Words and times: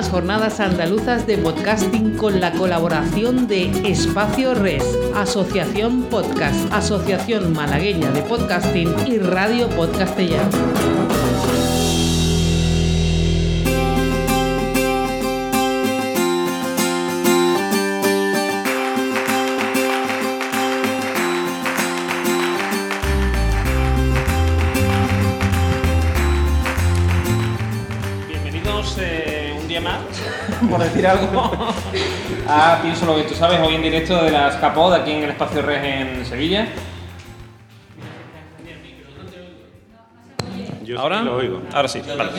jornadas 0.00 0.58
andaluzas 0.58 1.26
de 1.26 1.36
podcasting 1.36 2.16
con 2.16 2.40
la 2.40 2.52
colaboración 2.52 3.46
de 3.46 3.70
Espacio 3.86 4.54
Res, 4.54 4.82
Asociación 5.14 6.04
Podcast, 6.04 6.72
Asociación 6.72 7.52
Malagueña 7.52 8.10
de 8.10 8.22
Podcasting 8.22 8.88
y 9.06 9.18
Radio 9.18 9.68
Podcastellano. 9.68 10.48
Por 30.72 30.82
decir 30.82 31.06
algo, 31.06 31.50
a 32.48 32.78
Pienso 32.82 33.04
lo 33.04 33.16
que 33.16 33.24
tú 33.24 33.34
sabes, 33.34 33.60
hoy 33.60 33.74
en 33.74 33.82
directo 33.82 34.22
de 34.24 34.30
las 34.30 34.56
Capod 34.56 34.94
aquí 34.94 35.10
en 35.12 35.24
el 35.24 35.30
Espacio 35.30 35.60
Res 35.60 35.84
en 35.84 36.24
Sevilla. 36.26 36.66
Yo 40.82 40.98
¿Ahora? 40.98 41.18
sí 41.20 41.24
lo 41.26 41.36
oigo. 41.36 41.62
Ahora 41.72 41.88
sí, 41.88 42.02
vale. 42.18 42.30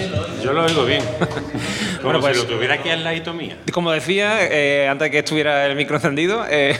Yo 0.44 0.52
lo 0.52 0.66
oigo 0.66 0.84
bien. 0.86 1.02
Como 2.02 2.04
Bueno, 2.04 2.20
pues- 2.20 2.38
si 2.38 2.44
lo 2.48 2.50
tuviera 2.56 2.74
aquí 2.76 2.90
al 2.90 3.04
ladito 3.04 3.34
mía. 3.34 3.58
Como 3.72 3.92
decía, 3.92 4.40
eh, 4.42 4.88
antes 4.90 5.06
de 5.06 5.12
que 5.12 5.20
estuviera 5.20 5.66
el 5.68 5.76
micro 5.76 5.96
encendido, 5.96 6.44
eh, 6.50 6.76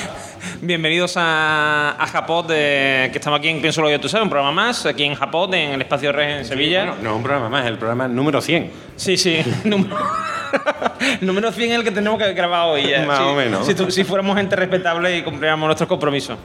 bienvenidos 0.62 1.14
a, 1.16 1.90
a 1.98 2.06
Japod, 2.06 2.46
de- 2.46 3.10
que 3.12 3.18
estamos 3.18 3.38
aquí 3.38 3.48
en 3.48 3.60
Pienso 3.60 3.82
lo 3.82 3.88
que 3.88 3.98
tú 3.98 4.08
sabes, 4.08 4.24
un 4.24 4.30
programa 4.30 4.52
más, 4.52 4.84
aquí 4.86 5.04
en 5.04 5.14
Japod, 5.14 5.52
en 5.54 5.72
el 5.72 5.80
Espacio 5.82 6.10
Res 6.10 6.38
en 6.40 6.44
Sevilla. 6.46 6.86
Bueno, 6.86 7.02
no 7.02 7.10
es 7.10 7.16
un 7.16 7.22
programa 7.22 7.48
más, 7.50 7.66
el 7.66 7.76
programa 7.78 8.08
número 8.08 8.40
100. 8.40 8.70
Sí, 8.96 9.16
sí. 9.16 9.38
Número, 9.64 9.96
número 11.20 11.52
100 11.52 11.70
es 11.72 11.78
el 11.78 11.84
que 11.84 11.90
tenemos 11.90 12.18
que 12.18 12.32
grabar 12.32 12.68
hoy. 12.68 12.92
Más 13.06 13.20
o 13.20 13.34
menos. 13.34 13.66
Si, 13.66 13.74
tu- 13.74 13.90
si 13.90 14.04
fuéramos 14.04 14.36
gente 14.36 14.56
respetable 14.56 15.16
y 15.16 15.22
cumpliéramos 15.22 15.66
nuestros 15.66 15.88
compromisos. 15.88 16.38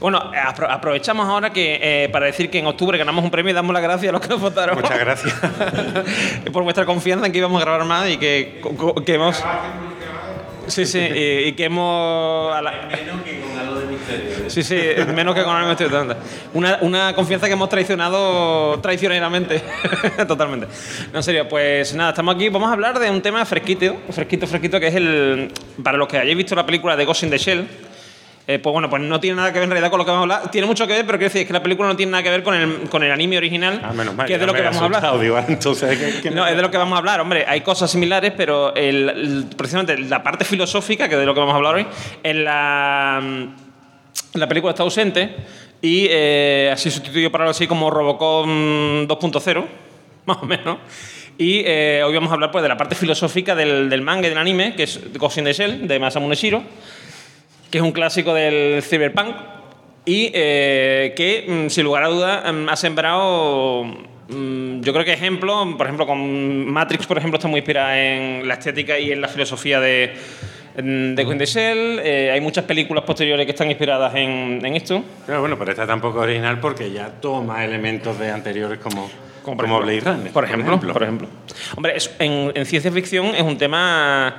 Bueno, 0.00 0.20
apro- 0.32 0.68
aprovechamos 0.70 1.26
ahora 1.26 1.50
que 1.50 1.78
eh, 1.82 2.08
para 2.10 2.26
decir 2.26 2.50
que 2.50 2.58
en 2.58 2.66
octubre 2.66 2.98
ganamos 2.98 3.24
un 3.24 3.30
premio 3.30 3.50
y 3.50 3.54
damos 3.54 3.72
las 3.72 3.82
gracias 3.82 4.10
a 4.10 4.12
los 4.12 4.20
que 4.20 4.28
nos 4.28 4.40
votaron. 4.40 4.76
Muchas 4.76 4.98
gracias. 4.98 5.34
por 6.52 6.62
vuestra 6.64 6.84
confianza 6.84 7.26
en 7.26 7.32
que 7.32 7.38
íbamos 7.38 7.60
a 7.60 7.64
grabar 7.64 7.84
más 7.86 8.08
y 8.08 8.16
que, 8.18 8.60
que 9.04 9.14
hemos. 9.14 9.42
Sí, 10.66 10.84
sí, 10.86 10.98
y, 10.98 11.48
y 11.48 11.52
que 11.52 11.64
hemos. 11.64 12.52
a 12.54 12.60
la- 12.62 12.88
Sí, 14.48 14.62
sí, 14.62 14.78
menos 15.14 15.34
que 15.34 15.42
con 15.42 15.54
algo 15.56 15.68
de 15.74 15.84
misterio. 15.86 16.16
Una, 16.54 16.78
una 16.82 17.14
confianza 17.14 17.46
que 17.46 17.52
hemos 17.54 17.68
traicionado 17.68 18.78
traicioneramente. 18.80 19.62
Totalmente. 20.28 20.66
No, 21.12 21.18
en 21.18 21.22
serio, 21.22 21.48
pues 21.48 21.94
nada, 21.94 22.10
estamos 22.10 22.34
aquí. 22.34 22.48
Vamos 22.48 22.68
a 22.70 22.72
hablar 22.72 22.98
de 22.98 23.10
un 23.10 23.20
tema 23.22 23.44
fresquito, 23.44 23.96
fresquito, 24.10 24.46
fresquito, 24.46 24.80
que 24.80 24.86
es 24.88 24.94
el. 24.94 25.52
Para 25.82 25.98
los 25.98 26.08
que 26.08 26.18
hayáis 26.18 26.36
visto 26.36 26.54
la 26.54 26.64
película 26.66 26.96
de 26.96 27.04
Ghost 27.04 27.22
in 27.24 27.30
the 27.30 27.38
Shell. 27.38 27.66
Eh, 28.48 28.58
pues 28.60 28.72
bueno, 28.72 28.88
pues 28.88 29.02
no 29.02 29.18
tiene 29.18 29.36
nada 29.36 29.48
que 29.52 29.58
ver 29.58 29.64
en 29.64 29.70
realidad 29.70 29.90
con 29.90 29.98
lo 29.98 30.04
que 30.04 30.10
vamos 30.12 30.30
a 30.30 30.34
hablar. 30.36 30.50
Tiene 30.52 30.66
mucho 30.68 30.86
que 30.86 30.92
ver, 30.92 31.04
pero 31.04 31.18
quiero 31.18 31.28
decir 31.30 31.40
es 31.42 31.46
que 31.48 31.52
la 31.52 31.62
película 31.62 31.88
no 31.88 31.96
tiene 31.96 32.12
nada 32.12 32.22
que 32.22 32.30
ver 32.30 32.42
con 32.44 32.54
el, 32.54 32.88
con 32.88 33.02
el 33.02 33.10
anime 33.10 33.36
original, 33.38 33.80
Ah, 33.82 33.92
menos 33.92 34.14
mal. 34.14 34.26
que 34.26 34.34
es 34.34 34.40
de 34.40 34.46
lo 34.46 34.54
que 34.54 34.62
vamos 34.62 34.80
a 34.80 34.84
hablar. 34.84 35.18
digo, 35.20 35.38
entonces, 35.48 35.98
¿qué- 35.98 36.20
qué- 36.22 36.30
No, 36.30 36.46
es 36.46 36.54
de 36.54 36.62
lo 36.62 36.70
que 36.70 36.78
vamos 36.78 36.94
a 36.94 36.98
hablar, 36.98 37.20
hombre. 37.20 37.44
Hay 37.48 37.62
cosas 37.62 37.90
similares, 37.90 38.32
pero 38.36 38.74
el- 38.76 39.08
el- 39.08 39.46
precisamente 39.56 39.98
la 39.98 40.22
parte 40.22 40.44
filosófica, 40.44 41.08
que 41.08 41.14
es 41.14 41.20
de 41.20 41.26
lo 41.26 41.34
que 41.34 41.40
vamos 41.40 41.54
a 41.54 41.56
hablar 41.56 41.74
hoy, 41.74 41.86
en 42.22 42.44
la, 42.44 43.18
en 43.20 44.40
la 44.40 44.48
película 44.48 44.70
está 44.70 44.82
ausente 44.84 45.34
y 45.82 46.06
eh, 46.08 46.70
así 46.72 46.90
sustituyo 46.90 47.30
para 47.32 47.44
algo 47.44 47.50
así 47.50 47.66
como 47.66 47.90
Robocop 47.90 48.46
mm, 48.46 49.06
2.0, 49.08 49.64
más 50.26 50.38
o 50.40 50.46
menos. 50.46 50.78
Y 51.38 51.62
eh, 51.66 52.02
hoy 52.06 52.14
vamos 52.14 52.30
a 52.30 52.34
hablar 52.34 52.50
pues, 52.50 52.62
de 52.62 52.68
la 52.68 52.76
parte 52.78 52.94
filosófica 52.94 53.54
del, 53.54 53.90
del 53.90 54.00
manga 54.02 54.26
y 54.26 54.30
del 54.30 54.38
anime, 54.38 54.74
que 54.74 54.84
es 54.84 55.00
Ghost 55.18 55.36
in 55.38 55.44
the 55.44 55.52
Shell, 55.52 55.86
de 55.86 55.98
Masamune 55.98 56.34
Shiro, 56.34 56.62
que 57.76 57.80
es 57.80 57.84
un 57.84 57.92
clásico 57.92 58.32
del 58.32 58.82
cyberpunk 58.82 59.36
y 60.06 60.30
eh, 60.32 61.12
que, 61.14 61.44
mm, 61.46 61.68
sin 61.68 61.84
lugar 61.84 62.04
a 62.04 62.08
dudas, 62.08 62.52
mm, 62.54 62.68
ha 62.70 62.76
sembrado, 62.76 63.84
mm, 63.84 64.80
yo 64.80 64.92
creo 64.94 65.04
que 65.04 65.12
ejemplo, 65.12 65.74
por 65.76 65.86
ejemplo, 65.86 66.06
con 66.06 66.66
Matrix, 66.72 67.06
por 67.06 67.18
ejemplo, 67.18 67.36
está 67.36 67.48
muy 67.48 67.58
inspirada 67.58 68.00
en 68.02 68.48
la 68.48 68.54
estética 68.54 68.98
y 68.98 69.12
en 69.12 69.20
la 69.20 69.28
filosofía 69.28 69.78
de, 69.78 70.14
de 70.74 71.24
Shell. 71.44 72.00
Eh, 72.02 72.30
hay 72.32 72.40
muchas 72.40 72.64
películas 72.64 73.04
posteriores 73.04 73.44
que 73.44 73.52
están 73.52 73.68
inspiradas 73.68 74.14
en, 74.14 74.64
en 74.64 74.74
esto. 74.74 75.04
Pero 75.26 75.40
bueno, 75.40 75.58
pero 75.58 75.72
esta 75.72 75.86
tampoco 75.86 76.20
es 76.20 76.24
original 76.24 76.58
porque 76.60 76.90
ya 76.90 77.10
toma 77.20 77.62
elementos 77.62 78.18
de 78.18 78.30
anteriores 78.30 78.78
como, 78.78 79.10
como, 79.42 79.58
por 79.58 79.66
Blade 79.84 80.00
Runner. 80.00 80.32
Por 80.32 80.44
ejemplo, 80.44 80.80
por 80.80 81.02
ejemplo. 81.02 81.28
Hombre, 81.76 81.94
es- 81.96 82.10
en, 82.20 82.52
en 82.54 82.64
ciencia 82.64 82.90
ficción 82.90 83.26
es 83.34 83.42
un 83.42 83.58
tema, 83.58 84.36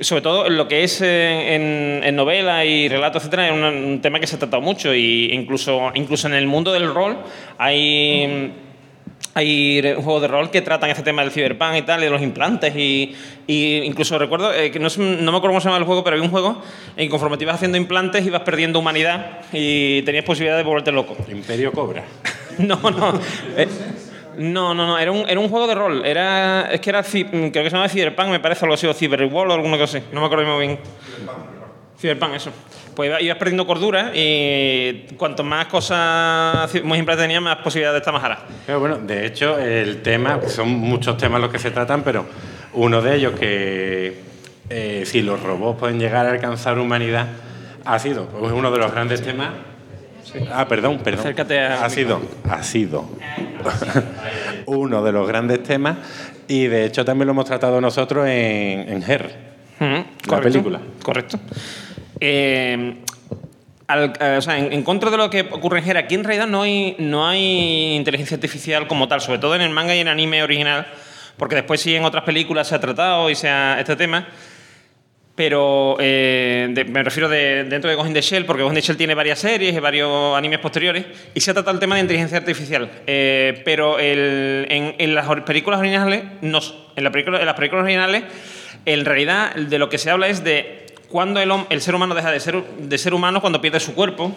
sobre 0.00 0.22
todo 0.22 0.46
en 0.46 0.56
lo 0.56 0.68
que 0.68 0.84
es 0.84 1.00
en, 1.00 2.02
en 2.04 2.16
novela 2.16 2.64
y 2.64 2.88
relato, 2.88 3.18
etcétera, 3.18 3.46
es 3.48 3.52
un, 3.52 3.62
un 3.64 4.00
tema 4.00 4.20
que 4.20 4.26
se 4.26 4.36
ha 4.36 4.38
tratado 4.38 4.62
mucho 4.62 4.94
y 4.94 5.30
incluso, 5.32 5.90
incluso 5.94 6.28
en 6.28 6.34
el 6.34 6.46
mundo 6.46 6.72
del 6.72 6.92
rol 6.92 7.16
hay 7.58 8.52
hay 9.34 9.80
re- 9.80 9.94
juegos 9.94 10.22
de 10.22 10.28
rol 10.28 10.50
que 10.50 10.62
tratan 10.62 10.90
este 10.90 11.02
tema 11.02 11.22
del 11.22 11.30
cyberpunk 11.30 11.76
y 11.76 11.82
tal, 11.82 12.00
y 12.00 12.04
de 12.04 12.10
los 12.10 12.22
implantes. 12.22 12.74
Y, 12.74 13.14
y 13.46 13.76
incluso 13.84 14.18
recuerdo, 14.18 14.52
eh, 14.52 14.70
que 14.72 14.80
no, 14.80 14.88
es- 14.88 14.98
no 14.98 15.30
me 15.30 15.38
acuerdo 15.38 15.48
cómo 15.48 15.60
se 15.60 15.66
llama 15.68 15.78
el 15.78 15.84
juego, 15.84 16.02
pero 16.02 16.14
había 16.16 16.24
un 16.24 16.30
juego 16.32 16.60
en 16.96 17.06
que 17.06 17.08
conforme 17.08 17.36
te 17.36 17.44
ibas 17.44 17.54
haciendo 17.56 17.76
implantes 17.78 18.26
ibas 18.26 18.42
perdiendo 18.42 18.80
humanidad 18.80 19.40
y 19.52 20.02
tenías 20.02 20.24
posibilidad 20.24 20.56
de 20.56 20.64
volverte 20.64 20.90
loco. 20.90 21.16
Imperio 21.30 21.70
Cobra. 21.72 22.04
No, 22.58 22.74
no. 22.90 23.20
Eh, 23.56 23.68
no, 24.38 24.74
no, 24.74 24.86
no. 24.86 24.98
Era 24.98 25.12
un, 25.12 25.28
era 25.28 25.38
un 25.40 25.48
juego 25.48 25.66
de 25.66 25.74
rol. 25.74 26.04
Era, 26.04 26.70
es 26.72 26.80
que 26.80 26.90
era. 26.90 27.02
mm, 27.02 27.48
Creo 27.50 27.64
que 27.64 27.70
se 27.70 27.76
llama 27.76 27.88
Cyberpunk, 27.88 28.28
me 28.28 28.40
parece, 28.40 28.64
algo 28.64 28.74
así, 28.74 28.86
o 28.86 28.94
Cyberwall 28.94 29.50
o 29.50 29.54
alguna 29.54 29.76
cosa 29.78 29.98
así. 29.98 30.06
No 30.12 30.20
me 30.20 30.26
acuerdo 30.26 30.46
muy 30.46 30.66
bien. 30.66 30.78
Cyberpunk, 32.00 32.34
eso. 32.34 32.50
Pues 32.94 33.08
iba- 33.10 33.20
ibas 33.20 33.36
perdiendo 33.38 33.66
cordura 33.66 34.10
y 34.14 35.06
cuanto 35.16 35.42
más 35.44 35.66
cosas 35.66 36.68
muy 36.82 36.96
simples 36.98 37.16
tenías, 37.18 37.40
más 37.42 37.56
posibilidades 37.58 37.94
de 37.94 37.98
estar 37.98 38.12
más 38.12 38.22
jara. 38.22 38.40
Pero 38.66 38.80
bueno, 38.80 38.98
de 38.98 39.26
hecho, 39.26 39.58
el 39.58 40.02
tema, 40.02 40.40
son 40.46 40.68
muchos 40.70 41.16
temas 41.16 41.40
los 41.40 41.50
que 41.50 41.58
se 41.58 41.70
tratan, 41.70 42.02
pero 42.02 42.26
uno 42.74 43.00
de 43.02 43.14
ellos 43.16 43.38
que 43.38 44.20
eh, 44.70 45.02
si 45.06 45.22
los 45.22 45.40
robots 45.42 45.78
pueden 45.78 45.98
llegar 46.00 46.26
a 46.26 46.30
alcanzar 46.30 46.78
humanidad 46.78 47.26
ha 47.84 47.98
sido 47.98 48.26
pues, 48.26 48.52
uno 48.52 48.70
de 48.70 48.78
los 48.78 48.90
grandes 48.92 49.22
temas. 49.22 49.50
Ah, 50.52 50.66
perdón, 50.68 50.98
perdón. 50.98 51.20
Acércate 51.20 51.58
al 51.60 51.82
ha 51.84 51.88
sido, 51.88 52.20
ha 52.50 52.62
sido 52.62 53.08
uno 54.66 55.02
de 55.02 55.12
los 55.12 55.26
grandes 55.28 55.62
temas 55.62 55.96
y 56.46 56.66
de 56.66 56.84
hecho 56.86 57.04
también 57.04 57.26
lo 57.26 57.32
hemos 57.32 57.44
tratado 57.44 57.80
nosotros 57.80 58.26
en, 58.26 58.88
en 58.88 59.02
Her. 59.02 59.48
La 60.26 60.40
película. 60.40 60.80
Correcto. 61.02 61.38
Eh, 62.20 62.96
al- 63.86 64.12
eh, 64.20 64.36
o 64.38 64.42
sea, 64.42 64.58
en, 64.58 64.72
en 64.72 64.82
contra 64.82 65.10
de 65.10 65.16
lo 65.16 65.30
que 65.30 65.42
ocurre 65.42 65.78
en 65.78 65.88
Hera, 65.88 66.00
aquí 66.00 66.14
en 66.14 66.24
realidad 66.24 66.46
no 66.46 66.62
hay, 66.62 66.96
no 66.98 67.26
hay 67.28 67.94
inteligencia 67.96 68.34
artificial 68.36 68.86
como 68.88 69.08
tal, 69.08 69.20
sobre 69.20 69.38
todo 69.38 69.54
en 69.54 69.62
el 69.62 69.70
manga 69.70 69.94
y 69.94 70.00
en 70.00 70.08
el 70.08 70.12
anime 70.12 70.42
original, 70.42 70.86
porque 71.36 71.54
después 71.54 71.80
sí 71.80 71.94
en 71.94 72.04
otras 72.04 72.24
películas 72.24 72.68
se 72.68 72.74
ha 72.74 72.80
tratado 72.80 73.30
y 73.30 73.34
se 73.34 73.48
ha, 73.48 73.78
este 73.80 73.96
tema. 73.96 74.26
Pero 75.38 75.96
eh, 76.00 76.66
de- 76.72 76.84
me 76.84 77.00
refiero 77.04 77.28
de, 77.28 77.62
dentro 77.62 77.88
de 77.88 77.94
Ghost 77.94 78.08
in 78.08 78.14
the 78.14 78.20
Shell, 78.20 78.44
porque 78.44 78.64
Ghost 78.64 78.74
in 78.74 78.80
the 78.80 78.86
Shell 78.86 78.96
tiene 78.96 79.14
varias 79.14 79.38
series 79.38 79.72
y 79.72 79.78
varios 79.78 80.36
animes 80.36 80.58
posteriores, 80.58 81.04
y 81.32 81.38
se 81.40 81.52
ha 81.52 81.54
tratado 81.54 81.74
el 81.74 81.78
tema 81.80 81.94
de 81.94 82.00
inteligencia 82.00 82.38
artificial. 82.38 82.90
Eh, 83.06 83.62
pero 83.64 84.00
el- 84.00 84.66
en, 84.68 84.96
en 84.98 85.14
las 85.14 85.28
películas 85.42 85.78
originales, 85.78 86.24
no, 86.40 86.58
en, 86.96 87.04
la 87.04 87.12
película- 87.12 87.38
en 87.38 87.46
las 87.46 87.54
películas 87.54 87.84
originales, 87.84 88.24
en 88.84 89.04
realidad 89.04 89.54
de 89.54 89.78
lo 89.78 89.88
que 89.88 89.98
se 89.98 90.10
habla 90.10 90.26
es 90.26 90.42
de 90.42 90.86
cuando 91.08 91.40
el, 91.40 91.52
el 91.70 91.80
ser 91.80 91.94
humano 91.94 92.16
deja 92.16 92.32
de 92.32 92.40
ser, 92.40 92.60
de 92.64 92.98
ser 92.98 93.14
humano 93.14 93.40
cuando 93.40 93.60
pierde 93.60 93.78
su 93.78 93.94
cuerpo 93.94 94.36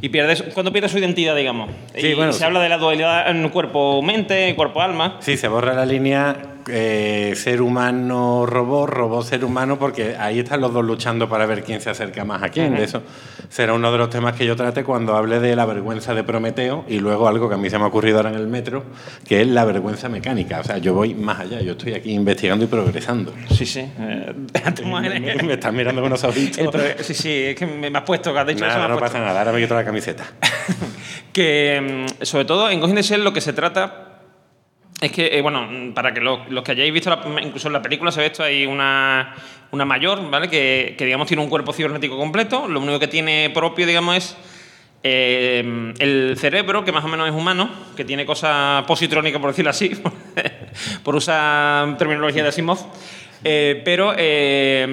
y 0.00 0.08
pierde 0.08 0.50
cuando 0.54 0.72
pierde 0.72 0.88
su 0.88 0.98
identidad, 0.98 1.36
digamos. 1.36 1.70
Sí, 1.94 2.06
y 2.08 2.14
bueno, 2.14 2.32
se 2.32 2.38
sí. 2.38 2.44
habla 2.44 2.60
de 2.60 2.70
la 2.70 2.78
dualidad 2.78 3.28
en 3.30 3.46
cuerpo-mente, 3.50 4.54
cuerpo-alma. 4.56 5.18
Sí, 5.20 5.36
se 5.36 5.46
borra 5.48 5.74
la 5.74 5.84
línea 5.84 6.34
eh, 6.68 7.32
ser 7.36 7.62
humano 7.62 8.46
robot, 8.46 8.88
robot 8.90 9.24
ser 9.24 9.44
humano, 9.44 9.78
porque 9.78 10.16
ahí 10.18 10.40
están 10.40 10.60
los 10.60 10.72
dos 10.72 10.84
luchando 10.84 11.28
para 11.28 11.46
ver 11.46 11.64
quién 11.64 11.80
se 11.80 11.90
acerca 11.90 12.24
más 12.24 12.42
a 12.42 12.48
quién. 12.48 12.74
De 12.74 12.84
eso 12.84 13.02
será 13.48 13.74
uno 13.74 13.90
de 13.90 13.98
los 13.98 14.10
temas 14.10 14.34
que 14.34 14.44
yo 14.46 14.56
trate 14.56 14.84
cuando 14.84 15.16
hable 15.16 15.40
de 15.40 15.56
la 15.56 15.66
vergüenza 15.66 16.14
de 16.14 16.24
Prometeo 16.24 16.84
y 16.88 16.98
luego 16.98 17.28
algo 17.28 17.48
que 17.48 17.54
a 17.54 17.58
mí 17.58 17.70
se 17.70 17.78
me 17.78 17.84
ha 17.84 17.86
ocurrido 17.86 18.18
ahora 18.18 18.30
en 18.30 18.36
el 18.36 18.46
metro, 18.46 18.84
que 19.26 19.40
es 19.40 19.48
la 19.48 19.64
vergüenza 19.64 20.08
mecánica. 20.08 20.60
O 20.60 20.64
sea, 20.64 20.78
yo 20.78 20.94
voy 20.94 21.14
más 21.14 21.40
allá, 21.40 21.60
yo 21.60 21.72
estoy 21.72 21.94
aquí 21.94 22.12
investigando 22.12 22.64
y 22.64 22.68
progresando. 22.68 23.32
Sí, 23.50 23.66
sí. 23.66 23.80
eh, 23.98 24.34
me 25.44 25.54
estás 25.54 25.72
mirando 25.72 26.00
con 26.00 26.08
unos 26.08 26.24
ojitos. 26.24 26.74
sí, 27.00 27.14
sí, 27.14 27.32
es 27.32 27.56
que 27.56 27.66
me, 27.66 27.88
has 27.96 28.04
puesto, 28.04 28.32
que 28.32 28.38
has 28.38 28.46
dicho 28.46 28.64
eso, 28.64 28.74
Nada, 28.74 28.84
has 28.84 28.90
no 28.90 28.98
pasa 28.98 29.18
nada, 29.18 29.38
ahora 29.38 29.52
me 29.52 29.60
quito 29.60 29.74
la 29.74 29.84
camiseta. 29.84 30.24
que 31.32 32.06
mm, 32.20 32.24
sobre 32.24 32.44
todo 32.44 32.70
en 32.70 32.94
the 32.94 33.02
Shell 33.02 33.22
lo 33.22 33.32
que 33.32 33.40
se 33.40 33.52
trata 33.52 34.07
es 35.00 35.12
que, 35.12 35.26
eh, 35.38 35.40
bueno, 35.42 35.66
mm, 35.70 35.92
para 35.92 36.12
que 36.12 36.20
lo- 36.20 36.44
los 36.48 36.64
que 36.64 36.72
hayáis 36.72 36.92
visto, 36.92 37.16
incluso 37.42 37.68
en 37.68 37.72
la 37.72 37.82
película 37.82 38.10
se 38.10 38.20
ve 38.20 38.26
esto, 38.26 38.42
hay 38.42 38.66
una, 38.66 39.34
una 39.70 39.84
mayor, 39.84 40.28
¿vale? 40.30 40.48
Que, 40.48 40.94
que, 40.98 41.04
digamos 41.04 41.28
tiene 41.28 41.42
un 41.42 41.48
cuerpo 41.48 41.72
cibernético 41.72 42.16
completo, 42.16 42.66
lo 42.68 42.80
único 42.80 42.98
que 42.98 43.08
tiene 43.08 43.50
propio, 43.54 43.86
digamos, 43.86 44.16
es 44.16 44.36
eh, 45.04 45.92
el 46.00 46.34
cerebro, 46.36 46.84
que 46.84 46.90
más 46.90 47.04
o 47.04 47.08
menos 47.08 47.28
es 47.28 47.34
humano, 47.34 47.70
que 47.96 48.04
tiene 48.04 48.26
cosas 48.26 48.84
positrónicas, 48.84 49.40
por 49.40 49.50
decirlo 49.50 49.70
así, 49.70 49.92
por 51.04 51.14
usar 51.14 51.96
terminología 51.96 52.42
de 52.42 52.48
Asimov. 52.48 52.78
Eh, 53.44 53.82
pero 53.84 54.08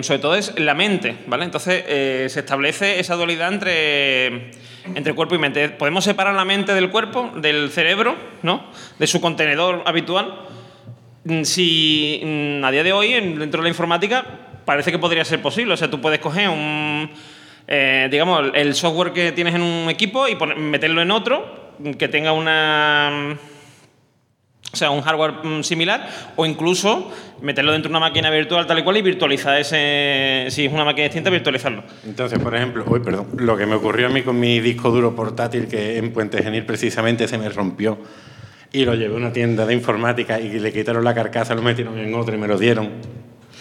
sobre 0.03 0.19
todo 0.19 0.35
es 0.35 0.53
la 0.59 0.75
mente, 0.75 1.17
¿vale? 1.25 1.45
Entonces 1.45 1.83
se 2.31 2.39
establece 2.39 2.99
esa 2.99 3.15
dualidad 3.15 3.51
entre, 3.51 4.51
entre 4.93 5.13
cuerpo 5.13 5.35
y 5.35 5.37
mente. 5.39 5.69
Podemos 5.69 6.03
separar 6.03 6.35
la 6.35 6.45
mente 6.45 6.73
del 6.73 6.89
cuerpo, 6.89 7.31
del 7.35 7.69
cerebro, 7.71 8.15
¿no? 8.43 8.65
De 8.99 9.07
su 9.07 9.19
contenedor 9.21 9.81
habitual. 9.85 10.41
Mm, 11.23 11.43
Si 11.43 12.21
mm, 12.23 12.63
a 12.63 12.71
día 12.71 12.83
de 12.83 12.93
hoy, 12.93 13.13
en- 13.13 13.39
dentro 13.39 13.59
de 13.61 13.63
la 13.63 13.69
informática, 13.69 14.25
parece 14.65 14.91
que 14.91 14.99
podría 14.99 15.25
ser 15.25 15.41
posible. 15.41 15.73
O 15.73 15.77
sea, 15.77 15.89
tú 15.89 15.99
puedes 16.01 16.19
coger 16.19 16.49
un. 16.49 17.09
eh, 17.67 18.07
digamos, 18.11 18.51
el 18.53 18.75
software 18.75 19.11
que 19.11 19.31
tienes 19.31 19.55
en 19.55 19.61
un 19.63 19.89
equipo 19.89 20.27
y 20.27 20.35
meterlo 20.57 21.01
en 21.01 21.09
otro 21.11 21.73
que 21.97 22.07
tenga 22.07 22.31
una. 22.31 23.37
O 24.75 24.77
sea, 24.77 24.89
un 24.89 24.99
hardware 25.03 25.35
mm, 25.41 25.63
similar, 25.63 26.05
o 26.35 26.45
incluso 26.45 27.09
meterlo 27.41 27.71
dentro 27.71 27.87
de 27.87 27.93
una 27.93 28.01
máquina 28.01 28.29
virtual 28.29 28.67
tal 28.67 28.77
y 28.79 28.83
cual 28.83 28.97
y 28.97 29.01
virtualizar 29.03 29.57
ese. 29.57 30.47
Si 30.49 30.65
es 30.65 30.73
una 30.73 30.83
máquina 30.83 31.05
distinta, 31.05 31.29
virtualizarlo. 31.29 31.81
Entonces, 32.05 32.39
por 32.39 32.53
ejemplo, 32.53 32.83
uy, 32.85 32.99
perdón, 32.99 33.27
lo 33.37 33.55
que 33.55 33.65
me 33.65 33.75
ocurrió 33.75 34.07
a 34.07 34.09
mí 34.09 34.21
con 34.21 34.37
mi 34.37 34.59
disco 34.59 34.91
duro 34.91 35.15
portátil, 35.15 35.69
que 35.69 35.97
en 35.97 36.11
Puente 36.11 36.43
Genil 36.43 36.65
precisamente 36.65 37.25
se 37.29 37.37
me 37.37 37.47
rompió, 37.47 37.97
y 38.73 38.83
lo 38.83 38.95
llevé 38.95 39.13
a 39.13 39.17
una 39.17 39.31
tienda 39.31 39.65
de 39.65 39.73
informática 39.73 40.41
y 40.41 40.59
le 40.59 40.73
quitaron 40.73 41.05
la 41.05 41.13
carcasa, 41.15 41.55
lo 41.55 41.61
metieron 41.61 41.97
en 41.97 42.13
otra 42.13 42.35
y 42.35 42.37
me 42.37 42.47
lo 42.49 42.57
dieron. 42.57 42.89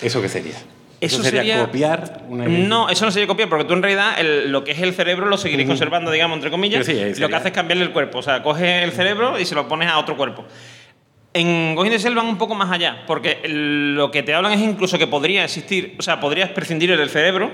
¿Eso 0.02 0.20
qué 0.20 0.28
sería? 0.28 0.54
Eso 1.00 1.22
sería, 1.22 1.40
sería- 1.42 1.58
copiar 1.66 2.22
una 2.28 2.46
No, 2.46 2.88
eso 2.88 3.04
no 3.04 3.10
sería 3.10 3.26
copiar, 3.26 3.48
porque 3.50 3.64
tú 3.66 3.74
en 3.74 3.82
realidad 3.82 4.18
el- 4.18 4.50
lo 4.50 4.64
que 4.64 4.70
es 4.72 4.78
el 4.80 4.94
cerebro 4.94 5.26
lo 5.26 5.36
seguiréis 5.36 5.66
Ujú. 5.68 5.72
conservando, 5.72 6.10
digamos, 6.10 6.36
entre 6.36 6.50
comillas. 6.50 6.86
Sí, 6.86 6.94
lo 7.18 7.28
que 7.28 7.34
hace 7.36 7.48
es 7.48 7.54
cambiarle 7.54 7.84
el 7.84 7.90
cuerpo. 7.90 8.18
O 8.18 8.22
sea, 8.22 8.42
coges 8.42 8.82
el 8.84 8.90
cerebro 8.92 9.38
y 9.38 9.44
se 9.44 9.54
lo 9.54 9.68
pones 9.68 9.88
a 9.88 9.98
otro 9.98 10.16
cuerpo. 10.16 10.46
En 11.36 11.74
Ghost 11.74 11.86
in 11.88 11.92
the 11.92 11.98
Shell 11.98 12.14
van 12.14 12.26
un 12.26 12.38
poco 12.38 12.54
más 12.54 12.70
allá, 12.70 13.02
porque 13.08 13.40
lo 13.48 14.10
que 14.12 14.22
te 14.22 14.32
hablan 14.34 14.52
es 14.52 14.60
incluso 14.60 14.98
que 14.98 15.08
podría 15.08 15.42
existir, 15.44 15.96
o 15.98 16.02
sea, 16.02 16.20
podrías 16.20 16.50
prescindir 16.50 16.96
del 16.96 17.10
cerebro, 17.10 17.50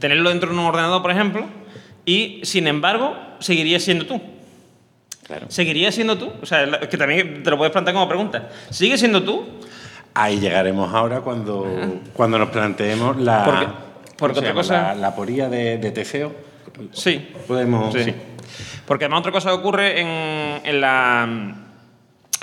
tenerlo 0.00 0.28
dentro 0.30 0.48
de 0.50 0.58
un 0.58 0.64
ordenador, 0.66 1.00
por 1.02 1.12
ejemplo, 1.12 1.46
y 2.04 2.40
sin 2.42 2.66
embargo, 2.66 3.16
seguirías 3.38 3.84
siendo 3.84 4.06
tú. 4.06 4.20
Claro. 5.24 5.46
¿Seguirías 5.50 5.94
siendo 5.94 6.18
tú? 6.18 6.32
O 6.42 6.46
sea, 6.46 6.80
que 6.80 6.96
también 6.96 7.44
te 7.44 7.50
lo 7.50 7.56
puedes 7.56 7.70
plantear 7.70 7.94
como 7.94 8.08
pregunta. 8.08 8.50
¿Sigues 8.70 8.98
siendo 8.98 9.22
tú? 9.22 9.44
Ahí 10.14 10.40
llegaremos 10.40 10.92
ahora 10.92 11.20
cuando, 11.20 11.64
cuando 12.12 12.38
nos 12.40 12.50
planteemos 12.50 13.16
la, 13.18 13.44
Porque- 13.44 13.66
porque 14.18 14.18
¿cómo 14.18 14.34
se 14.34 14.38
otra 14.40 14.48
llama? 14.48 14.60
cosa- 14.60 14.82
la, 14.82 14.94
la 14.96 15.14
poría 15.14 15.48
de, 15.48 15.78
de 15.78 15.90
Teseo. 15.92 16.34
Sí. 16.92 17.28
Podemos. 17.46 17.94
Sí. 17.94 18.02
sí. 18.04 18.14
Porque 18.84 19.04
además 19.04 19.20
otra 19.20 19.32
cosa 19.32 19.50
que 19.50 19.54
ocurre 19.54 20.00
en, 20.00 20.66
en 20.66 20.80
la, 20.80 21.28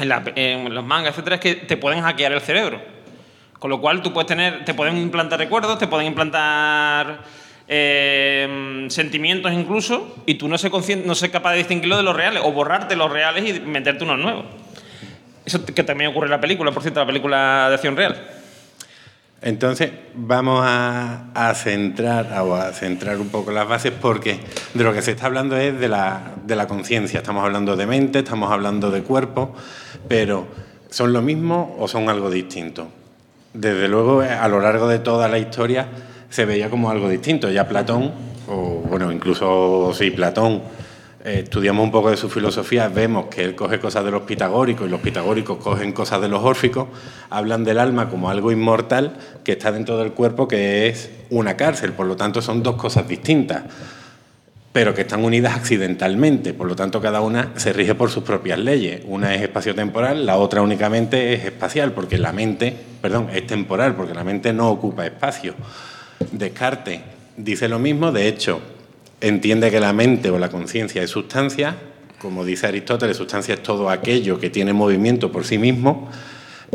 en, 0.01 0.73
los 0.73 0.85
mangas, 0.85 1.11
etcétera, 1.11 1.35
es 1.35 1.41
que 1.41 1.55
te 1.55 1.77
pueden 1.77 2.01
hackear 2.01 2.31
el 2.31 2.41
cerebro. 2.41 2.81
Con 3.57 3.69
lo 3.69 3.81
cual 3.81 4.01
tú 4.01 4.13
puedes 4.13 4.27
tener, 4.27 4.63
te 4.65 4.73
pueden 4.73 4.97
implantar 4.97 5.39
recuerdos, 5.39 5.77
te 5.79 5.87
pueden 5.87 6.07
implantar 6.07 7.19
eh, 7.67 8.85
sentimientos 8.89 9.51
incluso, 9.51 10.15
y 10.25 10.35
tú 10.35 10.47
no 10.47 10.57
ser, 10.57 10.71
no 11.05 11.15
ser 11.15 11.31
capaz 11.31 11.51
de 11.51 11.57
distinguirlo 11.57 11.97
de 11.97 12.03
los 12.03 12.15
reales, 12.15 12.41
o 12.45 12.51
borrarte 12.51 12.95
los 12.95 13.11
reales 13.11 13.49
y 13.49 13.59
meterte 13.59 14.03
unos 14.03 14.19
nuevos. 14.19 14.45
Eso 15.45 15.65
que 15.65 15.83
también 15.83 16.11
ocurre 16.11 16.27
en 16.27 16.31
la 16.31 16.41
película, 16.41 16.71
por 16.71 16.81
cierto, 16.81 16.99
la 16.99 17.05
película 17.05 17.67
de 17.69 17.75
acción 17.75 17.95
real. 17.97 18.38
Entonces, 19.41 19.91
vamos 20.15 20.61
a, 20.65 21.31
a 21.33 21.53
centrar 21.53 22.33
a 22.33 22.73
centrar 22.73 23.17
un 23.17 23.29
poco 23.29 23.51
las 23.51 23.67
bases 23.67 23.93
porque 23.93 24.39
de 24.73 24.83
lo 24.83 24.93
que 24.93 25.01
se 25.01 25.11
está 25.11 25.27
hablando 25.27 25.55
es 25.55 25.79
de 25.79 25.87
la, 25.87 26.33
de 26.45 26.55
la 26.55 26.67
conciencia. 26.67 27.19
Estamos 27.19 27.45
hablando 27.45 27.77
de 27.77 27.87
mente, 27.87 28.19
estamos 28.19 28.51
hablando 28.51 28.91
de 28.91 29.01
cuerpo, 29.01 29.53
pero 30.09 30.47
¿son 30.89 31.13
lo 31.13 31.21
mismo 31.21 31.77
o 31.79 31.87
son 31.87 32.09
algo 32.09 32.29
distinto? 32.29 32.89
Desde 33.53 33.87
luego, 33.87 34.21
a 34.21 34.47
lo 34.47 34.59
largo 34.59 34.87
de 34.87 34.99
toda 34.99 35.27
la 35.27 35.39
historia 35.39 35.87
se 36.29 36.45
veía 36.45 36.69
como 36.69 36.89
algo 36.89 37.07
distinto. 37.07 37.49
Ya 37.49 37.67
Platón, 37.67 38.11
o 38.47 38.83
bueno, 38.89 39.11
incluso 39.11 39.93
sí, 39.93 40.11
Platón, 40.11 40.61
estudiamos 41.23 41.83
un 41.83 41.91
poco 41.91 42.11
de 42.11 42.17
su 42.17 42.29
filosofía, 42.29 42.87
vemos 42.87 43.25
que 43.25 43.43
él 43.43 43.55
coge 43.55 43.79
cosas 43.79 44.05
de 44.05 44.11
los 44.11 44.21
pitagóricos 44.23 44.87
y 44.87 44.89
los 44.89 45.01
pitagóricos 45.01 45.57
cogen 45.57 45.91
cosas 45.91 46.21
de 46.21 46.29
los 46.29 46.43
órficos, 46.43 46.87
hablan 47.29 47.63
del 47.63 47.79
alma 47.79 48.09
como 48.09 48.29
algo 48.29 48.51
inmortal 48.51 49.17
que 49.43 49.53
está 49.53 49.71
dentro 49.71 49.97
del 49.97 50.13
cuerpo, 50.13 50.47
que 50.47 50.87
es 50.87 51.11
una 51.29 51.57
cárcel, 51.57 51.93
por 51.93 52.07
lo 52.07 52.15
tanto 52.15 52.41
son 52.41 52.63
dos 52.63 52.75
cosas 52.75 53.07
distintas, 53.07 53.63
pero 54.71 54.93
que 54.93 55.01
están 55.01 55.23
unidas 55.23 55.55
accidentalmente, 55.55 56.53
por 56.53 56.67
lo 56.67 56.75
tanto 56.75 57.01
cada 57.01 57.21
una 57.21 57.51
se 57.55 57.73
rige 57.73 57.95
por 57.95 58.11
sus 58.11 58.23
propias 58.23 58.59
leyes. 58.59 59.01
Una 59.05 59.33
es 59.33 59.41
espaciotemporal, 59.41 60.25
la 60.25 60.37
otra 60.37 60.61
únicamente 60.61 61.33
es 61.33 61.43
espacial, 61.43 61.91
porque 61.91 62.17
la 62.17 62.31
mente, 62.31 62.75
perdón, 63.01 63.29
es 63.33 63.45
temporal, 63.47 63.95
porque 63.95 64.13
la 64.13 64.23
mente 64.23 64.53
no 64.53 64.69
ocupa 64.69 65.05
espacio. 65.05 65.55
Descartes 66.31 67.01
dice 67.35 67.67
lo 67.67 67.79
mismo, 67.79 68.11
de 68.11 68.27
hecho, 68.27 68.61
entiende 69.21 69.71
que 69.71 69.79
la 69.79 69.93
mente 69.93 70.29
o 70.29 70.39
la 70.39 70.49
conciencia 70.49 71.03
es 71.03 71.09
sustancia, 71.09 71.75
como 72.19 72.45
dice 72.45 72.67
Aristóteles, 72.67 73.17
sustancia 73.17 73.53
es 73.53 73.63
todo 73.63 73.89
aquello 73.89 74.39
que 74.39 74.49
tiene 74.49 74.73
movimiento 74.73 75.31
por 75.31 75.45
sí 75.45 75.57
mismo, 75.57 76.09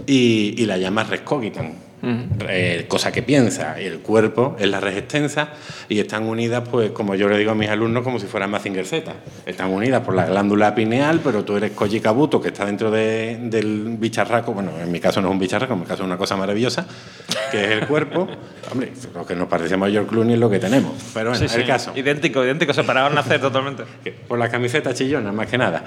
y, 0.06 0.64
la 0.66 0.76
llama 0.78 1.04
eh, 2.48 2.84
cosa 2.88 3.10
que 3.12 3.22
piensa. 3.22 3.80
Y 3.80 3.84
el 3.86 3.98
cuerpo 4.00 4.56
es 4.58 4.68
la 4.68 4.78
extensa 4.78 5.48
y 5.88 5.98
están 5.98 6.24
unidas, 6.24 6.68
pues, 6.68 6.90
como 6.90 7.14
yo 7.14 7.28
le 7.28 7.38
digo 7.38 7.50
a 7.52 7.54
mis 7.54 7.68
alumnos, 7.68 8.02
como 8.02 8.18
si 8.18 8.26
fueran 8.26 8.50
Mazinger 8.50 8.86
Z. 8.86 9.12
Están 9.46 9.70
unidas 9.70 10.02
por 10.02 10.14
la 10.14 10.26
glándula 10.26 10.74
pineal, 10.74 11.20
pero 11.22 11.44
tú 11.44 11.56
eres 11.56 11.72
Koji 11.72 12.00
Kabuto, 12.00 12.40
que 12.40 12.48
está 12.48 12.64
dentro 12.64 12.90
de- 12.90 13.38
del 13.42 13.96
bicharraco. 13.98 14.52
Bueno, 14.52 14.72
en 14.80 14.90
mi 14.90 15.00
caso 15.00 15.20
no 15.20 15.28
es 15.28 15.32
un 15.32 15.38
bicharraco, 15.38 15.74
en 15.74 15.80
mi 15.80 15.86
caso 15.86 16.02
es 16.02 16.06
una 16.06 16.16
cosa 16.16 16.36
maravillosa, 16.36 16.86
que 17.50 17.64
es 17.64 17.70
el 17.70 17.86
cuerpo. 17.86 18.28
Hombre, 18.72 18.92
lo 19.14 19.26
que 19.26 19.34
nos 19.34 19.48
parecemos 19.48 19.88
a 19.88 19.90
George 19.90 20.08
Clooney 20.10 20.34
es 20.34 20.40
lo 20.40 20.50
que 20.50 20.58
tenemos. 20.58 20.92
Pero 21.14 21.30
bueno, 21.30 21.48
Sí, 21.48 21.54
el 21.54 21.62
sí. 21.62 21.66
caso. 21.66 21.92
Idéntico, 21.94 22.44
idéntico, 22.44 22.72
separados 22.72 23.10
al 23.10 23.14
nacer 23.14 23.40
totalmente. 23.40 23.84
Por 24.28 24.38
la 24.38 24.48
camiseta 24.48 24.92
chillona, 24.94 25.32
más 25.32 25.46
que 25.48 25.58
nada. 25.58 25.84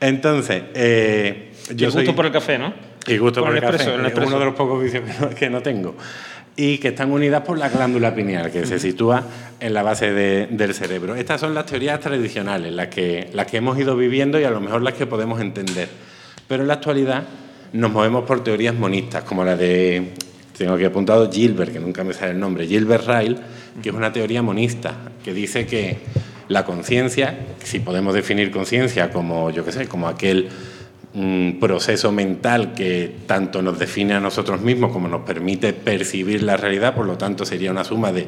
Entonces, 0.00 0.62
eh, 0.74 1.52
Yo 1.70 1.74
yo 1.86 1.90
soy... 1.90 2.02
gusto 2.04 2.14
por 2.16 2.26
el 2.26 2.32
café, 2.32 2.58
¿no? 2.58 2.72
Y 3.08 3.18
gusto 3.18 3.40
Por 3.40 3.50
por, 3.50 3.56
el 3.58 3.62
el, 3.64 3.68
expreso, 3.68 3.90
café. 3.90 3.94
el 4.00 4.06
Es 4.06 4.12
expreso. 4.12 4.28
uno 4.30 4.38
de 4.38 4.44
los 4.44 4.54
pocos 4.54 4.82
vicios 4.82 5.02
que 5.04 5.12
no, 5.20 5.30
que 5.34 5.50
no 5.50 5.62
tengo. 5.62 5.94
Y 6.56 6.78
que 6.78 6.88
están 6.88 7.12
unidas 7.12 7.42
por 7.42 7.56
la 7.56 7.68
glándula 7.68 8.14
pineal, 8.14 8.50
que 8.50 8.66
se 8.66 8.78
sitúa 8.80 9.22
en 9.60 9.72
la 9.74 9.82
base 9.84 10.12
de- 10.12 10.48
del 10.50 10.74
cerebro. 10.74 11.14
Estas 11.14 11.40
son 11.40 11.54
las 11.54 11.66
teorías 11.66 12.00
tradicionales, 12.00 12.72
las 12.72 12.88
que, 12.88 13.30
las 13.32 13.46
que 13.46 13.58
hemos 13.58 13.78
ido 13.78 13.96
viviendo 13.96 14.40
y 14.40 14.44
a 14.44 14.50
lo 14.50 14.60
mejor 14.60 14.82
las 14.82 14.94
que 14.94 15.06
podemos 15.06 15.40
entender. 15.40 15.88
Pero 16.48 16.62
en 16.62 16.68
la 16.68 16.74
actualidad 16.74 17.22
nos 17.72 17.92
movemos 17.92 18.24
por 18.24 18.42
teorías 18.42 18.74
monistas, 18.74 19.22
como 19.22 19.44
la 19.44 19.56
de, 19.56 20.14
tengo 20.56 20.72
aquí 20.74 20.84
apuntado, 20.84 21.30
Gilbert, 21.30 21.72
que 21.72 21.78
nunca 21.78 22.02
me 22.02 22.12
sale 22.12 22.32
el 22.32 22.40
nombre, 22.40 22.66
Gilbert 22.66 23.06
Ryle, 23.06 23.36
que 23.80 23.90
es 23.90 23.94
una 23.94 24.12
teoría 24.12 24.42
monista, 24.42 24.94
que 25.22 25.32
dice 25.32 25.64
que 25.66 25.98
la 26.48 26.64
conciencia, 26.64 27.38
si 27.62 27.78
podemos 27.78 28.14
definir 28.14 28.50
conciencia 28.50 29.10
como, 29.12 29.50
yo 29.50 29.64
qué 29.64 29.70
sé, 29.70 29.86
como 29.86 30.08
aquel 30.08 30.48
un 31.14 31.56
proceso 31.60 32.12
mental 32.12 32.74
que 32.74 33.12
tanto 33.26 33.62
nos 33.62 33.78
define 33.78 34.14
a 34.14 34.20
nosotros 34.20 34.60
mismos 34.60 34.92
como 34.92 35.08
nos 35.08 35.22
permite 35.22 35.72
percibir 35.72 36.42
la 36.42 36.56
realidad, 36.56 36.94
por 36.94 37.06
lo 37.06 37.16
tanto 37.18 37.44
sería 37.44 37.70
una 37.70 37.82
suma 37.84 38.12
de 38.12 38.26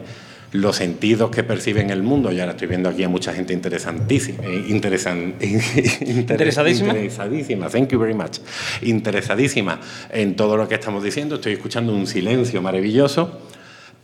los 0.52 0.74
sentidos 0.76 1.30
que 1.30 1.44
perciben 1.44 1.90
el 1.90 2.02
mundo. 2.02 2.32
Y 2.32 2.40
ahora 2.40 2.52
estoy 2.52 2.66
viendo 2.68 2.88
aquí 2.88 3.04
a 3.04 3.08
mucha 3.08 3.32
gente 3.32 3.52
interesantísima, 3.52 4.42
eh, 4.44 4.64
interesan- 4.68 5.34
Interesadísima. 5.40 6.88
interesadísima, 6.90 7.68
thank 7.68 7.88
you 7.90 7.98
very 8.00 8.14
much, 8.14 8.38
interesadísima 8.82 9.78
en 10.10 10.34
todo 10.36 10.56
lo 10.56 10.66
que 10.68 10.74
estamos 10.74 11.04
diciendo. 11.04 11.36
Estoy 11.36 11.52
escuchando 11.52 11.94
un 11.94 12.06
silencio 12.06 12.60
maravilloso. 12.62 13.40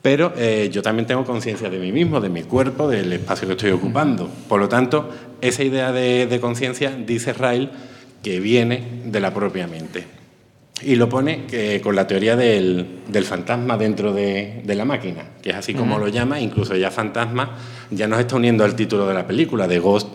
Pero 0.02 0.32
eh, 0.36 0.68
yo 0.72 0.82
también 0.82 1.04
tengo 1.06 1.24
conciencia 1.24 1.68
de 1.68 1.80
mí 1.80 1.90
mismo, 1.90 2.20
de 2.20 2.28
mi 2.28 2.42
cuerpo, 2.44 2.86
del 2.86 3.12
espacio 3.12 3.48
que 3.48 3.54
estoy 3.54 3.70
ocupando. 3.72 4.30
Por 4.48 4.60
lo 4.60 4.68
tanto, 4.68 5.10
esa 5.40 5.64
idea 5.64 5.90
de, 5.90 6.28
de 6.28 6.38
conciencia, 6.38 6.92
dice 7.04 7.32
Ryle, 7.32 7.70
que 8.22 8.40
viene 8.40 8.82
de 9.04 9.20
la 9.20 9.32
propia 9.32 9.66
mente. 9.66 10.04
Y 10.82 10.96
lo 10.96 11.08
pone 11.08 11.44
que, 11.46 11.80
con 11.80 11.96
la 11.96 12.06
teoría 12.06 12.36
del, 12.36 12.86
del 13.08 13.24
fantasma 13.24 13.78
dentro 13.78 14.12
de, 14.12 14.60
de 14.62 14.74
la 14.74 14.84
máquina, 14.84 15.22
que 15.42 15.50
es 15.50 15.56
así 15.56 15.72
como 15.72 15.98
lo 15.98 16.08
llama, 16.08 16.38
incluso 16.38 16.76
ya 16.76 16.90
fantasma 16.90 17.56
ya 17.90 18.06
nos 18.06 18.20
está 18.20 18.36
uniendo 18.36 18.62
al 18.64 18.76
título 18.76 19.06
de 19.08 19.14
la 19.14 19.26
película, 19.26 19.66
de 19.66 19.78
Ghost 19.78 20.08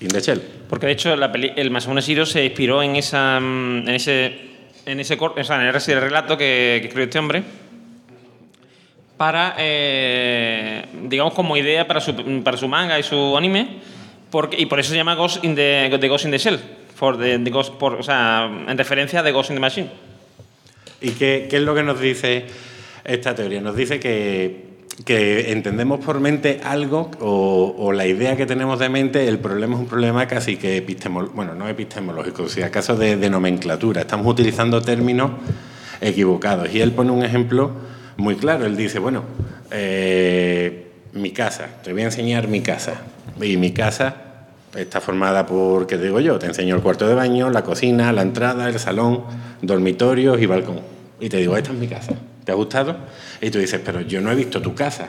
in 0.00 0.08
the 0.08 0.20
Shell. 0.20 0.42
Porque 0.68 0.86
de 0.86 0.92
hecho 0.92 1.16
la 1.16 1.32
peli- 1.32 1.52
el 1.56 1.70
Masamune 1.70 2.02
Shiro 2.02 2.26
se 2.26 2.44
inspiró 2.44 2.82
en 2.82 2.96
esa 2.96 3.40
mm, 3.40 3.88
en 3.88 3.94
ese 3.94 4.38
en 4.84 5.00
ese 5.00 5.16
cor- 5.16 5.38
o 5.38 5.44
sea, 5.44 5.66
en 5.66 5.74
ese 5.74 5.98
relato 5.98 6.36
que, 6.36 6.78
que 6.82 6.88
escribió 6.88 7.04
este 7.04 7.18
hombre 7.18 7.42
para 9.16 9.54
eh, 9.58 10.84
digamos 11.04 11.34
como 11.34 11.56
idea 11.56 11.86
para 11.86 12.00
su, 12.00 12.14
para 12.42 12.56
su 12.56 12.68
manga 12.68 12.98
y 12.98 13.02
su 13.02 13.36
anime 13.36 13.78
porque, 14.30 14.60
y 14.60 14.66
por 14.66 14.78
eso 14.80 14.90
se 14.90 14.96
llama 14.96 15.14
Ghost 15.14 15.42
in 15.44 15.54
the, 15.54 15.96
the 15.98 16.08
Ghost 16.08 16.26
in 16.26 16.30
the 16.30 16.38
Shell 16.38 16.60
for 16.98 17.16
the- 17.16 17.38
the 17.38 17.50
por- 17.78 17.94
o 17.94 18.02
sea, 18.02 18.50
en 18.66 18.76
referencia 18.76 19.20
a 19.20 19.22
The 19.22 19.30
Ghost 19.32 19.50
in 19.50 19.56
the 19.56 19.60
Machine 19.60 19.90
¿Y 21.00 21.10
qué, 21.10 21.48
es 21.50 21.62
lo 21.62 21.74
que 21.76 21.84
nos 21.84 22.00
dice 22.00 22.46
esta 23.04 23.34
teoría? 23.34 23.60
Nos 23.60 23.76
dice 23.76 24.00
que 24.00 24.66
que 25.04 25.52
entendemos 25.52 26.04
por 26.04 26.18
mente 26.18 26.60
algo 26.64 27.12
o, 27.20 27.72
o, 27.78 27.92
la 27.92 28.04
idea 28.04 28.36
que 28.36 28.46
tenemos 28.46 28.80
de 28.80 28.88
mente, 28.88 29.28
el 29.28 29.38
problema 29.38 29.76
es 29.76 29.80
un 29.82 29.86
problema 29.86 30.26
casi 30.26 30.56
que 30.56 30.78
epistemológico, 30.78 31.36
bueno, 31.36 31.54
no 31.54 31.68
epistemológico, 31.68 32.48
si 32.48 32.62
acaso 32.62 32.96
de, 32.96 33.16
de, 33.16 33.30
nomenclatura. 33.30 34.00
Estamos 34.00 34.26
utilizando 34.26 34.82
términos 34.82 35.30
equivocados. 36.00 36.74
Y 36.74 36.80
él 36.80 36.90
pone 36.90 37.12
un 37.12 37.24
ejemplo 37.24 37.70
muy 38.16 38.34
claro. 38.34 38.66
Él 38.66 38.76
dice, 38.76 38.98
bueno, 38.98 39.22
eh, 39.70 40.88
mi 41.12 41.30
casa, 41.30 41.68
te 41.84 41.92
voy 41.92 42.02
a 42.02 42.06
enseñar 42.06 42.48
mi 42.48 42.60
casa. 42.60 42.94
Y 43.40 43.56
mi 43.56 43.70
casa 43.70 44.27
está 44.80 45.00
formada 45.00 45.46
por, 45.46 45.86
¿qué 45.86 45.98
digo 45.98 46.20
yo? 46.20 46.38
Te 46.38 46.46
enseño 46.46 46.76
el 46.76 46.82
cuarto 46.82 47.08
de 47.08 47.14
baño, 47.14 47.50
la 47.50 47.62
cocina, 47.62 48.12
la 48.12 48.22
entrada, 48.22 48.68
el 48.68 48.78
salón, 48.78 49.24
dormitorios 49.60 50.40
y 50.40 50.46
balcón. 50.46 50.80
Y 51.20 51.28
te 51.28 51.38
digo, 51.38 51.56
esta 51.56 51.72
es 51.72 51.78
mi 51.78 51.88
casa. 51.88 52.14
¿Te 52.44 52.52
ha 52.52 52.54
gustado? 52.54 52.96
Y 53.40 53.50
tú 53.50 53.58
dices, 53.58 53.80
pero 53.84 54.00
yo 54.00 54.20
no 54.20 54.30
he 54.30 54.34
visto 54.34 54.62
tu 54.62 54.74
casa. 54.74 55.08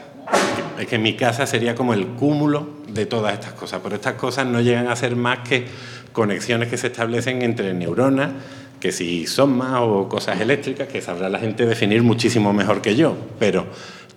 Es 0.80 0.88
que 0.88 0.98
mi 0.98 1.16
casa 1.16 1.46
sería 1.46 1.76
como 1.76 1.94
el 1.94 2.08
cúmulo 2.08 2.68
de 2.88 3.06
todas 3.06 3.34
estas 3.34 3.54
cosas, 3.54 3.82
pero 3.84 3.96
estas 3.96 4.14
cosas 4.14 4.46
no 4.46 4.62
llegan 4.62 4.88
a 4.88 4.96
ser 4.96 5.16
más 5.16 5.40
que 5.40 5.66
conexiones 6.14 6.70
que 6.70 6.78
se 6.78 6.88
establecen 6.88 7.42
entre 7.42 7.74
neuronas, 7.74 8.32
que 8.80 8.92
si 8.92 9.28
son 9.28 9.58
más 9.58 9.82
o 9.82 10.08
cosas 10.08 10.40
eléctricas, 10.40 10.88
que 10.88 11.02
sabrá 11.02 11.30
la 11.30 11.40
gente 11.40 11.66
definir 11.66 12.02
muchísimo 12.02 12.54
mejor 12.54 12.82
que 12.82 12.96
yo, 12.96 13.16
pero 13.38 13.68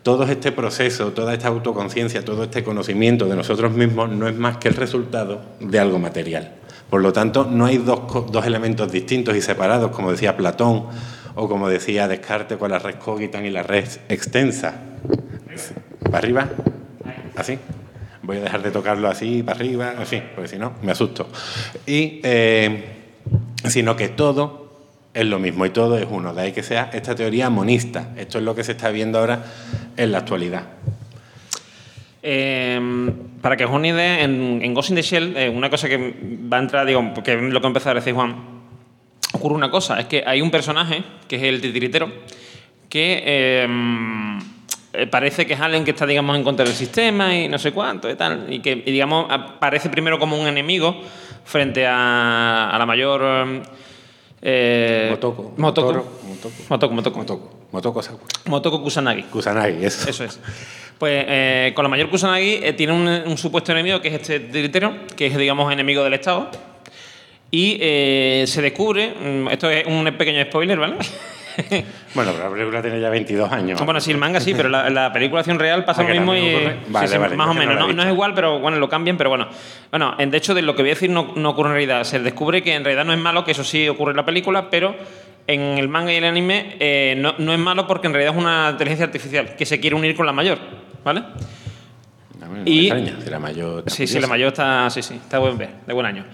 todo 0.03 0.25
este 0.25 0.53
proceso, 0.53 1.13
toda 1.13 1.33
esta 1.33 1.49
autoconciencia, 1.49 2.25
todo 2.25 2.45
este 2.45 2.65
conocimiento 2.65 3.27
de 3.27 3.37
nosotros 3.37 3.73
mismos 3.73 4.11
no 4.11 4.29
es 4.29 4.37
más 4.37 4.57
que 4.57 4.69
el 4.69 4.75
resultado 4.75 5.43
de 5.61 5.79
algo 5.79 5.99
material. 5.99 6.53
Por 6.91 7.01
lo 7.01 7.13
tanto, 7.13 7.45
no 7.45 7.67
hay 7.67 7.79
dos, 7.79 8.01
dos 8.31 8.45
elementos 8.45 8.91
distintos 8.91 9.37
y 9.37 9.41
separados, 9.41 9.93
como 9.93 10.11
decía 10.11 10.37
Platón, 10.37 10.87
o 11.35 11.49
como 11.49 11.69
decía 11.69 12.09
Descartes 12.09 12.59
con 12.59 12.71
la 12.71 12.79
red 12.79 12.97
cogitan 12.97 13.47
y 13.47 13.51
la 13.51 13.63
red 13.63 13.89
extensa. 14.09 14.75
¿Para 16.05 16.19
arriba? 16.19 16.49
¿Así? 17.37 17.59
Voy 18.23 18.37
a 18.37 18.41
dejar 18.41 18.63
de 18.63 18.71
tocarlo 18.71 19.09
así, 19.09 19.43
para 19.43 19.59
arriba, 19.59 19.95
así, 19.99 20.23
porque 20.35 20.49
si 20.49 20.59
no, 20.59 20.75
me 20.83 20.93
asusto. 20.93 21.29
Y, 21.87 22.21
eh, 22.23 22.85
sino 23.69 23.97
que 23.97 24.09
todo 24.09 24.62
es 25.15 25.27
lo 25.27 25.39
mismo 25.39 25.67
y 25.67 25.71
todo 25.71 25.99
es 25.99 26.07
uno. 26.09 26.35
De 26.35 26.43
ahí 26.43 26.53
que 26.53 26.63
sea 26.63 26.91
esta 26.93 27.15
teoría 27.15 27.51
monista. 27.51 28.11
Esto 28.17 28.39
es 28.39 28.45
lo 28.45 28.55
que 28.55 28.65
se 28.65 28.73
está 28.73 28.91
viendo 28.91 29.19
ahora 29.19 29.45
en 29.97 30.13
la 30.13 30.19
actualidad. 30.19 30.65
Eh, 32.23 32.81
para 33.41 33.57
que 33.57 33.65
os 33.65 33.71
una 33.71 33.89
idea, 33.89 34.23
en, 34.23 34.75
Ghost 34.75 34.91
in 34.91 34.97
the 34.97 35.03
Shell, 35.03 35.37
eh, 35.37 35.49
una 35.49 35.69
cosa 35.69 35.89
que 35.89 36.15
va 36.53 36.59
a 36.59 36.61
entrar, 36.61 36.87
digo, 36.87 37.13
que 37.23 37.37
lo 37.37 37.61
que 37.61 37.67
empezó 37.67 37.91
a 37.91 37.95
decir 37.95 38.15
Juan, 38.15 38.37
ocurre 39.33 39.57
una 39.57 39.71
cosa, 39.71 39.99
es 39.99 40.07
que 40.07 40.23
hay 40.25 40.41
un 40.41 40.51
personaje, 40.51 41.03
que 41.27 41.37
es 41.37 41.43
el 41.43 41.61
titiritero, 41.61 42.11
que 42.89 43.23
eh, 43.25 45.07
parece 45.11 45.47
que 45.47 45.55
es 45.55 45.61
alguien 45.61 45.85
que 45.85 45.91
está, 45.91 46.07
digamos, 46.07 46.37
en 46.37 46.45
contra 46.45 46.65
del 46.65 46.75
sistema 46.75 47.35
y 47.35 47.49
no 47.49 47.59
sé 47.59 47.73
cuánto 47.73 48.09
y 48.09 48.15
tal, 48.15 48.47
y 48.49 48.61
que, 48.61 48.71
y, 48.71 48.93
digamos, 48.93 49.27
aparece 49.29 49.91
primero 49.91 50.21
como 50.21 50.41
un 50.41 50.47
enemigo 50.47 51.03
frente 51.45 51.87
a, 51.87 52.71
a 52.71 52.79
la 52.79 52.87
mayor... 52.87 53.63
Eh, 54.43 55.09
Motoko. 55.11 55.55
Motoko. 55.57 55.93
Motoko. 55.93 56.53
Motoko. 56.69 56.95
Motoko. 56.95 57.19
Motoko. 57.19 57.51
Motoko 57.73 58.03
Sakura. 58.03 58.27
Motoko 58.47 58.83
Kusanagi. 58.83 59.23
Kusanagi, 59.25 59.85
eso. 59.85 60.11
Eso 60.11 60.25
es. 60.25 60.41
Pues 60.99 61.25
eh, 61.27 61.73
con 61.75 61.85
la 61.85 61.89
mayor 61.89 62.11
Kusanagi 62.11 62.61
eh, 62.63 62.73
tiene 62.75 62.93
un, 62.93 63.09
un, 63.09 63.39
supuesto 63.39 63.73
enemigo 63.73 64.01
que 64.01 64.09
es 64.09 64.15
este 64.15 64.41
titiritero, 64.41 64.95
que 65.17 65.27
es, 65.27 65.37
digamos, 65.37 65.73
enemigo 65.73 66.03
del 66.05 66.15
Estado. 66.15 66.51
Y 67.51 67.77
eh, 67.81 68.45
se 68.47 68.63
descubre, 68.63 69.13
esto 69.51 69.71
es 69.71 69.87
un 69.87 70.05
pequeño 70.17 70.43
spoiler, 70.45 70.79
¿vale? 70.79 70.97
bueno, 72.15 72.33
pero 72.33 72.45
la 72.45 72.51
película 72.51 72.83
tiene 72.83 73.01
ya 73.01 73.11
22 73.11 73.51
años. 73.53 73.85
Bueno, 73.85 74.01
sí, 74.01 74.11
el 74.11 74.19
manga 74.19 74.41
sí, 74.41 74.55
pero 74.57 74.69
la, 74.69 74.89
la 74.91 75.13
película 75.13 75.41
acción 75.41 75.59
real 75.59 75.85
pasa 75.85 76.03
Ah, 76.03 76.05
lo 76.09 76.15
mismo 76.15 76.35
y. 76.35 76.53
Vale, 76.89 77.07
sí, 77.07 77.13
sí, 77.15 77.19
vale, 77.19 77.37
más 77.37 77.49
o 77.49 77.55
menos. 77.55 77.95
no 77.95 78.03
es 78.03 78.09
igual, 78.09 78.35
pero 78.35 78.59
bueno, 78.61 78.79
lo 78.79 78.89
cambian, 78.89 79.17
pero 79.17 79.31
bueno. 79.31 79.49
Bueno, 79.91 80.15
en- 80.19 80.31
de 80.31 80.39
hecho, 80.39 80.55
de 80.55 80.63
lo 80.63 80.75
que 80.75 80.83
voy 80.83 80.91
a 80.91 80.95
decir 80.95 81.11
no, 81.11 81.33
no 81.37 81.51
ocurre 81.51 81.69
en 81.71 81.75
realidad. 81.75 82.05
Se 82.05 82.19
descubre 82.21 82.63
que 82.63 82.75
en 82.75 82.85
realidad 82.85 83.05
no 83.05 83.13
es 83.13 83.19
malo, 83.19 83.45
que 83.45 83.53
eso 83.53 83.65
sí 83.65 83.89
ocurre 83.89 84.13
en 84.13 84.17
la 84.19 84.25
película, 84.25 84.71
pero 84.71 84.95
en 85.47 85.61
el 85.61 85.89
manga 85.89 86.13
y 86.13 86.17
el 86.17 86.25
anime 86.25 86.77
eh, 86.79 87.15
no, 87.19 87.35
no 87.39 87.53
es 87.53 87.59
malo 87.59 87.87
porque 87.87 88.07
en 88.07 88.13
realidad 88.15 88.35
es 88.35 88.41
una 88.41 88.69
inteligencia 88.73 89.07
artificial 89.07 89.57
que 89.57 89.67
se 89.67 89.81
quiere 89.81 89.97
unir 89.97 90.15
con 90.15 90.25
la 90.27 90.33
mayor, 90.33 90.59
¿vale? 91.05 91.21
A 92.41 92.47
mí 92.47 92.59
no 92.59 92.63
Y- 92.65 92.87
extraña, 92.89 93.21
si 93.23 93.31
la 93.31 93.39
mayor. 93.39 93.85
Sí, 93.89 94.07
sí, 94.07 94.19
la 94.21 94.27
mayor 94.27 94.49
está, 94.49 94.89
sí, 94.91 95.03
sí, 95.03 95.15
está 95.15 95.39
buen 95.39 95.57
ver, 95.59 95.71
de 95.87 95.93
buen 95.93 96.07
año. 96.07 96.25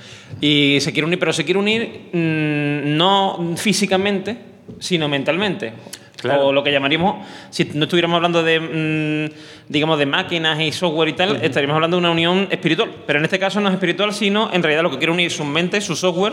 Y 0.40 0.78
se 0.80 0.92
quiere 0.92 1.06
unir, 1.06 1.18
pero 1.18 1.32
se 1.32 1.44
quiere 1.44 1.58
unir 1.60 2.08
mm, 2.12 2.96
no 2.96 3.54
físicamente, 3.56 4.36
sino 4.78 5.08
mentalmente. 5.08 5.72
Claro. 6.20 6.48
O 6.48 6.52
lo 6.52 6.64
que 6.64 6.72
llamaríamos, 6.72 7.24
si 7.50 7.64
no 7.74 7.84
estuviéramos 7.84 8.16
hablando 8.16 8.42
de, 8.42 8.58
mm, 8.58 9.34
digamos, 9.68 9.98
de 10.00 10.06
máquinas 10.06 10.60
y 10.60 10.72
software 10.72 11.10
y 11.10 11.12
tal, 11.12 11.36
estaríamos 11.42 11.76
hablando 11.76 11.96
de 11.96 12.00
una 12.00 12.10
unión 12.10 12.48
espiritual. 12.50 12.90
Pero 13.06 13.20
en 13.20 13.24
este 13.24 13.38
caso 13.38 13.60
no 13.60 13.68
es 13.68 13.74
espiritual, 13.74 14.12
sino 14.12 14.50
en 14.52 14.62
realidad 14.62 14.82
lo 14.82 14.90
que 14.90 14.98
quiere 14.98 15.12
unir 15.12 15.30
su 15.30 15.44
mente, 15.44 15.80
su 15.80 15.94
software, 15.94 16.32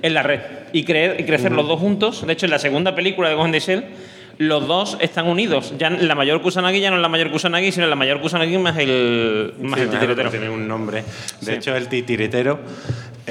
en 0.00 0.14
la 0.14 0.22
red. 0.22 0.40
Y, 0.72 0.84
creer, 0.84 1.20
y 1.20 1.24
crecer 1.24 1.52
los 1.52 1.68
dos 1.68 1.78
juntos. 1.78 2.26
De 2.26 2.32
hecho, 2.32 2.46
en 2.46 2.50
la 2.52 2.58
segunda 2.58 2.94
película 2.94 3.28
de 3.28 3.52
the 3.52 3.60
Shell, 3.60 3.84
los 4.38 4.66
dos 4.66 4.96
están 5.00 5.26
unidos. 5.28 5.74
Ya 5.78 5.90
la 5.90 6.14
mayor 6.14 6.40
Kusanagi 6.40 6.80
ya 6.80 6.88
no 6.88 6.96
es 6.96 7.02
la 7.02 7.10
mayor 7.10 7.30
Kusanagi, 7.30 7.72
sino 7.72 7.86
la 7.88 7.96
mayor 7.96 8.22
Kusanagi 8.22 8.56
más 8.56 8.78
el, 8.78 9.52
más 9.60 9.78
Sí, 9.78 9.84
el 9.84 9.90
titiritero. 9.90 10.30
Tiene 10.30 10.48
un 10.48 10.66
nombre. 10.66 11.02
De 11.42 11.46
Sí. 11.46 11.52
hecho, 11.52 11.76
el 11.76 11.88
titiritero 11.88 12.58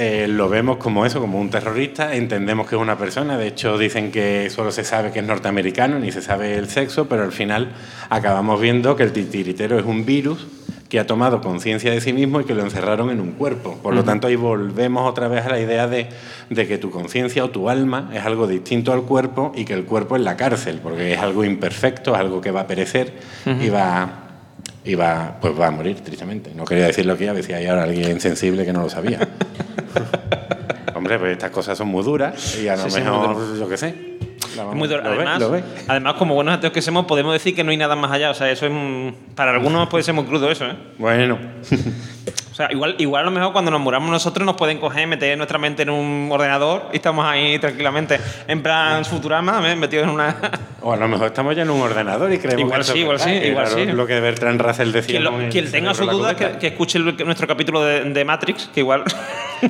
eh, 0.02 0.30
lo 0.30 0.48
vemos 0.48 0.78
como 0.78 1.06
eso, 1.06 1.20
como 1.20 1.42
un 1.42 1.50
terrorista. 1.50 2.16
Entendemos 2.16 2.70
que 2.70 2.78
es 2.78 2.82
una 2.82 2.98
persona. 2.98 3.38
De 3.38 3.48
hecho, 3.48 3.78
dicen 3.78 4.14
que 4.14 4.50
solo 4.50 4.72
se 4.72 4.86
sabe 4.86 5.12
que 5.12 5.20
es 5.20 5.26
norteamericano, 5.26 6.00
ni 6.00 6.14
se 6.14 6.22
sabe 6.22 6.56
el 6.56 6.70
sexo, 6.70 7.10
pero 7.10 7.24
al 7.24 7.34
final 7.34 7.74
acabamos 8.10 8.62
viendo 8.62 8.96
que 8.96 9.04
el 9.04 9.12
titiritero 9.12 9.78
es 9.78 9.84
un 9.84 10.06
virus 10.06 10.48
que 10.88 11.02
ha 11.02 11.06
tomado 11.06 11.42
conciencia 11.42 11.92
de 11.92 12.00
sí 12.00 12.14
mismo 12.14 12.40
y 12.40 12.46
que 12.46 12.56
lo 12.56 12.64
encerraron 12.64 13.10
en 13.10 13.20
un 13.20 13.34
cuerpo. 13.34 13.78
Por 13.84 13.94
lo 13.94 14.06
tanto, 14.06 14.28
ahí 14.28 14.38
volvemos 14.38 15.06
otra 15.06 15.28
vez 15.28 15.46
a 15.46 15.50
la 15.50 15.60
idea 15.60 15.86
de, 15.88 16.08
de 16.50 16.66
que 16.66 16.78
tu 16.78 16.92
conciencia 16.92 17.44
o 17.44 17.50
tu 17.50 17.70
alma 17.70 18.10
es 18.14 18.24
algo 18.26 18.48
distinto 18.48 18.94
al 18.94 19.02
cuerpo 19.02 19.52
y 19.54 19.66
que 19.66 19.74
el 19.74 19.84
cuerpo 19.84 20.16
es 20.16 20.22
la 20.22 20.38
cárcel, 20.38 20.80
porque 20.82 21.12
es 21.12 21.20
algo 21.20 21.44
imperfecto, 21.44 22.14
es 22.14 22.20
algo 22.22 22.40
que 22.40 22.52
va 22.52 22.62
a 22.62 22.68
perecer 22.68 23.14
y 23.46 23.68
va 23.68 24.29
y 24.90 24.96
va, 24.96 25.38
pues 25.40 25.54
va 25.60 25.68
a 25.68 25.72
morir, 25.72 26.02
tristemente. 26.02 26.52
No 26.56 26.66
quería 26.66 26.88
decir 26.88 27.06
lo 27.06 27.16
que 27.18 27.26
iba 27.26 27.34
a 27.34 27.36
decir 27.36 27.54
ahí 27.56 27.66
ahora 27.68 27.84
alguien 27.84 28.20
sensible 28.20 28.66
que 28.66 28.74
no 28.74 28.82
lo 28.82 28.90
sabía. 28.90 29.20
Hombre, 30.96 31.18
pues 31.20 31.32
estas 31.34 31.52
cosas 31.52 31.78
son 31.78 31.88
muy 31.88 32.04
duras 32.04 32.58
y 32.62 32.68
a 32.68 32.76
lo 32.76 32.84
Sí, 32.84 32.92
sí, 32.92 33.02
mejor, 33.02 33.36
muy 33.38 33.60
yo 33.60 33.70
qué 33.70 33.78
sé. 33.78 33.96
vamos- 34.58 34.76
Muy 34.76 34.88
duro. 34.88 35.02
Además, 35.06 35.42
además, 35.88 36.14
como 36.16 36.34
buenos 36.36 36.56
ateos 36.56 36.74
que 36.74 36.82
somos, 36.82 37.06
podemos 37.06 37.34
decir 37.34 37.56
que 37.56 37.64
no 37.64 37.72
hay 37.72 37.78
nada 37.78 37.96
más 37.96 38.12
allá. 38.12 38.32
O 38.32 38.34
sea, 38.34 38.50
eso 38.52 38.66
es. 38.66 38.74
Para 39.36 39.52
algunos 39.52 39.88
puede 39.90 40.04
ser 40.04 40.14
muy 40.14 40.26
crudo 40.26 40.52
eso, 40.52 40.66
¿eh? 40.66 40.76
Bueno, 40.98 41.38
sea, 42.60 42.72
igual, 42.72 42.96
igual 42.98 43.22
a 43.22 43.26
lo 43.26 43.32
mejor 43.32 43.52
cuando 43.54 43.72
nos 43.72 43.82
muramos 43.82 44.10
nosotros 44.12 44.46
nos 44.46 44.56
pueden 44.56 44.78
coger, 44.80 45.08
meter 45.08 45.38
nuestra 45.38 45.58
mente 45.58 45.84
en 45.84 45.90
un 45.90 46.30
ordenador 46.32 46.84
y 46.94 46.98
estamos 46.98 47.26
ahí 47.26 47.58
tranquilamente. 47.60 48.20
En 48.48 48.62
plan 48.62 49.04
Futurama, 49.06 49.60
¿ves? 49.62 49.78
metidos 49.78 50.06
en 50.06 50.10
una. 50.12 50.36
o 50.82 50.94
a 50.94 50.98
lo 50.98 51.08
mejor 51.08 51.28
estamos 51.28 51.56
ya 51.56 51.62
en 51.64 51.70
un 51.70 51.82
ordenador 51.82 52.32
y 52.34 52.38
creemos 52.38 52.62
Igual 52.66 52.82
que 52.82 52.92
sí, 52.92 53.00
igual 53.00 53.20
sí, 53.20 53.30
igual 53.32 53.68
sí. 53.68 53.86
Lo 53.86 54.06
que 54.08 54.20
Bertrand 54.20 54.62
Russell 54.62 54.92
decía. 54.92 55.20
quien, 55.20 55.24
lo- 55.24 55.50
quien 55.50 55.72
tenga 55.72 55.94
sus 55.94 56.10
dudas, 56.10 56.36
que, 56.36 56.58
que 56.58 56.68
escuche 56.68 56.98
el- 56.98 57.16
nuestro 57.26 57.48
capítulo 57.48 57.82
de, 57.84 58.04
de 58.04 58.26
Matrix, 58.26 58.70
que 58.74 58.82
igual. 58.82 59.04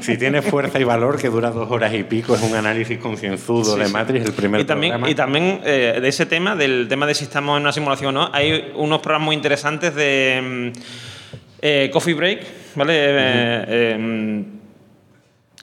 Si 0.01 0.19
tiene 0.19 0.43
fuerza 0.43 0.79
y 0.79 0.83
valor, 0.83 1.19
que 1.19 1.29
dura 1.29 1.49
dos 1.49 1.71
horas 1.71 1.91
y 1.95 2.03
pico, 2.03 2.35
es 2.35 2.41
un 2.43 2.53
análisis 2.55 2.99
concienzudo 2.99 3.73
Sí, 3.73 3.79
de. 3.81 3.87
Matrix, 3.87 4.23
el 4.23 4.33
primer 4.33 4.61
y 4.61 4.63
también, 4.63 4.91
programa. 4.91 5.09
y 5.09 5.15
también 5.15 5.61
eh, 5.65 5.97
de 5.99 6.07
ese 6.07 6.27
tema, 6.27 6.55
del 6.55 6.85
tema 6.87 7.07
de 7.07 7.15
si 7.15 7.23
estamos 7.23 7.57
en 7.57 7.63
una 7.63 7.71
simulación 7.71 8.15
o 8.15 8.19
no, 8.25 8.29
hay 8.31 8.71
unos 8.75 8.99
programas 9.01 9.25
muy 9.25 9.35
interesantes 9.35 9.95
de 9.95 10.71
mm, 10.75 10.79
eh, 11.61 11.89
Coffee 11.91 12.13
Break, 12.13 12.39
¿vale? 12.75 12.93
Eh, 12.95 13.65
eh, 13.67 13.97
mm, 13.99 14.43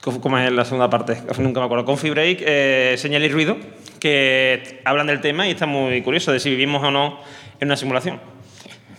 ¿cómo- 0.02 0.20
¿Cómo 0.20 0.38
es 0.38 0.52
la 0.52 0.64
segunda 0.64 0.88
parte? 0.90 1.16
Nunca 1.38 1.60
me 1.60 1.66
acuerdo. 1.66 1.84
Coffee 1.84 2.10
Break, 2.10 2.42
eh, 2.46 2.94
Señal 2.98 3.22
y 3.24 3.28
Ruido, 3.28 3.56
que 4.00 4.80
hablan 4.84 5.06
del 5.06 5.20
tema 5.20 5.46
y 5.48 5.52
está 5.52 5.66
muy 5.66 6.02
curioso 6.02 6.32
de 6.32 6.40
si 6.40 6.50
vivimos 6.50 6.82
o 6.82 6.90
no 6.90 7.18
en 7.60 7.68
una 7.68 7.76
simulación. 7.76 8.20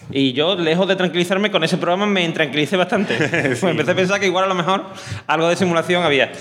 Y 0.10 0.32
yo, 0.32 0.56
lejos 0.56 0.88
de 0.88 0.96
tranquilizarme 0.96 1.51
con 1.51 1.63
ese 1.66 1.75
programa, 1.77 2.06
me 2.06 2.24
intranquilicé 2.24 2.77
bastante. 2.77 3.16
Pues 3.18 3.63
empecé 3.63 3.92
a 3.92 3.96
pensar 3.96 4.20
que 4.20 4.25
igual 4.27 4.46
a 4.46 4.48
lo 4.48 4.56
mejor 4.56 4.86
algo 5.27 5.50
de 5.50 5.56
simulación 5.58 6.04
había. 6.04 6.32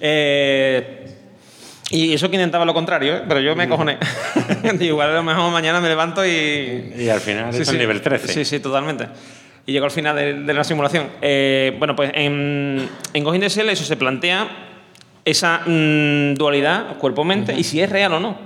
Eh, 0.00 1.06
y 1.90 2.12
eso 2.12 2.28
que 2.28 2.36
intentaba 2.36 2.64
lo 2.64 2.74
contrario, 2.74 3.16
¿eh? 3.16 3.22
pero 3.26 3.40
yo 3.40 3.54
me 3.56 3.66
cojoné. 3.68 3.98
Digo, 4.74 4.84
igual 4.94 5.10
a 5.10 5.14
lo 5.14 5.22
mejor 5.22 5.50
mañana 5.52 5.80
me 5.80 5.88
levanto 5.88 6.24
y. 6.26 6.92
Y 6.98 7.08
al 7.08 7.20
final 7.20 7.52
Sí, 7.54 7.62
es 7.62 7.68
sí. 7.68 7.72
el 7.74 7.80
nivel 7.80 8.00
13. 8.02 8.28
Sí, 8.32 8.44
sí, 8.44 8.60
totalmente. 8.60 9.06
Y 9.66 9.72
llegó 9.72 9.86
al 9.86 9.90
final 9.90 10.14
de, 10.16 10.34
de 10.42 10.54
la 10.54 10.62
simulación. 10.64 11.06
Eh, 11.22 11.74
bueno, 11.78 11.96
pues 11.96 12.10
en, 12.14 12.88
en 13.12 13.24
Ghost 13.24 13.34
in 13.36 13.40
the 13.40 13.48
Shell 13.48 13.68
eso 13.70 13.84
se 13.84 13.96
plantea 13.96 14.46
esa 15.24 15.60
mm, 15.66 16.34
dualidad 16.34 16.96
cuerpo-mente 16.98 17.54
y 17.58 17.64
si 17.64 17.80
es 17.80 17.88
real 17.88 18.12
o 18.14 18.20
no. 18.20 18.36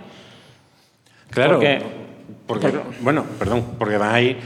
Claro, 1.30 1.54
Porque- 1.54 1.82
porque, 2.46 2.72
bueno, 3.00 3.24
perdón, 3.38 3.64
porque 3.78 3.98
va 3.98 4.14
a 4.14 4.22
ir 4.22 4.36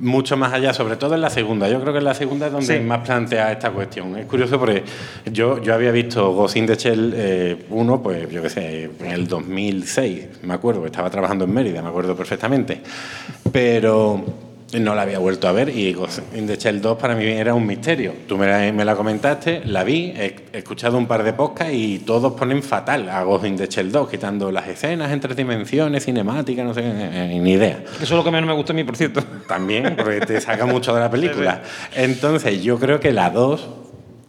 mucho 0.00 0.36
más 0.36 0.52
allá, 0.52 0.72
sobre 0.72 0.94
todo 0.96 1.16
en 1.16 1.20
la 1.20 1.30
segunda. 1.30 1.68
Yo 1.68 1.80
creo 1.80 1.92
que 1.92 1.98
en 1.98 2.04
la 2.04 2.14
segunda 2.14 2.46
es 2.46 2.52
donde 2.52 2.78
Sí. 2.78 2.84
más 2.84 3.00
plantea 3.00 3.50
esta 3.50 3.70
cuestión. 3.72 4.16
Es 4.16 4.26
curioso 4.26 4.60
porque 4.60 4.84
yo, 5.32 5.60
yo 5.60 5.74
había 5.74 5.90
visto 5.90 6.32
Ghost 6.34 6.56
in 6.56 6.66
the 6.66 6.76
Shell 6.76 7.12
eh, 7.16 7.66
1, 7.70 8.00
pues 8.02 8.30
yo 8.30 8.40
qué 8.42 8.48
sé, 8.50 8.90
en 9.00 9.06
el 9.10 9.26
2006, 9.26 10.42
me 10.42 10.54
acuerdo, 10.54 10.86
estaba 10.86 11.10
trabajando 11.10 11.46
en 11.46 11.52
Mérida, 11.52 11.82
me 11.82 11.88
acuerdo 11.88 12.14
perfectamente. 12.14 12.80
Pero 13.50 14.24
no 14.74 14.94
la 14.94 15.02
había 15.02 15.18
vuelto 15.18 15.48
a 15.48 15.52
ver 15.52 15.70
y 15.70 15.94
Ghost 15.94 16.20
in 16.36 16.46
the 16.46 16.56
Shell 16.56 16.82
2 16.82 16.98
para 16.98 17.14
mí 17.14 17.24
era 17.24 17.54
un 17.54 17.66
misterio. 17.66 18.12
Tú 18.26 18.36
me 18.36 18.46
la, 18.46 18.70
me 18.72 18.84
la 18.84 18.94
comentaste, 18.96 19.62
la 19.64 19.82
vi, 19.82 20.12
he, 20.14 20.36
he 20.52 20.58
escuchado 20.58 20.98
un 20.98 21.06
par 21.06 21.22
de 21.22 21.32
podcasts 21.32 21.72
y 21.72 22.00
todos 22.00 22.34
ponen 22.34 22.62
fatal 22.62 23.08
a 23.08 23.22
Ghost 23.22 23.46
in 23.46 23.56
the 23.56 23.66
Shell 23.66 23.90
2, 23.90 24.10
quitando 24.10 24.52
las 24.52 24.68
escenas 24.68 25.10
en 25.10 25.20
tres 25.20 25.36
dimensiones, 25.36 26.04
cinemáticas, 26.04 26.66
no 26.66 26.74
sé, 26.74 26.82
eh, 26.84 27.38
ni 27.42 27.52
idea. 27.52 27.82
Eso 27.94 28.02
es 28.04 28.10
lo 28.10 28.22
que 28.22 28.30
menos 28.30 28.46
me 28.46 28.54
gusta 28.54 28.72
a 28.72 28.76
mí, 28.76 28.84
por 28.84 28.96
cierto. 28.96 29.22
También, 29.46 29.94
porque 29.96 30.20
te 30.20 30.40
saca 30.40 30.66
mucho 30.66 30.94
de 30.94 31.00
la 31.00 31.10
película. 31.10 31.62
Entonces, 31.96 32.62
yo 32.62 32.78
creo 32.78 33.00
que 33.00 33.10
la 33.12 33.30
2 33.30 33.68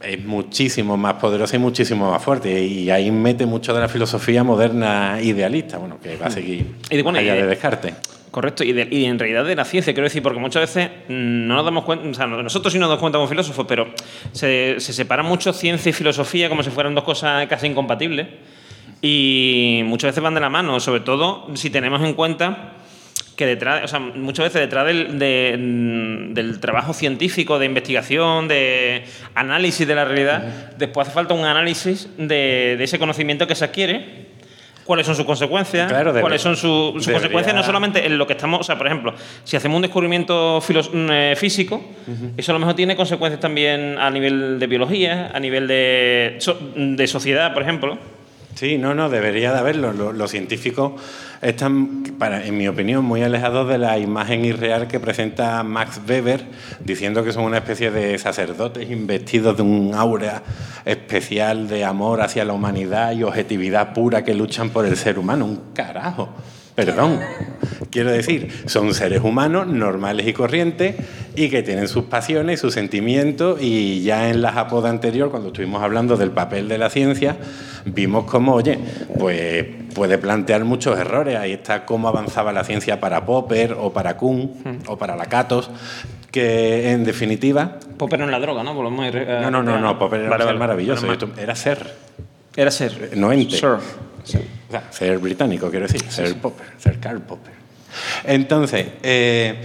es 0.01 0.23
muchísimo 0.23 0.95
más 0.95 1.15
poderosa 1.15 1.57
y 1.57 1.59
muchísimo 1.59 2.09
más 2.11 2.23
fuerte. 2.23 2.63
Y 2.63 2.89
ahí 2.89 3.11
mete 3.11 3.45
mucho 3.45 3.73
de 3.73 3.81
la 3.81 3.89
filosofía 3.89 4.45
moderna 4.45 5.17
idealista, 5.21 5.77
bueno, 5.77 5.97
que 6.01 6.15
va 6.15 6.27
a 6.27 6.31
seguir 6.31 6.75
Y 6.89 7.01
bueno, 7.01 7.19
allá 7.19 7.35
y- 7.35 7.41
de 7.41 7.47
Descartes. 7.47 7.93
Correcto, 8.31 8.63
y, 8.63 8.73
de- 8.73 8.87
y 8.91 9.05
en 9.05 9.17
realidad 9.17 9.43
de 9.43 9.55
la 9.55 9.65
ciencia, 9.65 9.91
quiero 9.93 10.03
decir, 10.05 10.21
porque 10.21 10.39
muchas 10.39 10.61
veces 10.61 10.91
no 11.09 11.55
nos 11.55 11.65
damos 11.65 11.83
cuenta, 11.83 12.07
o 12.07 12.13
sea, 12.13 12.27
nosotros 12.27 12.71
sí 12.71 12.77
nos 12.77 12.87
damos 12.89 13.01
cuenta 13.01 13.17
como 13.17 13.27
filósofos, 13.27 13.65
pero 13.67 13.91
se, 14.33 14.75
se 14.79 14.93
separa 14.93 15.23
mucho 15.23 15.51
ciencia 15.51 15.89
y 15.89 15.93
filosofía 15.93 16.47
como 16.47 16.61
si 16.61 16.69
fueran 16.69 16.93
dos 16.93 17.03
cosas 17.03 17.47
casi 17.47 17.65
incompatibles. 17.67 18.27
Y 19.01 19.81
muchas 19.85 20.09
veces 20.09 20.21
van 20.23 20.33
de 20.35 20.41
la 20.41 20.49
mano, 20.49 20.79
sobre 20.79 21.01
todo 21.01 21.47
si 21.55 21.69
tenemos 21.69 22.01
en 22.03 22.13
cuenta 22.13 22.73
que 23.35 23.45
detrás, 23.45 23.85
o 23.85 23.87
sea, 23.87 23.99
muchas 23.99 24.43
veces 24.47 24.59
detrás 24.61 24.85
del, 24.85 25.17
de- 25.17 25.55
del 26.33 26.59
trabajo 26.59 26.93
científico, 26.93 27.57
de 27.57 27.65
investigación, 27.65 28.47
de 28.49 29.05
análisis 29.33 29.87
de 29.87 29.95
la 29.95 30.03
realidad, 30.05 30.73
después 30.77 31.07
hace 31.07 31.15
falta 31.15 31.33
un 31.33 31.45
análisis 31.45 32.09
de, 32.17 32.75
de 32.77 32.83
ese 32.83 32.99
conocimiento 32.99 33.47
que 33.47 33.55
se 33.55 33.63
adquiere, 33.65 34.27
cuáles 34.89 35.05
son 35.05 35.13
sus 35.15 35.23
consecuencias, 35.25 35.87
Claro, 35.87 36.11
debe- 36.11 36.21
cuáles 36.21 36.41
son 36.41 36.55
sus, 36.55 36.63
sus 36.93 37.05
debería- 37.05 37.13
consecuencias, 37.27 37.55
no 37.55 37.61
solamente 37.61 38.03
en 38.07 38.17
lo 38.17 38.25
que 38.25 38.33
estamos, 38.33 38.61
o 38.61 38.63
sea, 38.63 38.75
por 38.75 38.87
ejemplo, 38.87 39.13
si 39.43 39.55
hacemos 39.55 39.75
un 39.75 39.83
descubrimiento 39.83 40.59
filos- 40.61 40.89
mm, 40.91 41.09
eh, 41.11 41.35
físico, 41.37 41.79
eso 42.35 42.51
a 42.51 42.53
lo 42.53 42.59
mejor 42.59 42.73
tiene 42.75 42.95
consecuencias 42.95 43.39
también 43.39 43.99
a 43.99 44.09
nivel 44.09 44.57
de 44.57 44.65
biología, 44.65 45.29
a 45.31 45.39
nivel 45.39 45.67
de, 45.67 46.39
de 46.75 47.07
sociedad, 47.07 47.53
por 47.53 47.61
ejemplo. 47.61 47.99
Sí, 48.55 48.79
no, 48.79 48.95
no, 48.95 49.09
debería 49.11 49.53
de 49.53 49.59
haberlo. 49.59 49.93
Lo- 49.93 50.11
Los, 50.11 50.31
científicos 50.31 50.93
están, 51.41 52.03
para, 52.17 52.45
en 52.45 52.57
mi 52.57 52.67
opinión, 52.67 53.05
muy 53.05 53.23
alejados 53.23 53.67
de 53.69 53.77
la 53.77 53.97
imagen 53.97 54.43
irreal 54.43 54.87
que 54.87 54.99
presenta 54.99 55.63
Max 55.63 56.01
Weber, 56.07 56.43
diciendo 56.81 57.23
que 57.23 57.31
son 57.31 57.43
una 57.43 57.57
especie 57.57 57.91
de 57.91 58.17
sacerdotes 58.17 58.89
investidos 58.89 59.55
de 59.57 59.63
un 59.63 59.93
aura 59.95 60.43
especial 60.85 61.67
de 61.67 61.85
amor 61.85 62.21
hacia 62.21 62.43
la 62.45 62.53
humanidad 62.53 63.13
y 63.13 63.23
objetividad 63.23 63.93
pura 63.93 64.23
que 64.23 64.33
luchan 64.33 64.69
por 64.69 64.85
el 64.85 64.97
ser 64.97 65.17
humano. 65.17 65.45
Un 65.45 65.61
carajo. 65.73 66.29
Perdón. 66.75 67.19
Quiero 67.91 68.11
decir, 68.11 68.63
son 68.67 68.93
seres 68.93 69.21
humanos 69.21 69.67
normales 69.67 70.27
y 70.27 70.31
corrientes 70.31 70.95
y 71.35 71.49
que 71.49 71.61
tienen 71.63 71.87
sus 71.87 72.05
pasiones, 72.05 72.59
sus 72.59 72.73
sentimientos 72.73 73.61
y 73.61 74.01
ya 74.03 74.29
en 74.29 74.41
la 74.41 74.51
Japoda 74.51 74.89
anterior, 74.89 75.29
cuando 75.29 75.49
estuvimos 75.49 75.83
hablando 75.83 76.15
del 76.15 76.31
papel 76.31 76.69
de 76.69 76.77
la 76.77 76.89
ciencia, 76.89 77.35
vimos 77.85 78.25
cómo, 78.25 78.53
oye, 78.53 78.79
pues 79.17 79.65
puede 79.99 80.17
plantear 80.17 80.63
muchos 80.63 80.97
errores. 80.97 81.35
Ahí 81.35 81.51
está 81.51 81.85
cómo 81.85 82.07
avanzaba 82.07 82.53
la 82.53 82.63
ciencia 82.63 83.01
para 83.01 83.25
Popper 83.25 83.73
o 83.73 83.91
para 83.91 84.15
Kuhn 84.15 84.79
o 84.87 84.97
para 84.97 85.17
Lakatos, 85.17 85.69
que 86.31 86.91
en 86.93 87.03
definitiva... 87.03 87.79
Popper 87.97 88.17
no 88.19 88.23
es 88.25 88.31
la 88.31 88.39
droga, 88.39 88.63
¿no? 88.63 88.73
Volvemos 88.73 89.03
a 89.03 89.07
ir, 89.09 89.17
eh, 89.17 89.39
No, 89.41 89.51
no, 89.51 89.61
no, 89.61 89.77
no, 89.77 89.99
Popper 89.99 90.21
era 90.21 90.29
Vale, 90.29 90.43
un 90.45 90.47
ser 90.47 90.55
vale, 90.55 90.59
maravilloso, 90.59 91.05
era 91.37 91.53
ser, 91.53 91.93
Era 92.55 92.71
ser. 92.71 93.11
no 93.17 93.29
ente. 93.33 93.57
Sir. 93.57 93.71
O 93.71 94.71
sea, 94.71 94.83
ser 94.89 95.17
británico, 95.17 95.69
quiero 95.69 95.85
decir, 95.85 96.01
ser 96.09 96.33
Popper, 96.37 96.67
ser 96.77 96.97
Karl 97.01 97.19
Popper. 97.19 97.51
Entonces, 98.23 98.87
eh, 99.03 99.55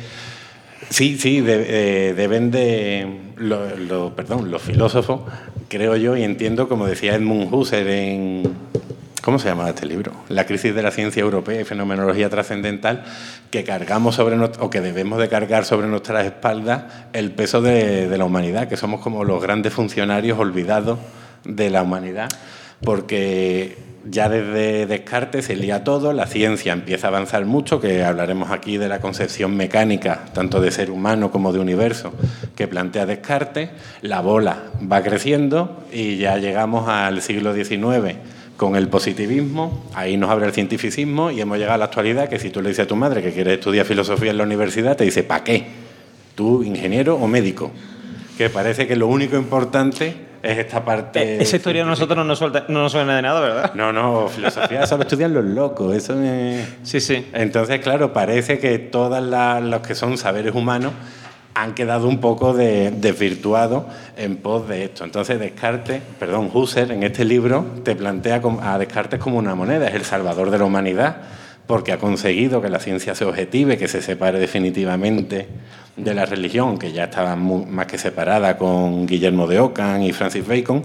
sí, 0.90 1.16
sí, 1.16 1.42
de- 1.42 2.08
eh, 2.08 2.14
deben 2.14 2.50
de, 2.50 3.06
lo- 3.36 3.76
lo- 3.76 4.16
perdón, 4.16 4.50
los 4.50 4.60
filósofos, 4.62 5.20
creo 5.68 5.94
yo, 5.94 6.16
y 6.16 6.24
entiendo, 6.24 6.68
como 6.68 6.86
decía 6.88 7.14
Edmund 7.14 7.54
Husserl 7.54 7.88
en, 7.88 8.42
¿cómo 9.24 9.38
se 9.38 9.48
llama 9.48 9.70
este 9.70 9.86
libro? 9.86 10.12
La 10.28 10.44
crisis 10.44 10.74
de 10.74 10.82
la 10.82 10.90
ciencia 10.90 11.22
europea 11.22 11.58
y 11.58 11.64
fenomenología 11.64 12.28
trascendental, 12.28 13.04
que 13.50 13.64
cargamos 13.64 14.16
sobre, 14.16 14.36
o 14.36 14.68
que 14.68 14.82
debemos 14.82 15.18
de 15.18 15.28
cargar 15.30 15.64
sobre 15.64 15.86
nuestras 15.86 16.26
espaldas 16.26 16.84
el 17.14 17.30
peso 17.30 17.62
de, 17.62 18.06
de 18.06 18.18
la 18.18 18.26
humanidad, 18.26 18.68
que 18.68 18.76
somos 18.76 19.00
como 19.00 19.24
los 19.24 19.42
grandes 19.42 19.72
funcionarios 19.72 20.38
olvidados 20.38 20.98
de 21.44 21.70
la 21.70 21.82
humanidad, 21.82 22.28
porque 22.82 23.78
ya 24.04 24.28
desde 24.28 24.84
Descartes 24.84 25.46
se 25.46 25.56
lía 25.56 25.84
todo, 25.84 26.12
la 26.12 26.26
ciencia 26.26 26.74
empieza 26.74 27.06
a 27.06 27.08
avanzar 27.08 27.46
mucho, 27.46 27.80
que 27.80 28.04
hablaremos 28.04 28.50
aquí 28.50 28.76
de 28.76 28.88
la 28.88 29.00
concepción 29.00 29.56
mecánica, 29.56 30.26
tanto 30.34 30.60
de 30.60 30.70
ser 30.70 30.90
humano 30.90 31.30
como 31.30 31.50
de 31.50 31.60
universo, 31.60 32.12
que 32.54 32.68
plantea 32.68 33.06
Descartes, 33.06 33.70
la 34.02 34.20
bola 34.20 34.64
va 34.80 35.02
creciendo 35.02 35.82
y 35.90 36.18
ya 36.18 36.36
llegamos 36.36 36.90
al 36.90 37.22
siglo 37.22 37.54
XIX 37.54 38.18
con 38.56 38.76
el 38.76 38.88
positivismo, 38.88 39.84
ahí 39.94 40.16
nos 40.16 40.30
abre 40.30 40.46
el 40.46 40.52
cientificismo 40.52 41.30
y 41.30 41.40
hemos 41.40 41.58
llegado 41.58 41.74
a 41.74 41.78
la 41.78 41.84
actualidad 41.86 42.28
que 42.28 42.38
si 42.38 42.50
tú 42.50 42.62
le 42.62 42.68
dices 42.68 42.84
a 42.84 42.88
tu 42.88 42.94
madre 42.96 43.20
que 43.22 43.32
quieres 43.32 43.54
estudiar 43.54 43.84
filosofía 43.84 44.30
en 44.30 44.38
la 44.38 44.44
universidad, 44.44 44.96
te 44.96 45.04
dice, 45.04 45.24
¿para 45.24 45.42
qué? 45.42 45.66
¿Tú 46.34 46.62
ingeniero 46.62 47.16
o 47.16 47.26
médico? 47.26 47.70
Que 48.38 48.50
parece 48.50 48.86
que 48.86 48.96
lo 48.96 49.06
único 49.08 49.36
importante 49.36 50.14
es 50.42 50.58
esta 50.58 50.84
parte... 50.84 51.22
Eh, 51.22 51.42
Esa 51.42 51.56
historia 51.56 51.82
a 51.82 51.86
nosotros 51.86 52.16
no 52.16 52.24
nos, 52.24 52.38
suelta- 52.38 52.66
no 52.68 52.82
nos 52.82 52.92
suena 52.92 53.16
de 53.16 53.22
nada, 53.22 53.40
¿verdad? 53.40 53.74
No, 53.74 53.92
no, 53.92 54.28
filosofía 54.28 54.86
solo 54.86 55.02
estudian 55.02 55.32
los 55.34 55.44
locos, 55.44 55.94
eso 55.96 56.14
me... 56.14 56.64
Sí, 56.82 57.00
sí. 57.00 57.26
Entonces, 57.32 57.80
claro, 57.80 58.12
parece 58.12 58.58
que 58.58 58.78
todos 58.78 59.22
los 59.64 59.80
que 59.80 59.94
son 59.94 60.18
saberes 60.18 60.54
humanos 60.54 60.92
han 61.54 61.74
quedado 61.74 62.08
un 62.08 62.18
poco 62.18 62.52
de- 62.52 62.90
desvirtuados 62.90 63.84
en 64.16 64.36
pos 64.38 64.68
de 64.68 64.84
esto. 64.84 65.04
Entonces, 65.04 65.38
Descartes, 65.38 66.02
perdón, 66.18 66.50
Husserl, 66.52 66.90
en 66.90 67.02
este 67.04 67.24
libro 67.24 67.64
te 67.84 67.94
plantea 67.94 68.40
a 68.62 68.78
Descartes 68.78 69.20
como 69.20 69.38
una 69.38 69.54
moneda, 69.54 69.86
es 69.88 69.94
el 69.94 70.04
salvador 70.04 70.50
de 70.50 70.58
la 70.58 70.64
humanidad, 70.64 71.16
porque 71.66 71.92
ha 71.92 71.98
conseguido 71.98 72.60
que 72.60 72.68
la 72.68 72.78
ciencia 72.80 73.14
se 73.14 73.24
objetive, 73.24 73.78
que 73.78 73.88
se 73.88 74.02
separe 74.02 74.38
definitivamente 74.38 75.48
de 75.96 76.12
la 76.14 76.26
religión, 76.26 76.76
que 76.76 76.92
ya 76.92 77.04
estaba 77.04 77.36
más 77.36 77.86
que 77.86 77.98
separada 77.98 78.58
con 78.58 79.06
Guillermo 79.06 79.46
de 79.46 79.60
Ockham 79.60 80.02
y 80.02 80.12
Francis 80.12 80.46
Bacon, 80.46 80.84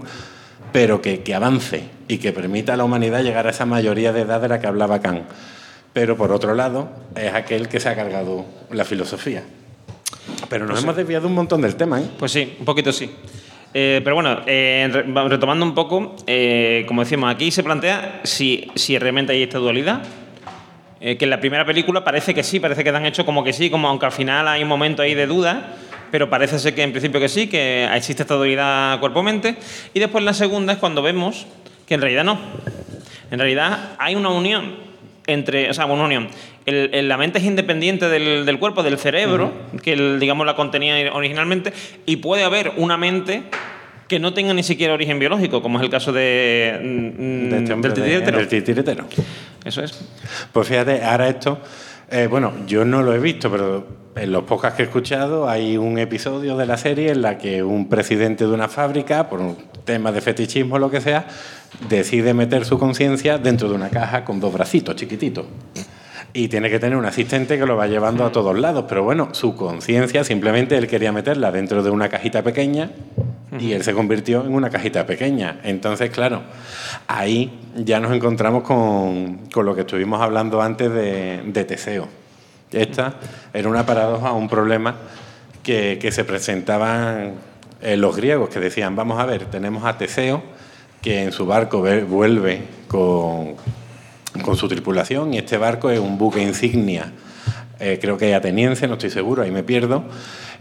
pero 0.72 1.02
que, 1.02 1.22
que 1.22 1.34
avance 1.34 1.82
y 2.06 2.18
que 2.18 2.32
permita 2.32 2.74
a 2.74 2.76
la 2.76 2.84
humanidad 2.84 3.22
llegar 3.22 3.46
a 3.48 3.50
esa 3.50 3.66
mayoría 3.66 4.12
de 4.12 4.20
edad 4.20 4.40
de 4.40 4.48
la 4.48 4.60
que 4.60 4.68
hablaba 4.68 5.00
Kant. 5.00 5.24
Pero 5.92 6.16
por 6.16 6.30
otro 6.30 6.54
lado, 6.54 6.88
es 7.16 7.34
aquel 7.34 7.68
que 7.68 7.80
se 7.80 7.88
ha 7.88 7.96
cargado 7.96 8.44
la 8.70 8.84
filosofía. 8.84 9.42
Pero 10.50 10.66
nos 10.66 10.82
hemos 10.82 10.96
desviado 10.96 11.28
un 11.28 11.34
montón 11.34 11.62
del 11.62 11.76
tema, 11.76 12.00
¿eh? 12.00 12.06
Pues 12.18 12.32
sí, 12.32 12.56
un 12.58 12.64
poquito 12.64 12.92
sí. 12.92 13.08
Eh, 13.72 14.00
pero 14.02 14.16
bueno, 14.16 14.40
eh, 14.46 14.90
retomando 15.28 15.64
un 15.64 15.74
poco, 15.74 16.16
eh, 16.26 16.84
como 16.88 17.02
decíamos, 17.02 17.32
aquí 17.32 17.52
se 17.52 17.62
plantea 17.62 18.20
si, 18.24 18.68
si 18.74 18.98
realmente 18.98 19.32
hay 19.32 19.44
esta 19.44 19.58
dualidad. 19.58 20.02
Eh, 21.00 21.16
que 21.16 21.24
en 21.24 21.30
la 21.30 21.40
primera 21.40 21.64
película 21.64 22.02
parece 22.02 22.34
que 22.34 22.42
sí, 22.42 22.58
parece 22.58 22.82
que 22.82 22.90
han 22.90 23.06
hecho 23.06 23.24
como 23.24 23.44
que 23.44 23.52
sí, 23.52 23.70
como 23.70 23.88
aunque 23.88 24.06
al 24.06 24.12
final 24.12 24.48
hay 24.48 24.62
un 24.62 24.68
momento 24.68 25.02
ahí 25.02 25.14
de 25.14 25.26
duda, 25.26 25.76
pero 26.10 26.28
parece 26.28 26.58
ser 26.58 26.74
que 26.74 26.82
en 26.82 26.90
principio 26.90 27.20
que 27.20 27.28
sí, 27.28 27.46
que 27.46 27.88
existe 27.94 28.24
esta 28.24 28.34
dualidad 28.34 28.98
cuerpo-mente. 28.98 29.56
Y 29.94 30.00
después 30.00 30.24
la 30.24 30.34
segunda 30.34 30.72
es 30.72 30.80
cuando 30.80 31.00
vemos 31.00 31.46
que 31.86 31.94
en 31.94 32.00
realidad 32.00 32.24
no. 32.24 32.38
En 33.30 33.38
realidad 33.38 33.92
hay 33.98 34.16
una 34.16 34.30
unión 34.30 34.74
entre, 35.26 35.70
o 35.70 35.74
sea, 35.74 35.86
una 35.86 36.04
unión. 36.04 36.28
El- 36.66 36.90
el- 36.92 37.08
la 37.08 37.16
mente 37.16 37.38
es 37.38 37.44
independiente 37.44 38.08
del, 38.08 38.44
del 38.44 38.58
cuerpo, 38.58 38.82
del 38.82 38.98
cerebro, 38.98 39.52
que 39.82 39.92
el- 39.94 40.20
digamos 40.20 40.46
la 40.46 40.54
contenía 40.56 41.12
originalmente, 41.12 41.72
y 42.06 42.16
puede 42.16 42.44
haber 42.44 42.72
una 42.76 42.96
mente 42.96 43.44
que 44.08 44.18
no 44.18 44.34
tenga 44.34 44.52
ni 44.54 44.62
siquiera 44.62 44.92
origen 44.94 45.18
biológico, 45.18 45.62
como 45.62 45.78
es 45.78 45.84
el 45.84 45.90
caso 45.90 46.12
de, 46.12 46.78
mm, 46.82 47.48
De 47.48 47.56
este 47.58 47.72
de- 47.74 48.38
del 48.38 48.48
titiritero. 48.48 49.04
Eso 49.64 49.82
es. 49.82 50.04
Pues 50.52 50.66
fíjate, 50.68 51.02
ahora 51.04 51.28
esto, 51.28 51.60
eh, 52.10 52.26
bueno, 52.28 52.52
yo 52.66 52.84
no 52.84 53.02
lo 53.02 53.14
he 53.14 53.18
visto, 53.20 53.50
pero 53.50 53.86
en 54.16 54.32
los 54.32 54.42
podcasts 54.42 54.76
que 54.76 54.82
he 54.82 54.86
escuchado 54.86 55.48
hay 55.48 55.76
un 55.76 55.96
episodio 55.98 56.56
de 56.56 56.66
la 56.66 56.76
serie 56.76 57.10
en 57.12 57.22
la 57.22 57.38
que 57.38 57.62
un 57.62 57.88
presidente 57.88 58.44
de 58.44 58.50
una 58.52 58.68
fábrica, 58.68 59.28
por 59.28 59.40
un 59.40 59.56
tema 59.84 60.10
de 60.12 60.20
fetichismo 60.20 60.74
o 60.74 60.78
lo 60.78 60.90
que 60.90 61.00
sea, 61.00 61.26
decide 61.88 62.34
meter 62.34 62.64
su 62.64 62.78
conciencia 62.78 63.38
dentro 63.38 63.68
de 63.68 63.76
una 63.76 63.88
caja 63.90 64.24
con 64.24 64.40
dos 64.40 64.52
bracitos 64.52 64.96
chiquititos. 64.96 65.46
Y 66.32 66.48
tiene 66.48 66.70
que 66.70 66.78
tener 66.78 66.96
un 66.96 67.04
asistente 67.06 67.58
que 67.58 67.66
lo 67.66 67.76
va 67.76 67.86
llevando 67.88 68.24
a 68.24 68.30
todos 68.30 68.56
lados. 68.58 68.84
Pero 68.88 69.02
bueno, 69.02 69.30
su 69.32 69.56
conciencia 69.56 70.22
simplemente 70.22 70.76
él 70.76 70.86
quería 70.86 71.10
meterla 71.12 71.50
dentro 71.50 71.82
de 71.82 71.90
una 71.90 72.08
cajita 72.08 72.42
pequeña 72.42 72.90
y 73.58 73.72
él 73.72 73.82
se 73.82 73.92
convirtió 73.94 74.44
en 74.46 74.54
una 74.54 74.70
cajita 74.70 75.04
pequeña. 75.06 75.58
Entonces, 75.64 76.10
claro, 76.10 76.42
ahí 77.08 77.58
ya 77.74 77.98
nos 77.98 78.12
encontramos 78.12 78.62
con, 78.62 79.38
con 79.52 79.66
lo 79.66 79.74
que 79.74 79.80
estuvimos 79.80 80.20
hablando 80.20 80.62
antes 80.62 80.92
de, 80.92 81.42
de 81.44 81.64
Teseo. 81.64 82.06
Esta 82.70 83.14
era 83.52 83.68
una 83.68 83.84
paradoja, 83.84 84.30
un 84.30 84.48
problema 84.48 84.94
que, 85.64 85.98
que 86.00 86.12
se 86.12 86.22
presentaban 86.22 87.32
en 87.82 88.00
los 88.00 88.16
griegos, 88.16 88.50
que 88.50 88.60
decían, 88.60 88.94
vamos 88.94 89.18
a 89.18 89.26
ver, 89.26 89.46
tenemos 89.46 89.84
a 89.84 89.98
Teseo, 89.98 90.42
que 91.02 91.24
en 91.24 91.32
su 91.32 91.44
barco 91.46 91.82
ve- 91.82 92.04
vuelve 92.04 92.62
con, 92.86 93.54
con 94.42 94.56
su 94.56 94.68
tripulación, 94.68 95.34
y 95.34 95.38
este 95.38 95.56
barco 95.58 95.90
es 95.90 95.98
un 95.98 96.18
buque 96.18 96.42
insignia 96.42 97.12
eh, 97.82 97.98
creo 97.98 98.18
que 98.18 98.34
ateniense, 98.34 98.86
no 98.86 98.94
estoy 98.94 99.08
seguro, 99.08 99.42
ahí 99.42 99.50
me 99.50 99.62
pierdo, 99.62 100.04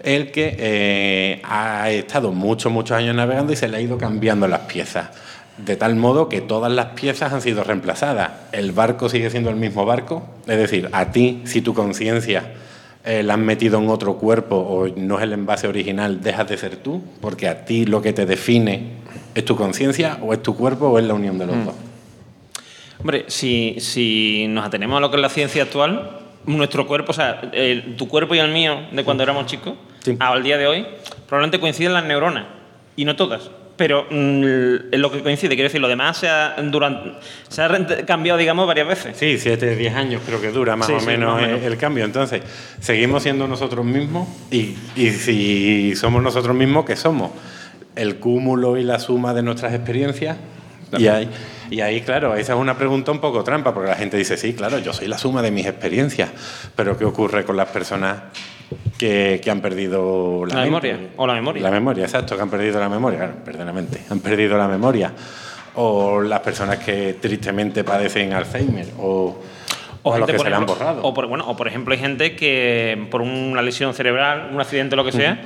el 0.03 0.32
que 0.32 0.55
eh, 0.58 1.41
ha 1.43 1.89
estado 1.91 2.32
muchos, 2.32 2.71
muchos 2.71 2.95
años 2.95 3.13
navegando 3.13 3.51
y 3.51 3.58
se 3.58 3.67
le 3.67 3.75
ha 3.75 3.82
ido 3.82 3.97
cambiando 3.97 4.47
las 4.47 4.62
piezas. 4.62 5.10
De 5.58 5.75
tal 5.75 5.97
modo 5.97 6.29
que 6.29 6.39
todas 6.39 6.71
las 6.71 6.86
piezas 6.93 7.34
han 7.34 7.41
sido 7.41 7.65
reemplazadas. 7.65 8.32
El 8.53 8.71
barco 8.71 9.10
sigue 9.10 9.29
siendo 9.29 9.49
el 9.49 9.58
mismo 9.58 9.86
barco. 9.86 10.25
Es 10.47 10.58
decir, 10.58 10.88
a 10.93 11.12
ti, 11.12 11.41
si 11.43 11.62
tu 11.62 11.73
conciencia 11.73 12.53
eh, 13.03 13.21
la 13.23 13.34
han 13.34 13.45
metido 13.45 13.79
en 13.79 13.89
otro 13.89 14.15
cuerpo 14.15 14.55
o 14.55 14.88
no 14.88 15.17
es 15.17 15.23
el 15.23 15.34
envase 15.34 15.67
original, 15.67 16.21
dejas 16.21 16.47
de 16.47 16.58
ser 16.58 16.77
tú, 16.77 17.03
porque 17.19 17.49
a 17.49 17.65
ti 17.65 17.86
lo 17.86 18.01
que 18.01 18.13
te 18.13 18.25
define 18.25 18.91
es 19.36 19.43
tu 19.43 19.58
conciencia 19.58 20.19
o 20.21 20.32
es 20.32 20.41
tu 20.41 20.55
cuerpo 20.55 20.88
o 20.88 20.97
es 20.97 21.03
la 21.03 21.13
unión 21.15 21.38
de 21.38 21.47
los 21.47 21.58
Mm. 21.58 21.65
dos. 21.65 21.75
Hombre, 22.99 23.25
si, 23.27 23.77
si 23.79 24.45
nos 24.49 24.65
atenemos 24.65 24.97
a 24.97 25.01
lo 25.01 25.09
que 25.09 25.17
es 25.17 25.21
la 25.21 25.29
ciencia 25.29 25.63
actual, 25.63 26.19
nuestro 26.45 26.85
cuerpo, 26.88 27.12
o 27.12 27.13
sea, 27.13 27.41
el- 27.53 27.95
tu 27.95 28.07
cuerpo 28.07 28.35
y 28.35 28.39
el 28.39 28.51
mío 28.51 28.79
de 28.91 29.03
cuando 29.03 29.23
éramos 29.23 29.45
chicos, 29.45 29.73
Sí. 30.03 30.15
al 30.19 30.43
día 30.43 30.57
de 30.57 30.67
hoy, 30.67 30.85
probablemente 31.27 31.59
coinciden 31.59 31.93
las 31.93 32.03
neuronas, 32.05 32.45
y 32.95 33.05
no 33.05 33.15
todas. 33.15 33.51
Pero 33.77 34.05
mm, 34.09 34.43
es 34.91 34.99
lo 34.99 35.09
que 35.09 35.21
coincide, 35.21 35.55
quiero 35.55 35.69
decir, 35.69 35.79
lo 35.79 35.88
demás 35.88 36.17
se 36.17 36.27
ha, 36.27 36.55
durante, 36.63 37.12
se 37.47 37.62
ha 37.62 38.05
cambiado, 38.05 38.38
digamos, 38.38 38.67
varias 38.67 38.88
veces. 38.89 39.15
Sí, 39.15 39.38
7, 39.38 39.77
10 39.77 39.95
años 39.95 40.21
creo 40.25 40.41
que 40.41 40.51
dura 40.51 40.75
más 40.75 40.88
Sí, 40.88 40.93
o 40.93 40.99
sí, 40.99 41.05
menos, 41.05 41.33
más 41.35 41.43
o 41.43 41.45
menos. 41.45 41.62
El, 41.62 41.71
el 41.73 41.77
cambio. 41.77 42.03
Entonces, 42.03 42.41
seguimos 42.81 43.23
siendo 43.23 43.47
nosotros 43.47 43.85
mismos 43.85 44.27
y, 44.51 44.75
y 44.97 45.12
si 45.12 45.95
somos 45.95 46.21
nosotros 46.21 46.53
mismos, 46.57 46.83
¿qué 46.83 46.97
somos? 46.97 47.31
El 47.95 48.17
cúmulo 48.17 48.75
y 48.75 48.83
la 48.83 48.99
suma 48.99 49.33
de 49.33 49.43
nuestras 49.43 49.73
experiencias. 49.73 50.35
Y 50.97 51.07
ahí, 51.07 51.29
y 51.69 51.82
ahí, 51.82 52.01
claro, 52.01 52.36
esa 52.36 52.53
es 52.53 52.60
una 52.60 52.77
pregunta 52.77 53.12
un 53.12 53.19
poco 53.19 53.43
trampa, 53.43 53.73
porque 53.73 53.89
la 53.89 53.95
gente 53.95 54.17
dice, 54.17 54.38
sí, 54.38 54.53
claro, 54.53 54.79
yo 54.79 54.93
soy 54.93 55.08
la 55.08 55.17
suma 55.17 55.41
de 55.41 55.51
mis 55.51 55.65
experiencias, 55.65 56.29
pero 56.75 56.97
¿qué 56.97 57.05
ocurre 57.05 57.45
con 57.45 57.55
las 57.58 57.69
personas 57.69 58.17
que, 58.97 59.39
que 59.43 59.49
han 59.51 59.62
perdido 59.62 60.45
la, 60.45 60.55
La 60.55 60.62
memoria, 60.65 60.99
o 61.17 61.25
la 61.27 61.34
memoria. 61.34 61.63
La 61.63 61.71
memoria, 61.71 62.03
exacto, 62.05 62.36
que 62.36 62.41
han 62.41 62.49
perdido 62.49 62.79
la 62.79 62.89
memoria, 62.89 63.32
perdonamente, 63.43 64.01
han 64.10 64.19
perdido 64.19 64.58
la 64.58 64.67
memoria. 64.67 65.12
O 65.75 66.19
las 66.21 66.39
personas 66.41 66.79
que 66.79 67.13
tristemente 67.21 67.84
padecen 67.84 68.34
Alzheimer, 68.34 68.88
o, 68.97 69.39
o, 70.03 70.13
a 70.13 70.17
los 70.17 70.27
que 70.27 70.34
por 70.34 70.43
se 70.45 70.49
le 70.49 70.55
han 70.55 70.63
ejemplo- 70.63 70.75
borrado. 70.75 71.01
O 71.03 71.13
por, 71.13 71.27
bueno, 71.27 71.45
o 71.47 71.55
por 71.55 71.67
ejemplo, 71.67 71.93
hay 71.93 71.99
gente 71.99 72.36
que 72.36 73.08
por 73.12 73.21
una 73.21 73.62
lesión 73.62 73.93
cerebral, 73.93 74.49
un 74.51 74.60
accidente, 74.60 74.95
lo 74.95 75.05
que 75.05 75.12
sea, 75.12 75.39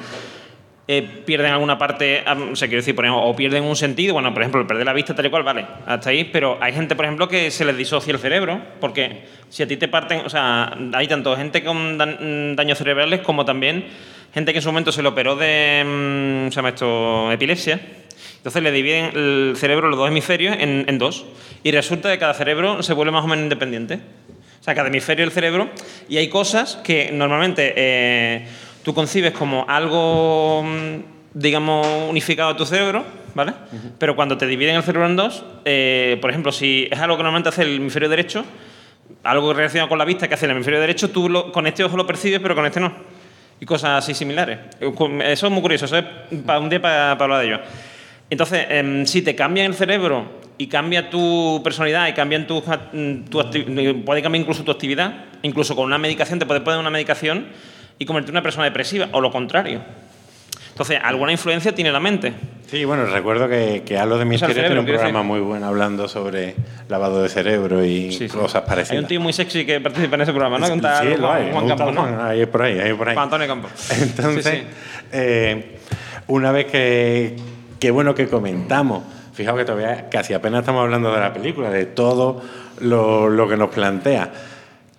eh, 0.88 1.02
pierden 1.26 1.54
alguna 1.54 1.78
parte, 1.78 2.24
o 2.28 2.56
sea, 2.56 2.68
quiero 2.68 2.82
decir, 2.82 2.94
por 2.94 3.06
ejemplo, 3.06 3.24
o 3.24 3.36
pierden 3.36 3.64
un 3.64 3.76
sentido, 3.76 4.14
bueno, 4.14 4.34
por 4.34 4.42
ejemplo, 4.42 4.68
perder 4.68 4.86
la 4.86 4.94
vista 4.94 5.16
tal 5.16 5.26
y 5.26 5.30
cual, 5.30 5.44
vale, 5.44 5.66
hasta 5.86 6.10
ahí, 6.10 6.26
pero 6.26 6.58
hay 6.60 6.74
gente, 6.74 6.96
por 6.96 7.06
ejemplo, 7.06 7.28
que 7.28 7.52
se 7.52 7.64
les 7.64 7.78
disocia 7.78 8.12
el 8.12 8.20
cerebro, 8.20 8.62
porque 8.82 9.24
si 9.50 9.64
a 9.64 9.68
ti 9.68 9.78
te 9.78 9.88
parten, 9.88 10.22
o 10.26 10.30
sea, 10.30 10.78
hay 10.94 11.08
tanto 11.08 11.36
gente 11.38 11.64
con 11.64 11.98
mm, 11.98 12.56
daños 12.56 12.78
cerebrales 12.78 13.22
como 13.22 13.46
también 13.46 13.86
gente 14.34 14.52
que 14.52 14.60
en 14.60 14.64
su 14.64 14.70
momento 14.70 14.92
se 14.92 15.02
le 15.02 15.08
operó 15.08 15.36
de, 15.36 15.84
mm, 15.86 16.50
se 16.50 16.56
llama 16.56 16.70
esto, 16.70 17.32
epilepsia, 17.32 17.80
entonces 18.38 18.62
le 18.62 18.72
dividen 18.74 19.12
el 19.16 19.54
cerebro, 19.56 19.88
los 19.88 19.98
dos 19.98 20.10
hemisferios, 20.10 20.58
en, 20.60 20.84
en 20.90 20.98
dos. 20.98 21.26
Y 21.64 21.72
resulta 21.72 22.12
que 22.12 22.20
cada 22.20 22.34
cerebro 22.34 22.84
se 22.84 22.92
vuelve 22.92 23.14
más 23.14 23.24
o 23.24 23.28
menos 23.28 23.44
independiente. 23.44 24.00
O 24.60 24.64
sea, 24.64 24.76
cada 24.76 24.90
hemisferio 24.90 25.24
del 25.24 25.34
cerebro. 25.34 25.70
Y 26.10 26.18
hay 26.18 26.28
cosas 26.28 26.76
que 26.84 27.12
normalmente 27.14 27.74
eh, 27.78 28.46
tú 28.84 28.94
concibes 28.94 29.32
como 29.34 29.66
algo, 29.68 30.64
mm, 30.64 30.96
digamos, 31.34 31.88
unificado 32.10 32.50
a 32.52 32.58
tu 32.58 32.66
cerebro, 32.66 33.04
¿vale? 33.34 33.54
Pero 33.98 34.16
cuando 34.16 34.38
te 34.38 34.46
dividen 34.46 34.76
el 34.76 34.84
cerebro 34.84 35.08
en 35.08 35.16
dos, 35.16 35.44
eh, 35.66 36.18
por 36.22 36.30
ejemplo, 36.30 36.52
si 36.52 36.88
es 36.92 37.00
algo 37.00 37.18
que 37.18 37.24
normalmente 37.24 37.50
hace 37.50 37.64
el 37.64 37.76
hemisferio 37.78 38.10
derecho, 38.10 38.44
algo 39.24 39.54
relacionado 39.54 39.90
con 39.90 39.98
la 39.98 40.06
vista 40.06 40.28
que 40.28 40.34
hace 40.36 40.46
el 40.46 40.52
hemisferio 40.52 40.80
derecho, 40.80 41.10
tú 41.10 41.30
lo- 41.30 41.52
con 41.52 41.66
este 41.68 41.84
ojo 41.84 41.98
lo 41.98 42.06
percibes, 42.06 42.40
pero 42.40 42.56
con 42.56 42.66
este 42.66 42.80
no. 42.80 42.94
Y 43.60 43.66
cosas 43.66 44.04
así 44.04 44.14
similares. 44.14 44.60
Eh, 44.82 44.92
Eso 45.32 45.48
es 45.48 45.52
muy 45.54 45.62
curioso, 45.62 45.86
eso 45.86 45.98
es 45.98 46.04
para 46.46 46.60
un 46.60 46.70
día 46.70 46.82
para, 46.82 47.12
hablar 47.12 47.40
de 47.42 47.48
ello. 47.48 47.60
Entonces, 48.30 48.66
em, 48.70 49.06
si 49.06 49.22
te 49.22 49.36
cambian 49.36 49.68
el 49.68 49.74
cerebro 49.76 50.26
y 50.58 50.68
cambia 50.68 51.10
tu 51.10 51.62
personalidad 51.64 52.08
y 52.08 52.14
cambian 52.14 52.46
tu, 52.48 52.62
act- 52.62 52.92
tu 53.30 53.40
acti- 53.40 54.04
puede 54.04 54.22
cambiar 54.22 54.42
incluso 54.42 54.64
tu 54.64 54.72
actividad, 54.72 55.26
incluso 55.44 55.76
con 55.76 55.86
una 55.86 55.98
medicación 55.98 56.40
te 56.40 56.46
puede 56.46 56.62
poner 56.62 56.80
una 56.80 56.90
medicación 56.90 57.48
y 58.00 58.06
convertirte 58.06 58.32
en 58.32 58.36
una 58.36 58.44
persona 58.44 58.66
depresiva, 58.66 59.10
o 59.12 59.22
lo 59.22 59.32
contrario. 59.32 59.82
Entonces, 60.70 61.00
alguna 61.04 61.32
influencia 61.32 61.74
tiene 61.76 61.92
la 61.92 62.00
mente. 62.00 62.34
Sí, 62.66 62.84
bueno, 62.86 63.06
recuerdo 63.06 63.48
que, 63.48 63.84
que 63.86 64.00
Halo 64.00 64.18
de 64.18 64.24
O 64.24 64.24
sea, 64.24 64.24
el 64.24 64.28
Misterio 64.30 64.56
tiene 64.64 64.80
un 64.80 64.86
programa 64.88 65.20
decir. 65.20 65.24
muy 65.28 65.40
bueno 65.42 65.68
hablando 65.68 66.08
sobre 66.08 66.56
lavado 66.90 67.22
de 67.22 67.30
cerebro 67.30 67.86
y 67.86 68.12
Sí, 68.12 68.28
sí. 68.28 68.36
cosas 68.36 68.56
Hay 68.56 68.62
un 68.64 68.68
parecidas. 68.68 69.08
tío 69.08 69.22
muy 69.22 69.34
sexy 69.34 69.66
que 69.68 69.80
participa 69.80 70.16
en 70.16 70.22
ese 70.22 70.32
programa, 70.34 70.58
¿no? 70.58 70.66
Sí, 70.66 70.80
lo 71.20 71.32
hay, 71.32 71.52
Juan 71.52 71.68
Campos, 71.68 71.94
¿no? 71.94 72.24
Ahí 72.24 72.46
por 72.48 72.64
ahí, 72.64 72.80
ahí 72.80 72.94
por 72.94 73.08
ahí. 73.10 73.14
Juan 73.14 73.26
Antonio 73.26 73.48
Campos. 73.48 73.72
Entonces, 74.02 74.46
Sí, 74.46 74.64
eh, 75.12 75.78
una 76.26 76.52
vez 76.52 76.66
que, 76.66 77.36
qué 77.80 77.92
bueno 77.92 78.16
que 78.16 78.28
comentamos, 78.28 79.04
fijaos 79.34 79.60
que 79.60 79.66
todavía 79.66 80.10
casi 80.10 80.34
apenas 80.34 80.62
estamos 80.62 80.82
hablando 80.82 81.14
de 81.14 81.20
la 81.20 81.32
película, 81.34 81.70
de 81.70 81.86
todo 81.86 82.42
lo, 82.80 83.30
lo 83.30 83.48
que 83.48 83.58
nos 83.58 83.70
plantea. 83.70 84.32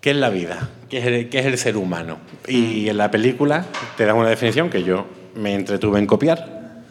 ¿Qué 0.01 0.11
es 0.11 0.17
la 0.17 0.29
vida? 0.31 0.69
¿Qué 0.95 1.01
es, 1.01 1.07
el, 1.07 1.29
qué 1.29 1.41
es 1.41 1.47
el 1.47 1.59
ser 1.59 1.77
humano? 1.77 2.19
Y 2.47 2.89
en 2.89 2.99
la 2.99 3.11
película 3.11 3.65
te 3.97 4.07
dan 4.07 4.15
una 4.15 4.29
definición 4.29 4.71
que 4.71 4.85
yo 4.85 5.07
me 5.35 5.53
entretuve 5.53 5.99
en 5.99 6.07
copiar 6.07 6.85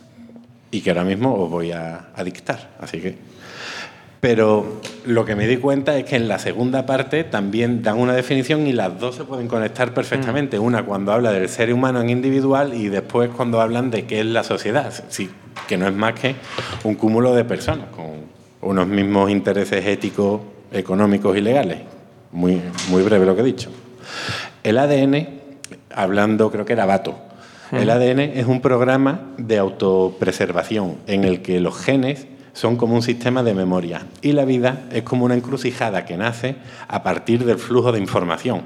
y 0.71 0.81
que 0.81 0.89
ahora 0.89 1.05
mismo 1.05 1.33
os 1.33 1.49
voy 1.49 1.71
a, 1.71 2.07
a 2.13 2.23
dictar. 2.25 2.71
Así 2.81 2.99
que. 2.99 3.15
Pero 4.19 4.81
lo 5.05 5.23
que 5.23 5.37
me 5.37 5.47
di 5.47 5.55
cuenta 5.55 5.97
es 5.97 6.03
que 6.03 6.17
en 6.17 6.27
la 6.27 6.37
segunda 6.37 6.85
parte 6.85 7.23
también 7.23 7.81
dan 7.81 7.97
una 7.97 8.11
definición 8.11 8.67
y 8.67 8.73
las 8.73 8.99
dos 8.99 9.15
se 9.15 9.23
pueden 9.23 9.47
conectar 9.47 9.93
perfectamente. 9.93 10.59
Una 10.59 10.83
cuando 10.83 11.13
habla 11.13 11.31
del 11.31 11.47
ser 11.47 11.73
humano 11.73 12.01
en 12.01 12.09
individual 12.09 12.73
y 12.73 12.89
después 12.89 13.29
cuando 13.29 13.61
hablan 13.61 13.89
de 13.89 14.05
qué 14.05 14.19
es 14.19 14.25
la 14.25 14.43
sociedad. 14.43 14.93
Sí, 15.07 15.29
que 15.65 15.77
no 15.77 15.87
es 15.87 15.93
más 15.93 16.19
que 16.19 16.35
un 16.83 16.95
cúmulo 16.95 17.33
de 17.33 17.45
personas 17.45 17.87
con 17.95 18.05
unos 18.69 18.85
mismos 18.85 19.31
intereses 19.31 19.85
éticos, 19.85 20.41
económicos 20.73 21.37
y 21.37 21.39
legales. 21.39 21.77
Muy, 22.33 22.61
muy 22.89 23.01
breve 23.03 23.25
lo 23.25 23.33
que 23.33 23.43
he 23.43 23.45
dicho. 23.45 23.71
El 24.63 24.77
ADN, 24.77 25.27
hablando, 25.93 26.51
creo 26.51 26.65
que 26.65 26.73
era 26.73 26.85
Bato. 26.85 27.15
El 27.71 27.89
ADN 27.89 28.19
es 28.19 28.45
un 28.45 28.61
programa 28.61 29.21
de 29.37 29.57
autopreservación 29.57 30.97
en 31.07 31.23
el 31.23 31.41
que 31.41 31.59
los 31.59 31.75
genes 31.75 32.27
son 32.53 32.77
como 32.77 32.93
un 32.93 33.01
sistema 33.01 33.41
de 33.41 33.55
memoria 33.55 34.05
y 34.21 34.33
la 34.33 34.45
vida 34.45 34.83
es 34.91 35.01
como 35.01 35.25
una 35.25 35.33
encrucijada 35.33 36.05
que 36.05 36.15
nace 36.15 36.55
a 36.87 37.01
partir 37.01 37.45
del 37.45 37.57
flujo 37.57 37.91
de 37.91 37.99
información. 37.99 38.61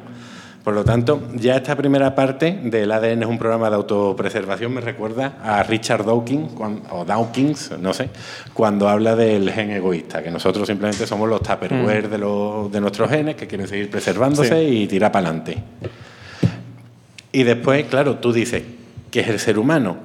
Por 0.67 0.73
lo 0.73 0.83
tanto, 0.83 1.21
ya 1.33 1.55
esta 1.55 1.77
primera 1.77 2.13
parte 2.13 2.59
del 2.61 2.91
ADN 2.91 3.23
es 3.23 3.29
un 3.29 3.37
programa 3.37 3.69
de 3.69 3.77
autopreservación, 3.77 4.73
me 4.73 4.81
recuerda 4.81 5.37
a 5.41 5.63
Richard 5.63 6.03
Dawkins, 6.03 6.51
o 6.91 7.05
Dawkins, 7.05 7.71
no 7.79 7.93
sé, 7.93 8.09
cuando 8.53 8.89
habla 8.89 9.15
del 9.15 9.49
gen 9.49 9.71
egoísta, 9.71 10.21
que 10.21 10.29
nosotros 10.29 10.67
simplemente 10.67 11.07
somos 11.07 11.29
los 11.29 11.41
tupperware 11.41 12.09
de, 12.09 12.17
los, 12.17 12.69
de 12.69 12.81
nuestros 12.81 13.09
genes 13.09 13.37
que 13.37 13.47
quieren 13.47 13.65
seguir 13.65 13.89
preservándose 13.89 14.61
y 14.61 14.87
tirar 14.87 15.09
para 15.13 15.29
adelante. 15.29 15.57
Y 17.31 17.43
después, 17.43 17.85
claro, 17.85 18.17
tú 18.17 18.33
dices, 18.33 18.63
¿qué 19.09 19.21
es 19.21 19.29
el 19.29 19.39
ser 19.39 19.57
humano? 19.59 19.95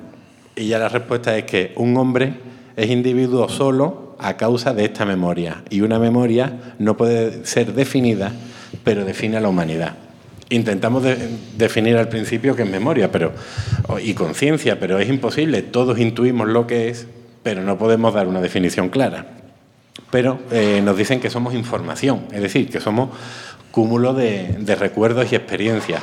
Y 0.55 0.69
ya 0.69 0.79
la 0.79 0.89
respuesta 0.89 1.37
es 1.37 1.43
que 1.43 1.73
un 1.75 1.97
hombre 1.97 2.35
es 2.77 2.89
individuo 2.89 3.49
solo 3.49 4.15
a 4.21 4.37
causa 4.37 4.73
de 4.73 4.85
esta 4.85 5.05
memoria. 5.05 5.65
Y 5.71 5.81
una 5.81 5.99
memoria 5.99 6.77
no 6.79 6.97
puede 6.97 7.47
ser 7.47 7.75
definida, 7.75 8.31
pero 8.85 9.05
define 9.05 9.39
a 9.39 9.41
la 9.41 9.49
humanidad. 9.49 9.97
Intentamos 10.53 11.03
de- 11.03 11.17
definir 11.57 11.97
al 11.97 12.09
principio 12.09 12.55
qué 12.55 12.65
es 12.65 12.71
memoria 12.71 13.11
pero, 13.11 13.33
y 14.03 14.13
conciencia, 14.13 14.79
pero 14.79 14.99
es 14.99 15.09
imposible. 15.09 15.63
Todos 15.63 15.99
intuimos 15.99 16.47
lo 16.47 16.67
que 16.67 16.89
es, 16.89 17.07
pero 17.43 17.63
no 17.63 17.79
podemos 17.79 18.13
dar 18.13 18.29
una 18.29 18.43
definición 18.43 18.91
clara. 18.91 19.27
Pero 20.11 20.41
eh, 20.51 20.83
nos 20.85 20.99
dicen 20.99 21.21
que 21.21 21.31
somos 21.31 21.55
información, 21.55 22.27
es 22.33 22.43
decir, 22.43 22.69
que 22.69 22.81
somos 22.81 23.09
cúmulo 23.71 24.13
de, 24.13 24.59
recuerdos 24.79 25.33
y 25.33 25.37
experiencias. 25.37 26.03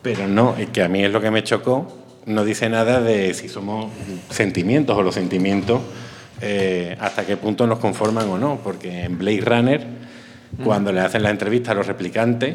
Pero 0.00 0.28
no, 0.28 0.54
que 0.72 0.82
a 0.82 0.88
mí 0.88 1.04
es 1.04 1.10
lo 1.10 1.20
que 1.20 1.32
me 1.32 1.42
chocó, 1.42 1.92
no 2.24 2.44
dice 2.44 2.68
nada 2.68 3.00
de 3.00 3.34
si 3.34 3.48
somos 3.48 3.90
sentimientos 4.30 4.96
o 4.96 5.02
los 5.02 5.16
sentimientos, 5.16 5.80
eh, 6.40 6.96
hasta 7.00 7.26
qué 7.26 7.36
punto 7.36 7.66
nos 7.66 7.80
conforman 7.80 8.28
o 8.28 8.38
no. 8.38 8.60
Porque 8.62 9.02
en 9.02 9.18
Blade 9.18 9.40
Runner, 9.40 9.86
cuando 10.62 10.92
le 10.92 11.00
hacen 11.00 11.24
la 11.24 11.30
entrevista 11.30 11.72
a 11.72 11.74
los 11.74 11.88
replicantes, 11.88 12.54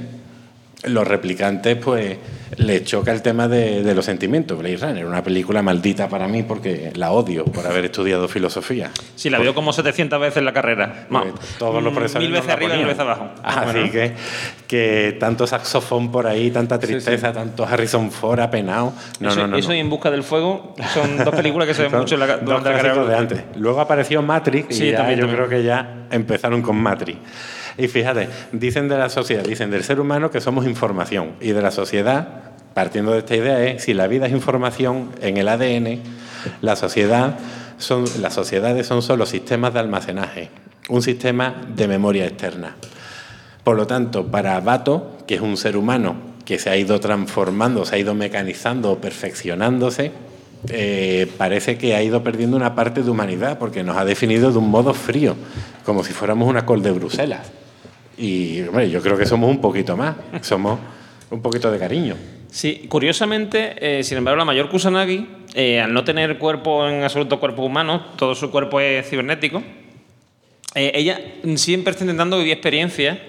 los 0.86 1.08
replicantes, 1.08 1.78
pues, 1.78 2.18
les 2.58 2.84
choca 2.84 3.12
el 3.12 3.22
tema 3.24 3.48
de, 3.48 3.82
de 3.82 3.96
los 3.96 4.06
sentimientos. 4.06 4.58
Blade 4.60 4.78
Runner, 4.78 5.06
una 5.06 5.24
película 5.24 5.62
maldita 5.64 6.08
para 6.08 6.28
mí 6.28 6.44
porque 6.44 6.92
la 6.96 7.12
odio 7.12 7.46
por 7.46 7.66
haber 7.66 7.86
estudiado 7.86 8.28
filosofía. 8.28 8.92
Sí, 9.16 9.30
la 9.32 9.40
veo 9.40 9.56
como 9.56 9.74
700 9.74 10.20
veces 10.20 10.38
en 10.38 10.46
la 10.46 10.54
carrera. 10.54 11.08
Ma- 11.10 11.24
Pues 11.24 11.34
todos 11.58 11.82
los 11.84 11.92
profesores 11.94 12.24
Mil 12.28 12.32
veces 12.32 12.48
la 12.48 12.54
arriba 12.54 12.76
y 12.76 12.78
mil 12.78 12.86
veces 12.86 13.00
abajo. 13.00 13.30
Así 13.42 13.72
Bueno. 13.72 13.92
que, 13.92 14.14
que 14.68 15.18
tanto 15.20 15.48
saxofón 15.48 16.12
por 16.12 16.28
ahí, 16.28 16.52
tanta 16.52 16.78
tristeza, 16.80 17.34
tanto 17.34 17.66
Harrison 17.66 18.12
Ford 18.12 18.40
apenado. 18.40 18.94
No, 19.20 19.30
eso, 19.30 19.40
no, 19.42 19.48
no. 19.48 19.58
eso 19.58 19.70
no. 19.70 19.76
y 19.76 19.80
En 19.80 19.90
Busca 19.90 20.12
del 20.12 20.24
Fuego 20.24 20.76
son 20.94 21.18
dos 21.24 21.34
películas 21.34 21.68
que 21.68 21.74
se 21.74 21.84
ven 21.84 21.92
mucho 21.98 22.16
en 22.16 22.20
la, 22.20 22.28
dos 22.38 22.46
durante 22.46 22.70
la 22.70 22.76
carrera. 22.78 23.04
de 23.06 23.16
antes. 23.18 23.44
Luego 23.56 23.82
apareció 23.82 24.22
Matrix 24.22 24.76
Sí, 24.76 24.86
y 24.86 24.92
ya 24.92 24.98
también, 24.98 25.20
yo 25.20 25.26
también. 25.26 25.46
creo 25.48 25.60
que 25.60 25.66
ya 25.66 26.06
empezaron 26.12 26.62
con 26.62 26.76
Matrix. 26.78 27.18
Y 27.78 27.88
fíjate, 27.88 28.30
dicen 28.52 28.88
de 28.88 28.98
la 28.98 29.10
sociedad, 29.10 29.44
dicen 29.44 29.72
del 29.72 29.84
ser 29.84 30.00
humano 30.00 30.30
que 30.30 30.42
somos 30.42 30.66
información 30.66 31.32
y 31.42 31.52
de 31.52 31.62
la 31.62 31.72
sociedad, 31.72 32.54
partiendo 32.74 33.12
de 33.12 33.20
esta 33.20 33.36
idea, 33.36 33.64
es 33.64 33.84
si 33.84 33.94
la 33.94 34.08
vida 34.08 34.28
es 34.28 34.32
información 34.32 35.10
en 35.22 35.38
el 35.38 35.48
ADN, 35.48 36.00
la 36.62 36.76
sociedad 36.76 37.38
son, 37.78 38.06
las 38.22 38.34
sociedades 38.34 38.88
son 38.88 39.02
solo 39.02 39.26
sistemas 39.26 39.74
de 39.74 39.80
almacenaje, 39.80 40.50
un 40.90 41.02
sistema 41.02 41.56
de 41.76 41.88
memoria 41.88 42.26
externa. 42.26 42.76
Por 43.64 43.78
lo 43.78 43.88
tanto, 43.88 44.28
para 44.28 44.60
Bato, 44.60 45.18
que 45.26 45.36
es 45.36 45.42
un 45.42 45.58
ser 45.58 45.78
humano 45.78 46.16
que 46.46 46.60
se 46.60 46.70
ha 46.70 46.78
ido 46.78 47.00
transformando, 47.00 47.86
se 47.86 47.96
ha 47.96 48.00
ido 48.00 48.14
mecanizando, 48.14 49.00
perfeccionándose, 49.00 50.12
eh, 50.70 51.30
parece 51.38 51.78
que 51.78 51.96
ha 51.96 52.04
ido 52.04 52.24
perdiendo 52.24 52.56
una 52.56 52.76
parte 52.76 53.04
de 53.04 53.10
humanidad 53.10 53.58
porque 53.58 53.84
nos 53.84 53.98
ha 53.98 54.06
definido 54.06 54.52
de 54.52 54.58
un 54.58 54.70
modo 54.70 54.94
frío, 54.94 55.36
como 55.86 56.04
si 56.04 56.14
fuéramos 56.14 56.48
una 56.48 56.66
col 56.66 56.82
de 56.84 56.92
Bruselas. 56.92 57.52
Y 58.18 58.62
hombre, 58.62 58.90
yo 58.90 59.02
creo 59.02 59.18
que 59.18 59.26
somos 59.26 59.50
un 59.50 59.60
poquito 59.60 59.98
más, 59.98 60.16
somos 60.42 60.80
un 61.30 61.42
poquito 61.42 61.72
de 61.72 61.80
cariño. 61.80 62.16
Sí, 62.50 62.86
curiosamente, 62.88 64.00
eh, 64.00 64.04
sin 64.04 64.20
embargo, 64.20 64.38
la 64.38 64.46
mayor 64.46 64.70
Kusanagi, 64.70 65.28
eh, 65.56 65.82
al 65.82 65.94
no 65.94 66.04
tener 66.04 66.38
cuerpo 66.38 66.88
en 66.88 67.04
absoluto 67.04 67.40
cuerpo 67.40 67.64
humano, 67.64 68.06
todo 68.16 68.36
su 68.36 68.52
cuerpo 68.52 68.80
es 68.80 69.10
cibernético, 69.10 69.64
ella 70.76 71.20
siempre 71.56 71.92
está 71.92 72.04
intentando 72.04 72.38
vivir 72.38 72.54
experiencias, 72.54 73.20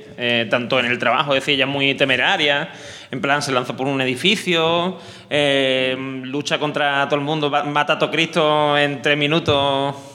tanto 0.48 0.80
en 0.80 0.86
el 0.86 0.98
trabajo, 0.98 1.34
es 1.34 1.42
decir, 1.42 1.54
ella 1.54 1.64
es 1.64 1.70
muy 1.70 1.94
temeraria, 1.94 2.70
en 3.14 3.20
plan 3.20 3.42
se 3.42 3.52
lanza 3.52 3.76
por 3.76 3.86
un 3.86 4.00
edificio, 4.00 4.98
eh, 5.30 5.96
lucha 6.24 6.58
contra 6.58 7.06
todo 7.08 7.20
el 7.20 7.24
mundo, 7.24 7.48
mata 7.48 7.92
a 7.92 7.98
todo 7.98 8.10
Cristo 8.10 8.76
en 8.76 9.00
tres 9.02 9.16
minutos. 9.16 10.13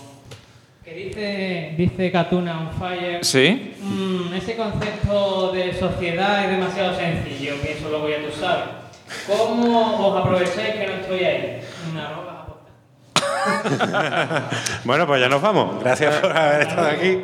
Que 0.90 0.96
dice, 0.96 1.74
dice 1.78 2.12
Katuna 2.12 2.62
on 2.62 2.72
Fire. 2.72 3.24
Sí. 3.24 3.74
Mm, 3.80 4.34
ese 4.34 4.56
concepto 4.56 5.52
de 5.52 5.72
sociedad 5.72 6.46
es 6.46 6.58
demasiado 6.58 6.98
sencillo, 6.98 7.62
que 7.62 7.74
eso 7.74 7.90
lo 7.90 8.00
voy 8.00 8.14
a 8.14 8.28
usar. 8.28 8.90
¿Cómo 9.28 10.08
os 10.08 10.20
aprovecháis 10.20 10.74
que 10.74 10.88
no 10.88 10.94
estoy 10.94 11.24
ahí? 11.26 11.62
Una 11.92 12.10
ropa. 12.10 12.39
bueno, 14.84 15.08
pues 15.08 15.22
ya 15.22 15.30
nos 15.30 15.42
vamos. 15.42 15.82
Gracias 15.84 16.16
por 16.16 16.36
haber 16.36 16.62
estado 16.62 16.88
aquí. 16.88 17.20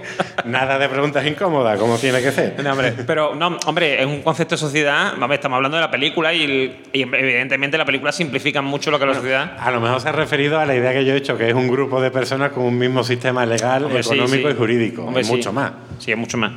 Nada 0.46 0.78
de 0.78 0.90
preguntas 0.90 1.26
incómodas, 1.26 1.80
como 1.80 1.98
tiene 1.98 2.22
que 2.22 2.32
ser. 2.32 2.56
hombre, 2.68 2.94
pero 3.06 3.36
no, 3.36 3.58
hombre, 3.66 4.02
es 4.02 4.06
un 4.06 4.22
concepto 4.22 4.56
de 4.56 4.60
sociedad. 4.60 5.14
Estamos 5.32 5.58
hablando 5.58 5.78
de 5.78 5.82
la 5.82 5.92
película 5.92 6.34
y, 6.34 6.84
evidentemente 6.94 7.78
la 7.78 7.86
película 7.86 8.12
simplifica 8.12 8.62
mucho 8.62 8.92
lo 8.92 9.00
que 9.00 9.06
es 9.06 9.10
la 9.10 9.16
sociedad. 9.16 9.52
A 9.60 9.72
lo 9.72 9.82
mejor 9.82 10.02
se 10.02 10.10
ha 10.10 10.14
referido 10.14 10.60
a 10.60 10.66
la 10.66 10.76
idea 10.76 10.94
que 10.94 11.06
yo 11.06 11.14
he 11.14 11.18
hecho, 11.18 11.38
que 11.38 11.50
es 11.50 11.54
un 11.54 11.68
grupo 11.68 12.02
de 12.02 12.12
personas 12.12 12.52
con 12.52 12.64
un 12.64 12.78
mismo 12.78 13.04
sistema 13.04 13.46
legal, 13.46 13.96
económico 13.96 14.50
y 14.50 14.54
jurídico. 14.54 15.12
es 15.18 15.28
mucho 15.28 15.52
más. 15.52 15.72
Sí, 16.00 16.12
es 16.12 16.18
mucho 16.18 16.38
más 16.38 16.52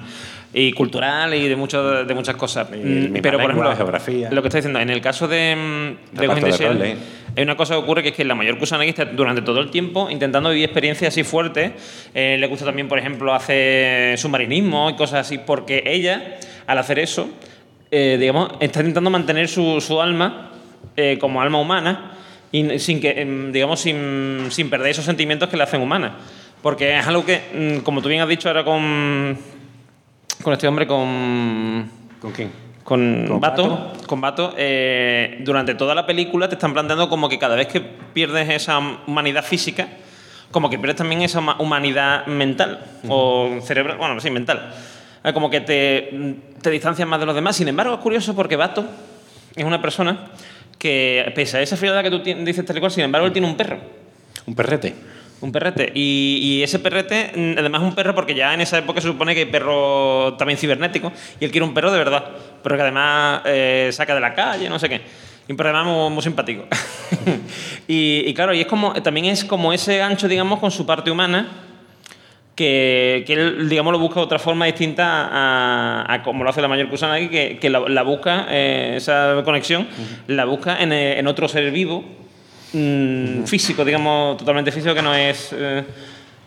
y 0.53 0.73
cultural 0.73 1.35
y 1.35 1.49
de, 1.49 1.57
mucho, 1.57 2.05
de 2.05 2.15
muchas 2.15 2.37
cosas. 2.37 2.69
Mm, 2.71 3.17
pero, 3.23 3.39
por 3.39 3.51
ejemplo, 3.51 3.77
geografía. 3.77 4.31
lo 4.31 4.43
que 4.43 4.49
está 4.49 4.59
diciendo, 4.59 4.81
en 4.81 4.91
el 4.91 5.01
caso 5.01 5.29
de, 5.29 5.55
mm, 5.57 6.17
de 6.17 6.27
Ghost 6.27 6.61
in 6.61 6.99
hay 7.37 7.45
una 7.45 7.57
cosa 7.57 7.75
que 7.75 7.81
ocurre 7.81 8.03
que 8.03 8.09
es 8.09 8.15
que 8.17 8.25
la 8.25 8.35
mayor 8.35 8.59
Kusanagi 8.59 8.91
está 8.91 9.05
durante 9.05 9.43
todo 9.43 9.61
el 9.61 9.71
tiempo 9.71 10.11
intentando 10.11 10.51
vivir 10.51 10.65
experiencias 10.65 11.15
así 11.15 11.23
fuertes. 11.23 11.71
Eh, 12.13 12.37
le 12.37 12.47
gusta 12.49 12.65
también, 12.65 12.89
por 12.89 12.99
ejemplo, 12.99 13.33
hacer 13.33 14.19
submarinismo 14.19 14.91
y 14.91 14.97
cosas 14.97 15.21
así, 15.21 15.39
porque 15.39 15.85
ella, 15.87 16.39
al 16.67 16.79
hacer 16.79 16.99
eso, 16.99 17.29
eh, 17.93 18.17
digamos, 18.19 18.51
está 18.59 18.81
intentando 18.81 19.11
mantener 19.11 19.47
su, 19.47 19.81
su 19.81 20.01
alma 20.01 20.51
eh, 20.97 21.17
como 21.21 21.41
alma 21.41 21.61
humana 21.61 22.13
y 22.51 22.79
sin, 22.81 23.01
que, 23.01 23.21
em, 23.21 23.53
digamos, 23.53 23.79
sin, 23.79 24.47
sin 24.51 24.69
perder 24.69 24.91
esos 24.91 25.05
sentimientos 25.05 25.49
que 25.49 25.57
le 25.57 25.63
hacen 25.63 25.81
humana. 25.81 26.17
Porque 26.61 26.99
es 26.99 27.07
algo 27.07 27.25
que, 27.25 27.41
mm, 27.55 27.85
como 27.85 28.03
tú 28.03 28.09
bien 28.09 28.21
has 28.21 28.29
dicho 28.29 28.49
ahora 28.49 28.65
con, 28.65 29.39
con 30.43 30.53
este 30.53 30.69
hombre, 30.69 30.87
con... 30.87 31.91
¿Con 32.21 32.33
quién? 32.33 32.51
Con, 32.85 33.27
¿Con 33.29 33.41
Bato, 33.41 33.93
con 34.07 34.21
Bato 34.21 34.55
eh, 34.57 35.39
durante 35.41 35.75
toda 35.75 35.95
la 35.95 36.07
película 36.07 36.49
te 36.49 36.55
están 36.55 36.73
planteando 36.73 37.11
como 37.11 37.29
que 37.29 37.39
cada 37.39 37.55
vez 37.55 37.67
que 37.67 37.81
pierdes 37.81 38.49
esa 38.49 38.79
humanidad 38.79 39.45
física, 39.45 39.89
como 40.51 40.71
que 40.71 40.79
pierdes 40.79 40.97
también 40.97 41.21
esa 41.21 41.41
humanidad 41.59 42.25
mental 42.27 42.83
o 43.07 43.59
cerebral, 43.63 43.99
bueno, 43.99 44.19
sí, 44.21 44.31
mental. 44.31 44.73
Eh, 45.23 45.35
como 45.35 45.51
que 45.51 45.61
te, 45.61 46.37
te 46.63 46.71
distancias 46.71 47.07
más 47.07 47.21
de 47.21 47.27
los 47.27 47.35
demás. 47.35 47.57
Sin 47.57 47.69
embargo, 47.69 47.95
es 47.95 48.01
curioso 48.01 48.35
porque 48.35 48.57
Bato 48.57 48.87
es 49.55 49.65
una 49.65 49.83
persona 49.83 50.31
que, 50.79 51.31
pese 51.35 51.59
a 51.59 51.61
esa 51.61 51.77
frialdad 51.77 52.03
que 52.03 52.11
tú 52.11 52.45
dices 52.45 52.65
tal 52.65 52.77
y 52.79 52.81
cual, 52.81 52.93
sin 52.93 53.05
embargo, 53.05 53.27
él 53.27 53.33
tiene 53.33 53.49
un 53.49 53.57
perro. 53.57 53.79
Un 54.47 54.55
perrete. 54.55 54.95
Un 55.41 55.53
perrete. 55.53 55.93
Y, 55.95 56.61
ese 56.63 56.79
perrete, 56.79 57.31
además 57.57 57.83
es 57.83 57.89
un 57.89 57.95
perro 57.95 58.15
porque 58.15 58.35
ya 58.35 58.53
en 58.55 58.61
esa 58.61 58.79
época 58.79 59.01
se 59.01 59.09
supone 59.09 59.35
que 59.35 59.41
hay 59.41 59.47
perro 59.47 60.35
también 60.37 60.59
cibernético 60.59 61.13
y 61.39 61.45
él 61.45 61.51
quiere 61.51 61.65
un 61.65 61.75
perro 61.75 61.93
de 61.93 61.99
verdad, 61.99 62.25
pero 62.63 62.77
que 62.77 62.83
además 62.83 63.43
eh, 63.45 63.91
saca 63.93 64.15
de 64.15 64.21
la 64.21 64.35
calle, 64.35 64.69
no 64.69 64.79
sé 64.79 64.89
qué. 64.89 65.01
Y 65.47 65.53
un 65.53 65.57
perro 65.57 65.71
además 65.71 66.11
muy, 66.11 66.23
simpático. 66.23 66.67
y, 67.89 68.35
claro, 68.35 68.53
y 68.53 68.61
es 68.61 68.67
como, 68.67 68.93
también 68.95 69.27
es 69.27 69.45
como 69.45 69.73
ese 69.73 69.99
gancho, 69.99 70.27
digamos, 70.29 70.59
con 70.59 70.71
su 70.71 70.85
parte 70.85 71.11
humana, 71.11 71.47
que, 72.57 73.23
que 73.25 73.33
él, 73.35 73.69
digamos, 73.69 73.93
lo 73.93 74.01
busca 74.01 74.19
de 74.19 74.27
otra 74.27 74.41
forma 74.41 74.67
distinta 74.67 75.29
a, 76.13 76.23
como 76.25 76.43
lo 76.43 76.51
hace 76.51 76.61
la 76.61 76.69
mayor 76.69 76.89
Kusanagi, 76.89 77.29
que, 77.29 77.59
que 77.61 77.71
la, 77.71 78.03
busca, 78.03 78.47
eh, 78.51 78.95
esa 78.97 79.41
conexión, 79.45 79.87
la 80.27 80.45
busca 80.45 80.83
en, 80.83 80.93
en 80.93 81.27
otro 81.29 81.47
ser 81.47 81.71
vivo 81.71 82.05
Mm, 82.73 83.45
físico, 83.45 83.85
digamos, 83.85 84.37
totalmente 84.37 84.73
físico, 84.73 84.95
que 84.95 85.03
no 85.03 85.15
es... 85.15 85.51
Eh, 85.53 85.85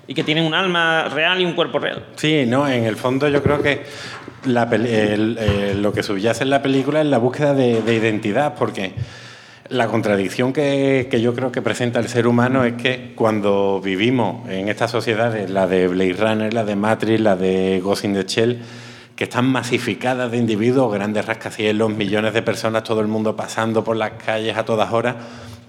y 0.07 0.13
que 0.13 0.23
tiene 0.23 0.45
un 0.45 0.53
alma 0.53 1.05
real 1.05 1.39
y 1.39 1.45
un 1.45 1.53
cuerpo 1.53 1.79
real. 1.79 2.05
Sí, 2.15 2.43
no, 2.45 2.67
en 2.67 2.83
el 2.83 2.97
fondo 2.97 3.29
yo 3.29 3.41
creo 3.41 3.61
que 3.61 3.83
lo 4.45 5.93
que 5.93 6.03
subyace 6.03 6.43
en 6.43 6.49
la 6.49 6.61
película 6.61 7.01
es 7.01 7.07
la 7.07 7.17
búsqueda 7.17 7.53
de, 7.53 7.95
identidad, 7.95 8.55
porque 8.55 8.93
la 9.69 9.87
contradicción 9.87 10.51
que, 10.51 11.07
que, 11.09 11.21
yo 11.21 11.33
creo 11.33 11.51
que 11.51 11.61
presenta 11.61 11.99
el 11.99 12.09
ser 12.09 12.27
humano 12.27 12.65
es 12.65 12.73
que 12.73 13.13
cuando 13.15 13.79
vivimos 13.79 14.49
en 14.49 14.67
estas 14.67 14.91
sociedades, 14.91 15.49
la 15.49 15.67
de 15.67 15.87
Blade 15.87 16.13
Runner, 16.13 16.53
la 16.53 16.65
de 16.65 16.75
Matrix, 16.75 17.21
la 17.21 17.35
de 17.37 17.79
Ghost 17.81 18.03
in 18.03 18.13
the 18.13 18.23
Shell, 18.23 18.61
que 19.15 19.25
están 19.25 19.45
masificadas 19.45 20.31
de 20.31 20.37
individuos, 20.37 20.91
grandes 20.91 21.25
rascacielos, 21.25 21.91
millones 21.93 22.33
de 22.33 22.41
personas, 22.41 22.83
todo 22.83 23.01
el 23.01 23.07
mundo 23.07 23.35
pasando 23.35 23.83
por 23.83 23.95
las 23.95 24.11
calles 24.25 24.57
a 24.57 24.65
todas 24.65 24.91
horas, 24.91 25.15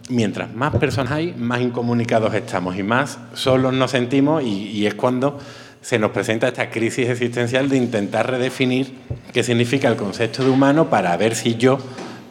mientras 0.09 0.55
más 0.55 0.75
personas 0.77 1.12
hay, 1.12 1.35
más 1.37 1.61
incomunicados 1.61 2.35
estamos 2.35 2.77
y 2.77 2.83
más 2.83 3.19
solos 3.35 3.73
nos 3.73 3.91
sentimos 3.91 4.43
y, 4.43 4.87
es 4.87 4.95
cuando 4.95 5.38
se 5.81 5.99
nos 5.99 6.11
presenta 6.12 6.49
esta 6.49 6.71
crisis 6.71 7.09
existencial 7.09 7.69
de 7.69 7.77
intentar 7.77 8.31
redefinir 8.31 8.93
qué 9.33 9.43
significa 9.43 9.88
el 9.88 9.97
concepto 9.97 10.45
de 10.45 10.51
humano 10.51 10.91
para 10.91 11.17
ver 11.17 11.35
si 11.35 11.57
yo 11.57 11.79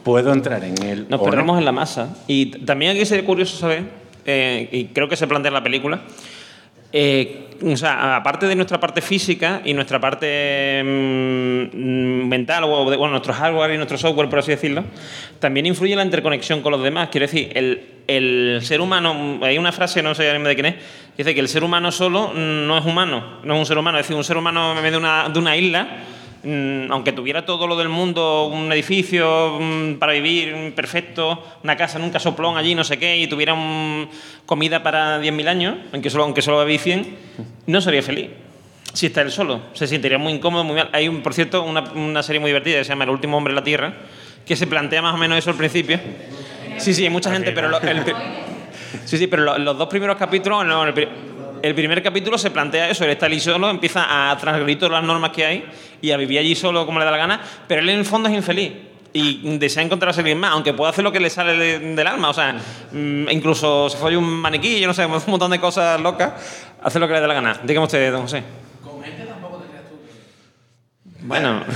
puedo 0.04 0.32
entrar 0.32 0.64
en 0.64 0.82
él. 0.84 1.06
Nos 1.10 1.22
perdemos 1.22 1.58
en 1.58 1.66
la 1.66 1.72
masa. 1.72 2.16
Y 2.28 2.48
también 2.66 2.92
aquí 2.92 3.06
sería 3.06 3.26
curioso 3.26 3.58
saber, 3.58 3.84
eh, 4.26 4.70
y 4.72 4.86
creo 4.86 5.10
que 5.10 5.18
se 5.18 5.28
plantea 5.28 5.50
en 5.50 5.54
la 5.54 5.64
película, 5.64 6.02
eh, 6.92 7.48
o 7.64 7.78
sea, 7.78 8.16
aparte 8.16 8.48
de 8.48 8.56
nuestra 8.56 8.80
parte 8.80 9.02
física 9.02 9.62
y 9.64 9.74
nuestra 9.74 10.00
parte 10.00 10.82
mm, 10.84 12.28
mental, 12.28 12.64
o 12.64 12.86
bueno, 12.86 13.10
nuestro 13.10 13.34
hardware 13.34 13.74
y 13.74 13.78
nuestro 13.78 13.98
software, 13.98 14.30
por 14.30 14.40
así 14.40 14.52
decirlo, 14.52 14.84
también 15.40 15.66
influye 15.66 15.96
la 15.96 16.04
interconexión 16.04 16.62
con 16.62 16.72
los 16.72 16.82
demás. 16.82 17.10
Quiero 17.12 17.28
decir, 17.28 17.52
el, 17.54 17.82
el 18.08 18.60
ser 18.64 18.82
humano, 18.82 19.40
hay 19.44 19.58
una 19.58 19.72
frase, 19.72 20.02
no 20.02 20.16
sé 20.16 20.24
de 20.24 20.56
quién 20.56 20.66
es, 20.66 20.76
que 20.76 21.24
dice 21.24 21.34
que 21.34 21.40
el 21.40 21.48
ser 21.48 21.64
humano 21.64 21.92
solo 21.92 22.34
no 22.34 22.78
es 22.78 22.86
humano, 22.86 23.40
no 23.44 23.54
es 23.54 23.60
un 23.60 23.66
ser 23.66 23.78
humano, 23.78 24.00
es 24.00 24.06
decir, 24.06 24.16
un 24.16 24.24
ser 24.24 24.38
humano 24.38 24.72
en 24.72 24.78
medio 24.78 24.92
de 24.92 24.98
una, 24.98 25.30
de 25.30 25.40
una 25.40 25.56
isla 25.56 25.88
Mm, 25.88 26.21
aunque 26.44 27.12
tuviera 27.12 27.46
todo 27.46 27.68
lo 27.68 27.78
del 27.78 27.90
mundo, 27.90 28.48
un 28.48 28.72
edificio 28.72 29.60
mm, 29.60 29.94
para 29.96 30.14
vivir 30.14 30.74
perfecto, 30.76 31.44
una 31.64 31.78
casa 31.78 31.98
en 31.98 32.06
un 32.06 32.10
casoplón 32.10 32.58
allí, 32.58 32.74
no 32.74 32.84
sé 32.84 32.98
qué, 32.98 33.18
y 33.18 33.28
tuviera 33.28 33.56
comida 34.46 34.82
para 34.82 35.22
10.000 35.22 35.48
años, 35.48 35.78
aunque 35.94 36.10
solo, 36.10 36.24
aunque 36.24 36.42
solo 36.42 36.66
100, 36.66 37.16
no 37.68 37.82
sería 37.82 38.02
feliz. 38.02 38.30
Si 38.94 39.06
está 39.06 39.22
él 39.22 39.32
solo, 39.32 39.62
se 39.74 39.88
sentiría 39.88 40.18
muy 40.18 40.34
incómodo, 40.34 40.64
muy 40.64 40.76
mal. 40.76 40.90
Hay, 40.92 41.08
un, 41.08 41.22
por 41.22 41.34
cierto, 41.34 41.64
una, 41.64 42.24
serie 42.24 42.40
muy 42.40 42.50
divertida 42.50 42.80
que 42.80 42.84
se 42.84 42.90
llama 42.90 43.06
El 43.06 43.12
último 43.12 43.38
hombre 43.38 43.52
en 43.52 43.56
la 43.56 43.64
Tierra, 43.64 43.94
que 44.46 44.56
se 44.56 44.68
plantea 44.68 45.02
más 45.02 45.14
o 45.14 45.18
menos 45.18 45.38
eso 45.38 45.50
al 45.52 45.56
principio. 45.56 46.00
Sí, 46.78 46.94
sí, 46.94 47.04
hay 47.04 47.10
mucha 47.10 47.32
gente, 47.32 47.52
pero, 47.54 47.70
sí, 49.06 49.18
sí, 49.18 49.28
pero 49.28 49.58
los, 49.58 49.78
dos 49.78 49.88
primeros 49.88 50.18
capítulos, 50.18 50.66
no, 50.66 50.84
el, 50.84 50.94
el 51.62 51.76
primer 51.76 52.02
capítulo 52.02 52.38
se 52.38 52.52
plantea 52.52 52.90
eso, 52.90 53.04
él 53.04 53.12
está 53.12 53.26
allí 53.26 53.40
solo, 53.40 53.70
empieza 53.70 54.32
a 54.32 54.38
transgredir 54.38 54.80
todas 54.80 54.94
las 54.94 55.04
normas 55.04 55.32
que 55.32 55.46
hay 55.46 55.66
y 56.02 56.12
a 56.12 56.18
vivir 56.18 56.40
allí 56.40 56.56
solo 56.56 56.86
como 56.86 57.00
le 57.00 57.06
da 57.06 57.12
la 57.12 57.18
gana, 57.18 57.42
pero 57.68 57.82
él 57.82 57.90
en 57.90 58.00
el 58.00 58.06
fondo 58.06 58.30
es 58.30 58.36
infeliz 58.36 58.72
y 59.14 59.58
desea 59.58 59.84
encontrarse 59.84 60.24
bien 60.24 60.40
más, 60.40 60.52
aunque 60.52 60.74
pueda 60.74 60.92
hacer 60.92 61.04
lo 61.04 61.12
que 61.12 61.20
le 61.20 61.30
sale 61.30 61.80
del 61.80 62.08
alma, 62.08 62.30
o 62.30 62.34
sea, 62.34 62.56
mm, 62.92 63.30
incluso 63.30 63.90
se 63.90 63.98
fue 63.98 64.16
un 64.16 64.26
maniquí, 64.26 64.80
yo 64.80 64.88
no 64.88 64.94
sé, 64.94 65.06
un 65.08 65.22
montón 65.28 65.52
de 65.52 65.60
cosas 65.60 66.00
locas, 66.00 66.34
hace 66.82 67.00
lo 67.00 67.08
que 67.08 67.14
le 67.14 67.22
dé 67.22 67.28
la 67.28 67.34
gana. 67.34 67.60
Dígame 67.64 67.86
usted, 67.86 68.12
don 68.12 68.24
José. 68.24 68.44
Con 68.84 69.04
gente 69.04 69.26
tampoco 69.26 69.58
te 69.58 69.68
creas 69.68 69.84
tú. 69.90 69.96
Bueno. 71.22 71.64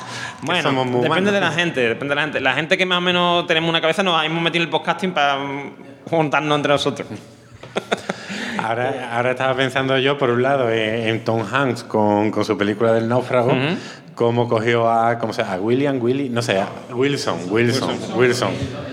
bueno, 0.42 1.00
depende 1.00 1.32
de 1.32 1.40
la 1.40 1.52
gente, 1.52 1.80
depende 1.80 2.12
de 2.12 2.16
la 2.16 2.22
gente. 2.22 2.40
La 2.40 2.54
gente 2.54 2.76
que 2.76 2.84
más 2.84 2.98
o 2.98 3.00
menos 3.00 3.46
tenemos 3.46 3.70
una 3.70 3.80
cabeza 3.80 4.02
nos 4.02 4.22
hemos 4.24 4.42
metido 4.42 4.62
en 4.62 4.68
el 4.68 4.70
podcasting 4.70 5.12
para 5.12 5.38
juntarnos 6.10 6.56
entre 6.56 6.72
nosotros. 6.72 7.08
Ahora, 8.68 9.16
ahora 9.16 9.30
estaba 9.32 9.54
pensando 9.56 9.98
yo, 9.98 10.16
por 10.18 10.30
un 10.30 10.42
lado, 10.42 10.70
en, 10.70 11.08
en 11.08 11.24
Tom 11.24 11.42
Hanks 11.50 11.84
con, 11.84 12.30
con 12.30 12.44
su 12.44 12.56
película 12.56 12.92
del 12.92 13.08
náufrago, 13.08 13.48
Ujú. 13.52 13.76
cómo 14.14 14.48
cogió 14.48 14.88
a, 14.90 15.18
¿cómo 15.18 15.32
se 15.32 15.42
llama? 15.42 15.54
A 15.54 15.60
William, 15.60 16.00
Willy, 16.00 16.28
no 16.28 16.40
sé, 16.42 16.58
a 16.58 16.68
Wilson, 16.94 17.38
Wilson, 17.50 17.90
Wilson. 18.16 18.50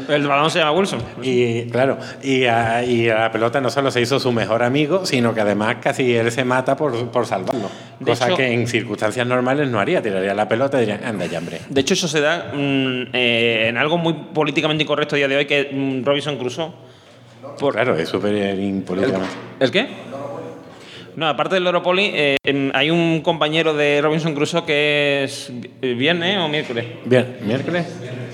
El 0.10 0.27
balón 0.27 0.49
se 0.51 0.60
llama 0.60 0.71
Wilson. 0.73 0.99
Y 1.21 1.69
claro, 1.69 1.97
y 2.21 2.43
a, 2.45 2.84
y 2.84 3.07
a 3.07 3.19
la 3.19 3.31
pelota 3.31 3.62
no 3.62 3.69
solo 3.69 3.91
se 3.91 4.01
hizo 4.01 4.19
su 4.19 4.31
mejor 4.34 4.62
amigo, 4.63 5.05
sino 5.05 5.34
que 5.34 5.39
además 5.41 5.77
casi 5.81 6.13
él 6.15 6.31
se 6.31 6.43
mata 6.43 6.75
por, 6.75 7.10
por 7.12 7.25
salvarlo. 7.25 7.69
De 7.99 8.05
Cosa 8.12 8.27
hecho- 8.27 8.36
que 8.38 8.51
en 8.51 8.67
circunstancias 8.67 9.25
normales 9.25 9.69
no 9.69 9.79
haría, 9.79 10.01
tiraría 10.01 10.34
la 10.34 10.49
pelota 10.49 10.77
y 10.77 10.86
diría, 10.86 10.99
anda 11.07 11.27
ya, 11.27 11.38
hombre. 11.38 11.62
De 11.69 11.79
hecho, 11.81 11.93
eso 11.93 12.07
se 12.10 12.19
da 12.19 12.51
mm, 12.53 13.03
eh, 13.13 13.67
en 13.69 13.77
algo 13.77 13.97
muy 13.97 14.13
políticamente 14.34 14.84
incorrecto 14.84 15.15
a 15.15 15.17
día 15.17 15.27
de 15.29 15.38
hoy, 15.38 15.45
que 15.45 15.69
mm, 15.71 16.03
Robinson 16.05 16.38
Crusoe. 16.38 16.71
Por, 17.62 17.76
Claro, 17.76 17.95
es 17.95 18.10
súper 18.10 18.58
impolíticamente. 18.60 19.36
¿El 19.60 19.69
qué? 19.69 19.88
No, 21.15 21.28
aparte 21.28 21.56
del 21.56 21.63
Loro 21.63 21.84
Poli, 21.84 22.10
eh, 22.12 22.38
hay 22.74 22.89
un 22.89 23.21
compañero 23.21 23.76
de 23.76 24.02
Robinson 24.02 24.34
Crusoe 24.34 24.65
que 24.65 25.26
es 25.26 25.52
eh, 25.82 25.93
viernes 25.93 26.39
o 26.39 26.47
miércoles. 26.47 26.86
Bien, 27.06 27.38
miércoles. 27.45 27.86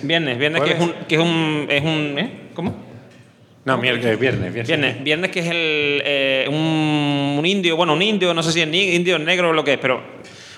Viernes, 0.01 0.37
viernes 0.37 0.61
que 0.61 0.71
es 0.71 0.79
un, 0.79 0.93
que 1.09 1.15
es 1.15 1.21
un, 1.21 1.67
es 1.69 1.83
un 1.83 2.15
¿eh? 2.17 2.31
¿Cómo? 2.53 2.73
No, 3.65 3.77
miércoles, 3.77 4.17
viernes, 4.17 4.53
viernes. 4.53 4.67
Viernes, 4.67 5.03
viernes 5.03 5.31
que 5.31 5.39
es 5.41 5.47
el, 5.47 6.01
eh, 6.05 6.45
un, 6.47 7.35
un 7.37 7.45
indio, 7.45 7.75
bueno, 7.75 7.93
un 7.95 8.01
indio, 8.01 8.33
no 8.33 8.41
sé 8.41 8.53
si 8.53 8.61
es 8.61 8.73
indio, 8.73 9.19
negro 9.19 9.49
o 9.49 9.53
lo 9.53 9.65
que 9.65 9.73
es, 9.73 9.79
pero 9.79 10.01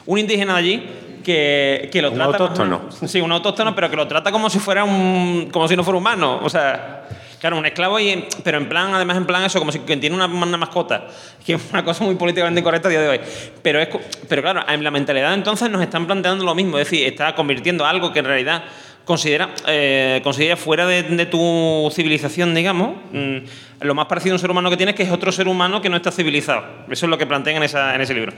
un 0.05 0.19
indígena 0.19 0.53
de 0.53 0.59
allí 0.59 0.83
que, 1.23 1.89
que 1.91 2.03
lo 2.03 2.09
Un 2.11 2.17
trata... 2.17 2.37
autóctono. 2.37 2.81
Sí, 3.07 3.19
un 3.19 3.31
autóctono, 3.31 3.73
pero 3.73 3.89
que 3.89 3.95
lo 3.95 4.07
trata 4.07 4.31
como 4.31 4.47
si 4.47 4.59
fuera 4.59 4.83
un... 4.83 5.49
como 5.51 5.67
si 5.67 5.75
no 5.75 5.83
fuera 5.83 5.97
humano, 5.97 6.39
o 6.43 6.49
sea... 6.49 7.07
Claro, 7.39 7.57
un 7.57 7.65
esclavo, 7.65 7.99
y, 7.99 8.25
pero 8.43 8.57
en 8.57 8.67
plan, 8.67 8.93
además 8.93 9.15
en 9.15 9.25
plan 9.25 9.43
eso, 9.43 9.59
como 9.59 9.71
si 9.71 9.79
que 9.79 9.95
tiene 9.95 10.15
una, 10.15 10.27
mascota, 10.27 11.07
que 11.45 11.53
es 11.53 11.61
una 11.71 11.85
cosa 11.85 12.03
muy 12.03 12.15
políticamente 12.15 12.59
incorrecta 12.59 12.89
a 12.89 12.91
día 12.91 13.01
de 13.01 13.09
hoy. 13.09 13.19
Pero, 13.61 13.79
es, 13.79 13.87
pero 14.27 14.41
claro, 14.41 14.65
en 14.67 14.83
la 14.83 14.91
mentalidad 14.91 15.33
entonces 15.33 15.69
nos 15.69 15.81
están 15.81 16.05
planteando 16.05 16.43
lo 16.43 16.53
mismo, 16.53 16.77
es 16.77 16.89
decir, 16.89 17.07
está 17.07 17.33
convirtiendo 17.35 17.85
algo 17.85 18.11
que 18.11 18.19
en 18.19 18.25
realidad 18.25 18.63
considera, 19.05 19.49
eh, 19.67 20.19
considera 20.21 20.57
fuera 20.57 20.85
de, 20.85 21.25
tu 21.25 21.89
civilización, 21.93 22.53
digamos, 22.53 22.97
mm, 23.11 23.37
lo 23.81 23.95
más 23.95 24.05
parecido 24.07 24.33
a 24.33 24.35
un 24.35 24.39
ser 24.39 24.51
humano 24.51 24.69
que 24.69 24.77
tienes, 24.77 24.93
que 24.93 25.03
es 25.03 25.11
otro 25.11 25.31
ser 25.31 25.47
humano 25.47 25.81
que 25.81 25.89
no 25.89 25.95
está 25.95 26.11
civilizado. 26.11 26.63
Eso 26.91 27.05
es 27.05 27.09
lo 27.09 27.17
que 27.17 27.25
plantean 27.25 27.55
en, 27.55 27.63
ese 27.63 28.13
libro. 28.13 28.33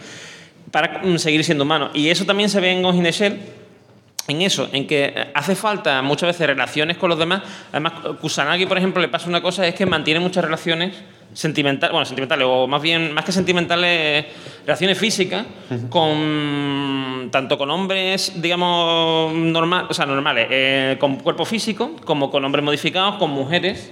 Para 0.69 1.01
mm, 1.03 1.17
seguir 1.17 1.43
siendo 1.43 1.63
humano. 1.63 1.89
Y 1.93 2.09
eso 2.09 2.25
también 2.25 2.49
se 2.49 2.61
ve 2.61 2.71
en 2.71 2.83
Ghost 2.83 2.97
in 2.97 3.03
the 3.03 3.11
en 4.27 4.41
eso, 4.41 4.69
en 4.71 4.87
que 4.87 5.13
hace 5.33 5.55
falta 5.55 6.01
muchas 6.01 6.27
veces 6.27 6.47
relaciones 6.47 6.97
con 6.97 7.09
los 7.09 7.19
demás. 7.19 7.41
Además, 7.71 7.93
Kusanagi, 8.21 8.65
por 8.65 8.77
ejemplo, 8.77 9.01
le 9.01 9.07
pasa 9.07 9.27
una 9.27 9.41
cosa, 9.41 9.67
es 9.67 9.75
que 9.75 9.85
mantiene 9.85 10.19
muchas 10.19 10.43
relaciones 10.43 10.95
sentimentales, 11.33 11.91
bueno, 11.91 12.05
sentimentales, 12.05 12.45
o 12.49 12.67
más 12.67 12.81
bien, 12.81 13.13
más 13.13 13.25
que 13.25 13.31
sentimentales, 13.31 14.25
relaciones 14.65 14.97
físicas, 14.97 15.45
con 15.89 17.29
tanto 17.31 17.57
con 17.57 17.69
hombres, 17.71 18.33
digamos, 18.41 19.33
normal, 19.33 19.87
o 19.89 19.93
sea, 19.93 20.05
normales, 20.05 20.47
eh, 20.49 20.97
con 20.99 21.17
cuerpo 21.17 21.45
físico, 21.45 21.95
como 22.05 22.29
con 22.29 22.43
hombres 22.43 22.63
modificados, 22.63 23.15
con 23.15 23.31
mujeres 23.31 23.91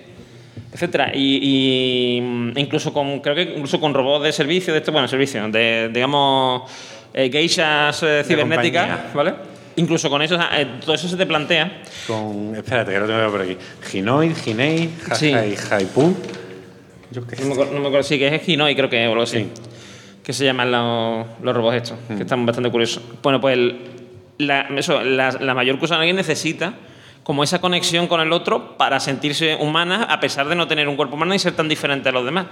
etcétera. 0.72 1.12
Y, 1.14 2.18
y, 2.18 2.22
mm, 2.22 2.58
incluso 2.58 2.94
con 2.94 3.22
creo 3.22 3.36
que 3.36 3.42
incluso 3.42 3.80
con 3.80 3.94
robots 3.94 4.24
de 4.24 4.32
servicio 4.32 4.74
de 4.74 4.80
esto 4.80 4.92
bueno 4.92 5.08
servicio 5.08 5.48
de 5.50 5.90
digamos 5.92 6.70
eh, 7.14 7.30
geishas 7.32 8.04
eh, 8.04 8.24
cibernéticas 8.26 9.14
vale 9.14 9.34
incluso 9.80 10.10
con 10.10 10.22
eso 10.22 10.38
eh, 10.54 10.68
todo 10.84 10.94
eso 10.96 11.08
se 11.08 11.18
te 11.18 11.26
plantea 11.26 11.82
Con, 12.08 12.56
espérate, 12.56 12.92
que 12.92 13.00
lo 13.00 13.08
tengo 13.08 13.32
por 13.32 13.42
aquí. 13.42 13.58
Ginoi, 13.90 14.34
Ginei. 14.36 14.90
Jajai, 15.08 15.56
Jaipú. 15.56 16.16
Yo 17.12 17.26
qué 17.26 17.36
no 17.44 17.56
me 17.56 17.66
no 17.66 17.72
me 17.80 17.88
acuerdo 17.88 18.04
sí 18.04 18.20
que 18.20 18.28
es 18.36 18.48
Hinoi 18.48 18.76
creo 18.76 18.90
que 18.90 19.08
o 19.08 19.12
algo 19.12 19.24
así 19.24 19.38
Sí. 19.40 19.50
que 20.24 20.34
se 20.34 20.46
llaman 20.46 20.72
los, 20.72 21.26
los 21.42 21.56
robots 21.56 21.76
estos 21.78 21.98
que 22.08 22.22
están 22.22 22.46
bastante 22.46 22.70
curiosos 22.70 23.02
bueno 23.24 23.42
pues 23.42 23.54
el- 23.58 23.80
la, 24.38 24.62
eso, 24.78 25.02
la, 25.04 25.32
la 25.34 25.54
mayor 25.54 25.80
Kusanagi 25.80 26.14
necesita 26.14 26.74
como 27.24 27.44
esa 27.44 27.60
conexión 27.60 28.08
con 28.08 28.22
el 28.22 28.32
otro 28.32 28.78
para 28.78 29.00
sentirse 29.00 29.56
humana 29.60 30.04
a 30.04 30.20
pesar 30.20 30.48
de 30.48 30.56
no 30.56 30.68
tener 30.68 30.88
un 30.88 30.96
cuerpo 30.96 31.16
humano 31.16 31.34
y 31.36 31.40
ser 31.40 31.54
tan 31.54 31.68
diferente 31.68 32.08
a 32.10 32.12
los 32.14 32.24
demás. 32.26 32.46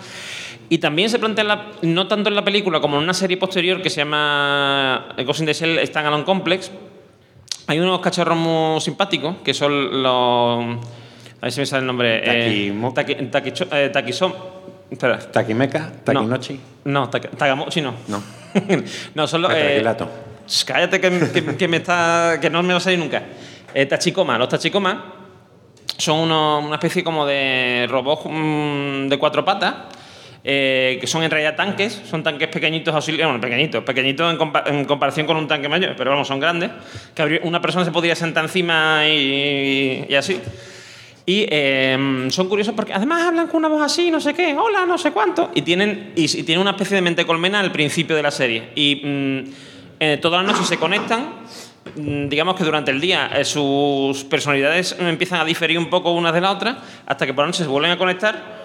Y 0.70 0.80
también 0.80 1.10
se 1.10 1.18
plantea, 1.18 1.44
la- 1.46 1.66
no 1.84 2.08
tanto 2.08 2.30
en 2.30 2.36
la 2.36 2.44
película 2.44 2.82
como 2.82 2.98
en 2.98 3.04
una 3.04 3.14
serie 3.14 3.38
posterior 3.38 3.82
que 3.82 3.90
se 3.90 4.02
llama 4.02 5.16
Ghost 5.26 5.40
in 5.40 5.46
the 5.46 5.54
Shell 5.54 5.80
Standalone 5.88 6.26
Complex, 6.26 6.70
hay 7.68 7.80
unos 7.80 8.00
cachorros 8.00 8.38
muy 8.38 8.80
simpáticos 8.82 9.36
que 9.44 9.54
son 9.54 10.02
los... 10.04 10.78
A 11.40 11.42
ver 11.44 11.52
si 11.52 11.60
me 11.60 11.66
sale 11.66 11.82
el 11.82 11.88
nombre. 11.88 12.18
eh, 12.24 12.72
Takimo- 12.72 12.94
taki, 12.94 13.14
takicho- 13.30 13.68
eh, 13.72 13.92
takisom- 13.94 14.34
Espera. 14.90 15.20
Takimeca, 15.20 15.92
Takinochi. 16.04 16.60
No, 16.86 17.10
Tagamochi 17.10 17.82
no. 17.82 17.94
No. 18.08 18.24
no, 19.16 19.28
son 19.28 19.42
los... 19.44 19.52
eh, 19.54 19.84
Cállate 20.66 21.02
que, 21.02 21.10
que- 21.34 21.58
que 21.58 21.68
me 21.68 21.78
está, 21.78 22.40
que 22.42 22.50
no 22.50 22.64
me 22.64 22.74
va 22.74 22.78
a 22.78 22.80
salir 22.82 22.98
nunca. 22.98 23.22
Eh, 23.74 23.86
tachikoma. 23.86 24.38
Los 24.38 24.48
tachikoma 24.50 25.14
son 25.98 26.20
unos- 26.20 26.64
una 26.66 26.76
especie 26.76 27.04
como 27.04 27.26
de 27.26 27.86
robots 27.90 28.24
mm, 28.26 29.08
de 29.10 29.18
cuatro 29.20 29.44
patas, 29.44 29.76
eh, 30.50 30.98
que 31.02 31.08
son 31.08 31.24
en 31.24 31.30
realidad 31.30 31.58
tanques, 31.58 32.02
son 32.10 32.24
tanques 32.24 32.48
pequeñitos, 32.48 32.96
auxiliares, 32.96 33.26
bueno, 33.28 33.42
pequeñitos, 33.42 33.84
pequeñitos 33.84 34.32
en, 34.32 34.40
compa- 34.40 34.64
en 34.66 34.86
comparación 34.86 35.28
con 35.28 35.36
un 35.36 35.46
tanque 35.46 35.68
mayor, 35.68 35.94
pero 35.98 36.12
vamos, 36.12 36.26
son 36.26 36.40
grandes, 36.40 36.72
que 37.14 37.42
una 37.44 37.60
persona 37.62 37.84
se 37.84 37.92
podría 37.92 38.16
sentar 38.16 38.46
encima 38.46 39.02
y, 39.08 40.06
y 40.08 40.16
así. 40.16 40.40
Y 41.26 41.46
eh, 41.50 42.28
son 42.30 42.48
curiosos 42.48 42.74
porque 42.74 42.94
además 42.94 43.24
hablan 43.28 43.48
con 43.48 43.58
una 43.58 43.68
voz 43.68 43.82
así, 43.82 44.10
no 44.10 44.22
sé 44.22 44.34
qué, 44.34 44.56
hola, 44.58 44.86
no 44.86 44.98
sé 44.98 45.12
cuánto. 45.12 45.52
Y 45.54 45.62
tienen, 45.64 46.14
y, 46.16 46.24
y 46.24 46.44
tienen 46.44 46.62
una 46.62 46.72
especie 46.72 46.96
de 46.96 47.02
mente 47.02 47.26
colmena 47.26 47.60
al 47.60 47.74
principio 47.74 48.16
de 48.16 48.24
la 48.24 48.32
serie. 48.32 48.70
Y 48.76 49.02
mm, 49.04 49.40
eh, 50.00 50.18
todas 50.22 50.42
las 50.46 50.54
noches 50.54 50.70
se 50.70 50.78
conectan. 50.78 51.34
Mm, 51.98 52.30
Digamos 52.30 52.56
que 52.56 52.64
durante 52.64 52.92
el 52.92 53.02
día 53.02 53.30
eh, 53.36 53.44
sus 53.44 54.24
personalidades 54.24 54.96
empiezan 54.98 55.42
a 55.42 55.44
diferir 55.46 55.78
un 55.78 55.90
poco 55.90 56.12
unas 56.14 56.34
de 56.34 56.40
las 56.40 56.56
otras, 56.56 56.78
hasta 57.06 57.26
que 57.26 57.34
por 57.34 57.44
la 57.44 57.48
noche 57.48 57.64
se 57.64 57.70
vuelven 57.70 57.92
a 57.92 57.98
conectar, 57.98 58.57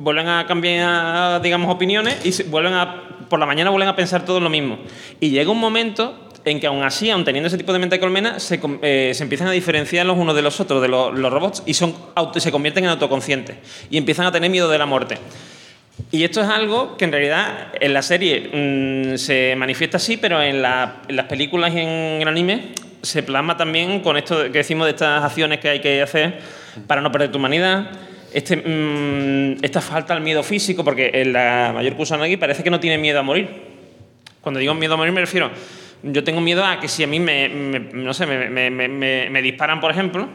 vuelven 0.00 0.26
a 0.28 0.46
cambiar, 0.46 1.40
digamos, 1.42 1.72
opiniones 1.72 2.24
y 2.24 2.42
vuelven 2.44 2.72
a, 2.72 3.02
por 3.28 3.38
la 3.38 3.46
mañana 3.46 3.70
vuelven 3.70 3.88
a 3.88 3.94
pensar 3.94 4.24
todo 4.24 4.40
lo 4.40 4.48
mismo. 4.50 4.78
Y 5.20 5.30
llega 5.30 5.50
un 5.50 5.58
momento 5.60 6.26
en 6.46 6.58
que 6.58 6.66
aún 6.66 6.82
así, 6.82 7.10
aun 7.10 7.22
teniendo 7.22 7.48
ese 7.48 7.58
tipo 7.58 7.72
de 7.72 7.78
mente 7.78 8.00
colmena, 8.00 8.40
se, 8.40 8.58
eh, 8.80 9.12
se 9.14 9.22
empiezan 9.22 9.48
a 9.48 9.50
diferenciar 9.52 10.06
los 10.06 10.16
unos 10.16 10.34
de 10.34 10.40
los 10.40 10.58
otros, 10.58 10.80
de 10.80 10.88
los, 10.88 11.16
los 11.18 11.30
robots, 11.30 11.62
y 11.66 11.74
son 11.74 11.94
auto- 12.14 12.40
se 12.40 12.50
convierten 12.50 12.84
en 12.84 12.90
autoconscientes. 12.90 13.56
Y 13.90 13.98
empiezan 13.98 14.24
a 14.26 14.32
tener 14.32 14.50
miedo 14.50 14.70
de 14.70 14.78
la 14.78 14.86
muerte. 14.86 15.18
Y 16.10 16.24
esto 16.24 16.40
es 16.40 16.48
algo 16.48 16.96
que 16.96 17.04
en 17.04 17.12
realidad 17.12 17.68
en 17.78 17.92
la 17.92 18.00
serie 18.00 18.48
mm, 19.12 19.18
se 19.18 19.54
manifiesta 19.58 19.98
así, 19.98 20.16
pero 20.16 20.40
en, 20.42 20.62
la- 20.62 21.02
en 21.08 21.16
las 21.16 21.26
películas 21.26 21.74
y 21.74 21.80
en 21.80 22.22
el 22.22 22.26
anime 22.28 22.72
se 23.02 23.22
plasma 23.22 23.56
también 23.58 24.00
con 24.00 24.16
esto 24.16 24.44
que 24.44 24.48
decimos 24.58 24.86
de 24.86 24.92
estas 24.92 25.22
acciones 25.22 25.60
que 25.60 25.68
hay 25.68 25.80
que 25.80 26.00
hacer 26.00 26.38
para 26.86 27.02
no 27.02 27.12
perder 27.12 27.30
tu 27.32 27.36
humanidad. 27.38 27.90
Este, 28.32 28.56
mm, 28.56 29.64
esta 29.64 29.80
falta 29.80 30.14
al 30.14 30.20
miedo 30.20 30.42
físico, 30.42 30.84
porque 30.84 31.24
la 31.24 31.72
mayor 31.74 31.94
Kusanagi 31.96 32.36
parece 32.36 32.62
que 32.62 32.70
no 32.70 32.78
tiene 32.78 32.98
miedo 32.98 33.18
a 33.18 33.22
morir. 33.22 33.48
Cuando 34.40 34.60
digo 34.60 34.74
miedo 34.74 34.94
a 34.94 34.96
morir 34.96 35.12
me 35.12 35.20
refiero, 35.20 35.50
yo 36.02 36.24
tengo 36.24 36.40
miedo 36.40 36.64
a 36.64 36.80
que 36.80 36.88
si 36.88 37.02
a 37.02 37.06
mí 37.06 37.18
me, 37.20 37.48
me- 37.48 37.78
no 37.92 38.14
sé, 38.14 38.26
me, 38.26 39.42
disparan, 39.42 39.80
por 39.80 39.90
ejemplo, 39.90 40.28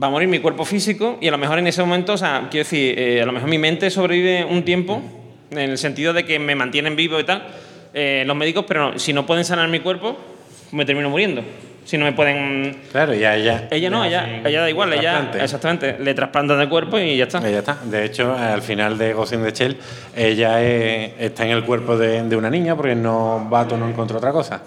va 0.00 0.08
a 0.08 0.10
morir 0.10 0.28
mi 0.28 0.40
cuerpo 0.40 0.64
físico 0.64 1.18
y 1.20 1.28
a 1.28 1.30
lo 1.30 1.38
mejor 1.38 1.58
en 1.58 1.66
ese 1.68 1.82
momento, 1.82 2.14
quiero 2.16 2.64
decir, 2.64 2.98
eh, 2.98 3.22
a 3.22 3.26
lo 3.26 3.32
mejor 3.32 3.48
mi 3.48 3.58
mente 3.58 3.90
sobrevive 3.90 4.44
un 4.44 4.64
tiempo 4.64 5.02
en 5.50 5.58
el 5.58 5.78
sentido 5.78 6.12
de 6.12 6.24
que 6.24 6.38
me 6.38 6.54
mantienen 6.54 6.96
vivo 6.96 7.18
y 7.18 7.24
tal, 7.24 7.46
eh, 7.94 8.24
los 8.26 8.36
médicos, 8.36 8.64
pero 8.68 8.90
no- 8.92 8.98
si 8.98 9.12
no 9.12 9.24
pueden 9.24 9.44
sanar 9.44 9.68
mi 9.68 9.80
cuerpo, 9.80 10.18
me 10.72 10.84
termino 10.84 11.08
muriendo. 11.08 11.42
Si 11.88 11.96
no 11.96 12.04
me 12.04 12.12
pueden... 12.12 12.82
Claro, 12.92 13.14
ya 13.14 13.34
ella. 13.34 13.66
Ella 13.70 13.88
no, 13.88 14.04
ella, 14.04 14.42
ella 14.44 14.60
da 14.60 14.68
igual, 14.68 14.92
ella 14.92 15.12
trasplante. 15.12 15.42
exactamente, 15.42 15.96
le 15.98 16.12
trasplantan 16.12 16.60
el 16.60 16.68
cuerpo 16.68 16.98
y 16.98 17.16
ya 17.16 17.24
está. 17.24 17.40
Ya 17.40 17.60
está. 17.60 17.78
De 17.82 18.04
hecho, 18.04 18.36
al 18.36 18.60
final 18.60 18.98
de 18.98 19.14
Ghost 19.14 19.32
in 19.32 19.42
the 19.42 19.52
Shell, 19.52 19.78
ella 20.14 20.62
está 20.62 21.46
en 21.46 21.52
el 21.52 21.64
cuerpo 21.64 21.96
de, 21.96 22.24
de 22.24 22.36
una 22.36 22.50
niña 22.50 22.76
porque 22.76 22.94
no 22.94 23.46
Bato 23.48 23.78
no 23.78 23.88
encontró 23.88 24.18
otra 24.18 24.32
cosa. 24.32 24.60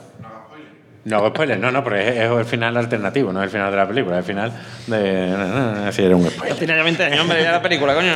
No 1.06 1.18
hago 1.18 1.30
spoiler, 1.30 1.60
no, 1.60 1.70
no, 1.70 1.84
porque 1.84 2.10
es, 2.10 2.16
es 2.16 2.32
el 2.32 2.46
final 2.46 2.76
alternativo, 2.76 3.32
no 3.32 3.40
es 3.42 3.46
el 3.46 3.50
final 3.52 3.70
de 3.70 3.78
la 3.78 3.88
película, 3.88 4.16
es 4.18 4.20
el 4.22 4.26
final 4.26 4.52
de. 4.88 5.28
No, 5.28 5.38
no, 5.38 5.76
no, 5.76 5.88
así 5.88 6.02
era 6.02 6.16
un 6.16 6.28
spoiler. 6.28 6.58
Tiene 6.58 6.76
ya 6.76 6.82
20 6.82 7.04
años, 7.04 7.20
hombre, 7.20 7.44
ya 7.44 7.52
la 7.52 7.62
película, 7.62 7.94
coño. 7.94 8.14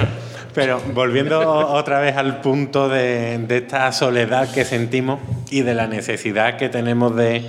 Pero 0.55 0.82
volviendo 0.95 1.47
otra 1.47 1.99
vez 1.99 2.17
al 2.17 2.41
punto 2.41 2.89
de, 2.89 3.38
de 3.38 3.57
esta 3.57 3.91
soledad 3.91 4.51
que 4.51 4.65
sentimos 4.65 5.19
y 5.51 5.61
de 5.61 5.75
la 5.75 5.86
necesidad 5.86 6.57
que 6.57 6.69
tenemos 6.69 7.15
de, 7.15 7.43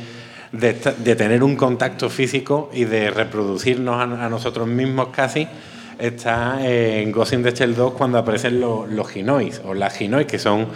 de, 0.53 0.73
de 0.73 1.17
tener 1.17 1.43
un 1.43 1.57
contacto 1.57 2.11
físico 2.11 2.71
y 2.73 2.85
de 2.85 3.11
reproducirnos 3.11 4.01
a, 4.01 4.29
nosotros 4.29 4.67
mismos 4.67 5.09
casi, 5.09 5.47
está 5.99 6.59
eh, 6.67 7.03
en 7.03 7.13
Ghost 7.13 7.33
in 7.33 7.43
the 7.43 7.53
Shell 7.53 7.75
2 7.75 7.93
cuando 7.93 8.19
aparecen 8.19 8.61
los, 8.61 8.89
los 8.89 9.09
Ginois 9.09 9.61
o 9.65 9.75
las 9.75 9.97
Ginois, 9.97 10.27
que 10.27 10.39
son 10.39 10.67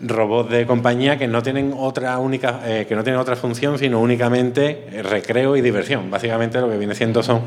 robots 0.00 0.50
de 0.50 0.66
compañía 0.66 1.18
que 1.18 1.26
no 1.26 1.42
tienen 1.42 1.74
otra 1.76 2.18
única 2.18 2.60
eh, 2.64 2.86
que 2.88 2.94
no 2.94 3.02
tienen 3.02 3.20
otra 3.20 3.34
función 3.34 3.80
sino 3.80 4.00
únicamente 4.00 4.86
eh, 4.92 5.02
recreo 5.02 5.56
y 5.56 5.60
diversión 5.60 6.08
básicamente 6.08 6.60
lo 6.60 6.70
que 6.70 6.78
viene 6.78 6.94
siendo 6.94 7.20
son 7.20 7.40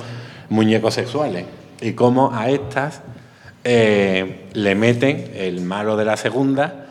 muñecos 0.49 0.95
sexuales 0.95 1.45
y 1.79 1.93
cómo 1.93 2.33
a 2.33 2.49
estas 2.49 3.03
eh, 3.63 4.47
le 4.53 4.73
meten 4.73 5.31
el 5.35 5.61
malo 5.61 5.95
de 5.95 6.05
la 6.05 6.17
segunda. 6.17 6.87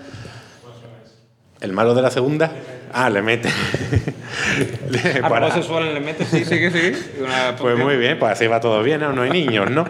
¿El 1.60 1.72
malo 1.72 1.94
de 1.94 2.02
la 2.02 2.10
segunda? 2.10 2.52
Ah, 2.92 3.08
le 3.10 3.22
mete. 3.22 3.48
A 5.22 5.28
para... 5.28 5.50
sexual 5.52 5.94
le 5.94 6.00
mete, 6.00 6.24
sí, 6.24 6.44
sí, 6.44 6.70
sí. 6.70 6.92
pues 7.58 7.78
muy 7.78 7.96
bien, 7.96 8.18
pues 8.18 8.32
así 8.32 8.46
va 8.46 8.60
todo 8.60 8.82
bien, 8.82 9.00
¿no? 9.00 9.12
No 9.12 9.22
hay 9.22 9.30
niños, 9.30 9.70
¿no? 9.70 9.84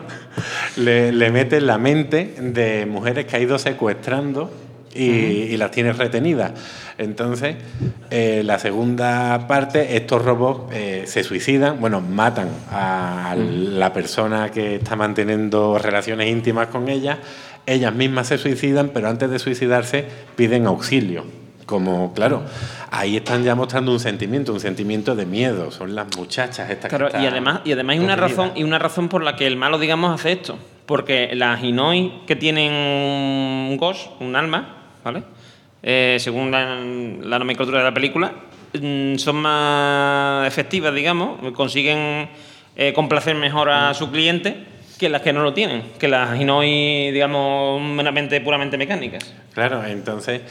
le, 0.76 1.12
le 1.12 1.30
mete 1.30 1.60
la 1.60 1.78
mente 1.78 2.34
de 2.38 2.86
mujeres 2.86 3.26
que 3.26 3.36
ha 3.36 3.40
ido 3.40 3.58
secuestrando 3.58 4.50
y, 4.94 5.56
las 5.56 5.70
tienes 5.70 5.98
retenidas. 5.98 6.52
Entonces, 6.98 7.56
eh, 8.10 8.42
la 8.44 8.58
segunda 8.58 9.46
parte, 9.46 9.96
estos 9.96 10.24
robots 10.24 10.74
eh, 10.74 11.04
se 11.06 11.22
suicidan, 11.22 11.80
bueno, 11.80 12.00
matan 12.00 12.48
a 12.70 13.34
la 13.36 13.92
persona 13.92 14.50
que 14.50 14.76
está 14.76 14.96
manteniendo 14.96 15.78
relaciones 15.78 16.28
íntimas 16.28 16.68
con 16.68 16.88
ella, 16.88 17.18
ellas 17.66 17.94
mismas 17.94 18.28
se 18.28 18.38
suicidan, 18.38 18.90
pero 18.92 19.08
antes 19.08 19.30
de 19.30 19.38
suicidarse 19.38 20.04
piden 20.36 20.66
auxilio. 20.66 21.39
Como, 21.70 22.12
claro, 22.14 22.42
ahí 22.90 23.16
están 23.16 23.44
ya 23.44 23.54
mostrando 23.54 23.92
un 23.92 24.00
sentimiento, 24.00 24.52
un 24.52 24.58
sentimiento 24.58 25.14
de 25.14 25.24
miedo. 25.24 25.70
Son 25.70 25.94
las 25.94 26.08
muchachas 26.16 26.68
estas 26.68 26.88
claro, 26.88 27.10
y 27.12 27.26
además, 27.26 27.60
y 27.64 27.70
además 27.70 27.94
hay 27.94 28.00
una 28.00 28.16
razón, 28.16 28.50
y 28.56 28.64
una 28.64 28.80
razón 28.80 29.08
por 29.08 29.22
la 29.22 29.36
que 29.36 29.46
el 29.46 29.56
malo, 29.56 29.78
digamos, 29.78 30.12
hace 30.12 30.32
esto. 30.32 30.58
Porque 30.84 31.30
las 31.36 31.62
Hinoi 31.62 32.22
que 32.26 32.34
tienen 32.34 32.72
un 32.72 33.76
ghost, 33.76 34.10
un 34.18 34.34
alma, 34.34 34.78
¿vale? 35.04 35.22
Eh, 35.80 36.16
según 36.18 36.50
la, 36.50 36.74
nomenclatura 37.38 37.78
de 37.78 37.84
la 37.84 37.94
película, 37.94 38.32
mm, 38.72 39.14
son 39.14 39.36
más 39.36 40.48
efectivas, 40.48 40.92
digamos, 40.92 41.38
consiguen 41.52 42.28
eh, 42.74 42.92
complacer 42.92 43.36
mejor 43.36 43.70
a 43.70 43.94
su 43.94 44.10
cliente 44.10 44.66
que 44.98 45.08
las 45.08 45.22
que 45.22 45.32
no 45.32 45.44
lo 45.44 45.54
tienen, 45.54 45.84
que 46.00 46.08
las 46.08 46.36
Hinoi, 46.38 47.12
digamos, 47.12 47.80
meramente, 47.80 48.40
puramente 48.40 48.76
mecánicas. 48.76 49.32
Claro, 49.54 49.84
entonces 49.86 50.42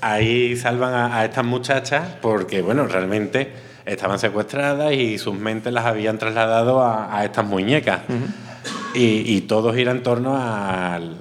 ahí 0.00 0.56
salvan 0.56 1.12
a, 1.12 1.24
estas 1.24 1.44
muchachas 1.44 2.08
porque, 2.20 2.62
bueno, 2.62 2.86
realmente 2.86 3.52
estaban 3.86 4.18
secuestradas 4.18 4.92
y 4.92 5.18
sus 5.18 5.34
mentes 5.34 5.72
las 5.72 5.86
habían 5.86 6.18
trasladado 6.18 6.82
a, 6.84 7.24
estas 7.24 7.44
muñecas. 7.46 8.02
y, 8.94 9.34
y, 9.34 9.40
todo 9.42 9.72
gira 9.72 9.92
en 9.92 10.02
torno 10.02 10.36
al, 10.36 11.16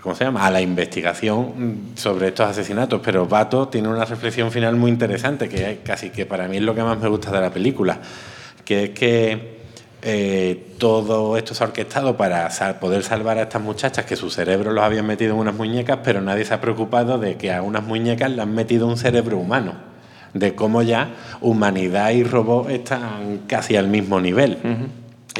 ¿cómo 0.00 0.14
se 0.14 0.24
llama? 0.24 0.46
a 0.46 0.50
la 0.50 0.60
investigación 0.60 1.92
sobre 1.94 2.28
estos 2.28 2.48
asesinatos. 2.48 3.00
Pero 3.04 3.26
Bato 3.26 3.68
tiene 3.68 3.88
una 3.88 4.04
reflexión 4.04 4.50
final 4.50 4.76
muy 4.76 4.90
interesante, 4.90 5.48
que 5.48 5.80
casi 5.84 6.10
que 6.10 6.26
para 6.26 6.48
mí 6.48 6.56
es 6.56 6.62
lo 6.62 6.74
que 6.74 6.82
más 6.82 6.98
me 6.98 7.08
gusta 7.08 7.30
de 7.30 7.40
la 7.40 7.50
película, 7.50 7.98
que 8.64 8.84
es 8.84 8.90
que 8.90 9.61
eh, 10.04 10.74
todo 10.78 11.36
esto 11.36 11.54
se 11.54 11.62
ha 11.62 11.68
orquestado 11.68 12.16
para 12.16 12.48
poder 12.80 13.04
salvar 13.04 13.38
a 13.38 13.42
estas 13.42 13.62
muchachas 13.62 14.04
que 14.04 14.16
su 14.16 14.30
cerebro 14.30 14.72
los 14.72 14.82
habían 14.82 15.06
metido 15.06 15.34
en 15.34 15.38
unas 15.38 15.54
muñecas, 15.54 16.00
pero 16.02 16.20
nadie 16.20 16.44
se 16.44 16.54
ha 16.54 16.60
preocupado 16.60 17.18
de 17.18 17.36
que 17.36 17.52
a 17.52 17.62
unas 17.62 17.84
muñecas 17.84 18.30
le 18.32 18.42
han 18.42 18.52
metido 18.52 18.88
un 18.88 18.96
cerebro 18.96 19.38
humano, 19.38 19.74
de 20.34 20.56
cómo 20.56 20.82
ya 20.82 21.10
humanidad 21.40 22.10
y 22.10 22.24
robot 22.24 22.68
están 22.70 23.42
casi 23.46 23.76
al 23.76 23.86
mismo 23.86 24.20
nivel. 24.20 24.58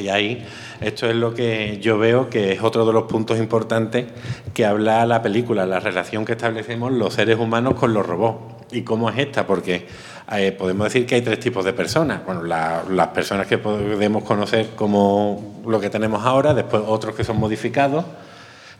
Y 0.01 0.09
ahí 0.09 0.45
esto 0.81 1.09
es 1.09 1.17
lo 1.17 1.35
que 1.35 1.79
yo 1.83 1.99
veo 1.99 2.31
que 2.31 2.53
es 2.53 2.63
otro 2.63 2.87
de 2.87 2.93
los 2.93 3.05
puntos 3.05 3.39
importantes 3.39 4.07
que 4.55 4.65
habla 4.65 5.05
la 5.07 5.23
película, 5.23 5.67
la 5.67 5.81
relación 5.81 6.25
que 6.25 6.33
establecemos 6.33 6.93
los 6.93 7.15
seres 7.15 7.39
humanos 7.39 7.75
con 7.75 7.93
los 7.93 8.07
robots. 8.07 8.52
¿Y 8.73 8.83
cómo 8.83 9.09
es 9.11 9.19
esta? 9.19 9.47
Porque 9.47 9.87
eh, 10.33 10.53
podemos 10.53 10.85
decir 10.85 11.07
que 11.07 11.17
hay 11.17 11.23
tres 11.23 11.41
tipos 11.41 11.65
de 11.65 11.73
personas. 11.73 12.25
Bueno, 12.25 12.43
las 12.43 13.09
personas 13.09 13.47
que 13.47 13.59
podemos 13.59 14.25
conocer 14.25 14.71
como 14.75 15.63
lo 15.67 15.81
que 15.81 15.91
tenemos 15.91 16.25
ahora, 16.25 16.55
después 16.55 16.83
otros 16.87 17.15
que 17.15 17.25
son 17.25 17.39
modificados, 17.39 18.05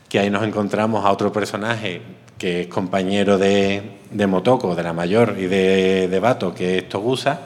que 0.09 0.19
ahí 0.19 0.29
nos 0.29 0.43
encontramos 0.43 1.05
a 1.05 1.11
otro 1.11 1.31
personaje 1.31 2.01
que 2.43 2.59
es 2.59 2.67
compañero 2.67 3.37
de, 3.37 3.81
de 4.11 4.27
Motoko, 4.27 4.75
de 4.75 4.83
la 4.83 4.91
mayor, 4.91 5.33
y 5.39 5.45
de, 5.45 6.09
de 6.09 6.19
Bato, 6.19 6.53
que 6.53 6.79
es 6.79 6.89
Togusa, 6.89 7.39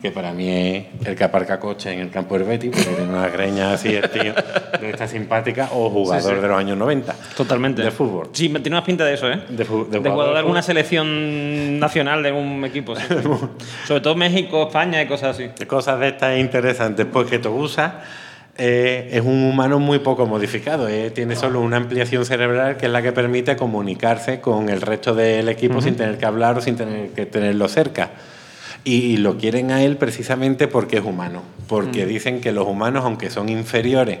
que 0.00 0.10
para 0.12 0.32
mí 0.32 0.48
es 0.48 0.86
el 1.06 1.14
que 1.14 1.24
aparca 1.24 1.60
coche 1.60 1.92
en 1.92 2.00
el 2.00 2.10
campo 2.10 2.36
Herbeti, 2.36 2.70
porque 2.70 2.86
tiene 2.86 3.12
una 3.12 3.28
greña 3.28 3.74
así, 3.74 3.94
el 3.94 4.08
tío, 4.08 4.32
de 4.80 4.90
esta 4.92 5.06
simpática, 5.06 5.68
o 5.74 5.90
jugador 5.90 6.40
de 6.40 6.48
los 6.48 6.58
años 6.58 6.78
90. 6.78 7.14
Totalmente. 7.36 7.82
De 7.82 7.90
fútbol. 7.90 8.30
Sí, 8.32 8.48
tiene 8.48 8.70
una 8.70 8.82
pinta 8.82 9.04
de 9.04 9.12
eso, 9.12 9.30
¿eh? 9.30 9.42
De, 9.50 9.66
jugador 9.66 10.32
de 10.32 10.38
alguna 10.38 10.62
selección 10.62 11.78
nacional 11.78 12.22
de 12.22 12.32
un 12.32 12.64
equipo. 12.64 12.94
Sobre 13.86 14.00
todo 14.00 14.14
México, 14.14 14.68
España 14.68 15.02
y 15.02 15.06
cosas 15.06 15.36
así. 15.36 15.66
Cosas 15.66 16.00
de 16.00 16.08
estas 16.08 16.38
interesantes, 16.38 17.04
porque 17.12 17.38
Togusa 17.40 18.00
eh, 18.62 19.08
es 19.12 19.22
un 19.22 19.42
humano 19.42 19.78
muy 19.78 20.00
poco 20.00 20.26
modificado. 20.26 20.86
Eh. 20.86 21.10
Tiene 21.10 21.34
solo 21.34 21.62
una 21.62 21.78
ampliación 21.78 22.26
cerebral 22.26 22.76
que 22.76 22.86
es 22.86 22.92
la 22.92 23.00
que 23.00 23.10
permite 23.10 23.56
comunicarse 23.56 24.42
con 24.42 24.68
el 24.68 24.82
resto 24.82 25.14
del 25.14 25.48
equipo 25.48 25.80
sin 25.80 25.96
tener 25.96 26.18
que 26.18 26.26
hablar 26.26 26.58
o 26.58 26.60
sin 26.60 26.76
tener 26.76 27.08
que 27.12 27.24
tenerlo 27.24 27.68
cerca. 27.68 28.10
Y, 28.84 29.16
lo 29.16 29.38
quieren 29.38 29.70
a 29.70 29.82
él 29.82 29.96
precisamente 29.96 30.68
porque 30.68 30.98
es 30.98 31.04
humano. 31.06 31.42
Porque 31.68 32.04
dicen 32.04 32.42
que 32.42 32.52
los 32.52 32.68
humanos, 32.68 33.06
aunque 33.06 33.30
son 33.30 33.48
inferiores 33.48 34.18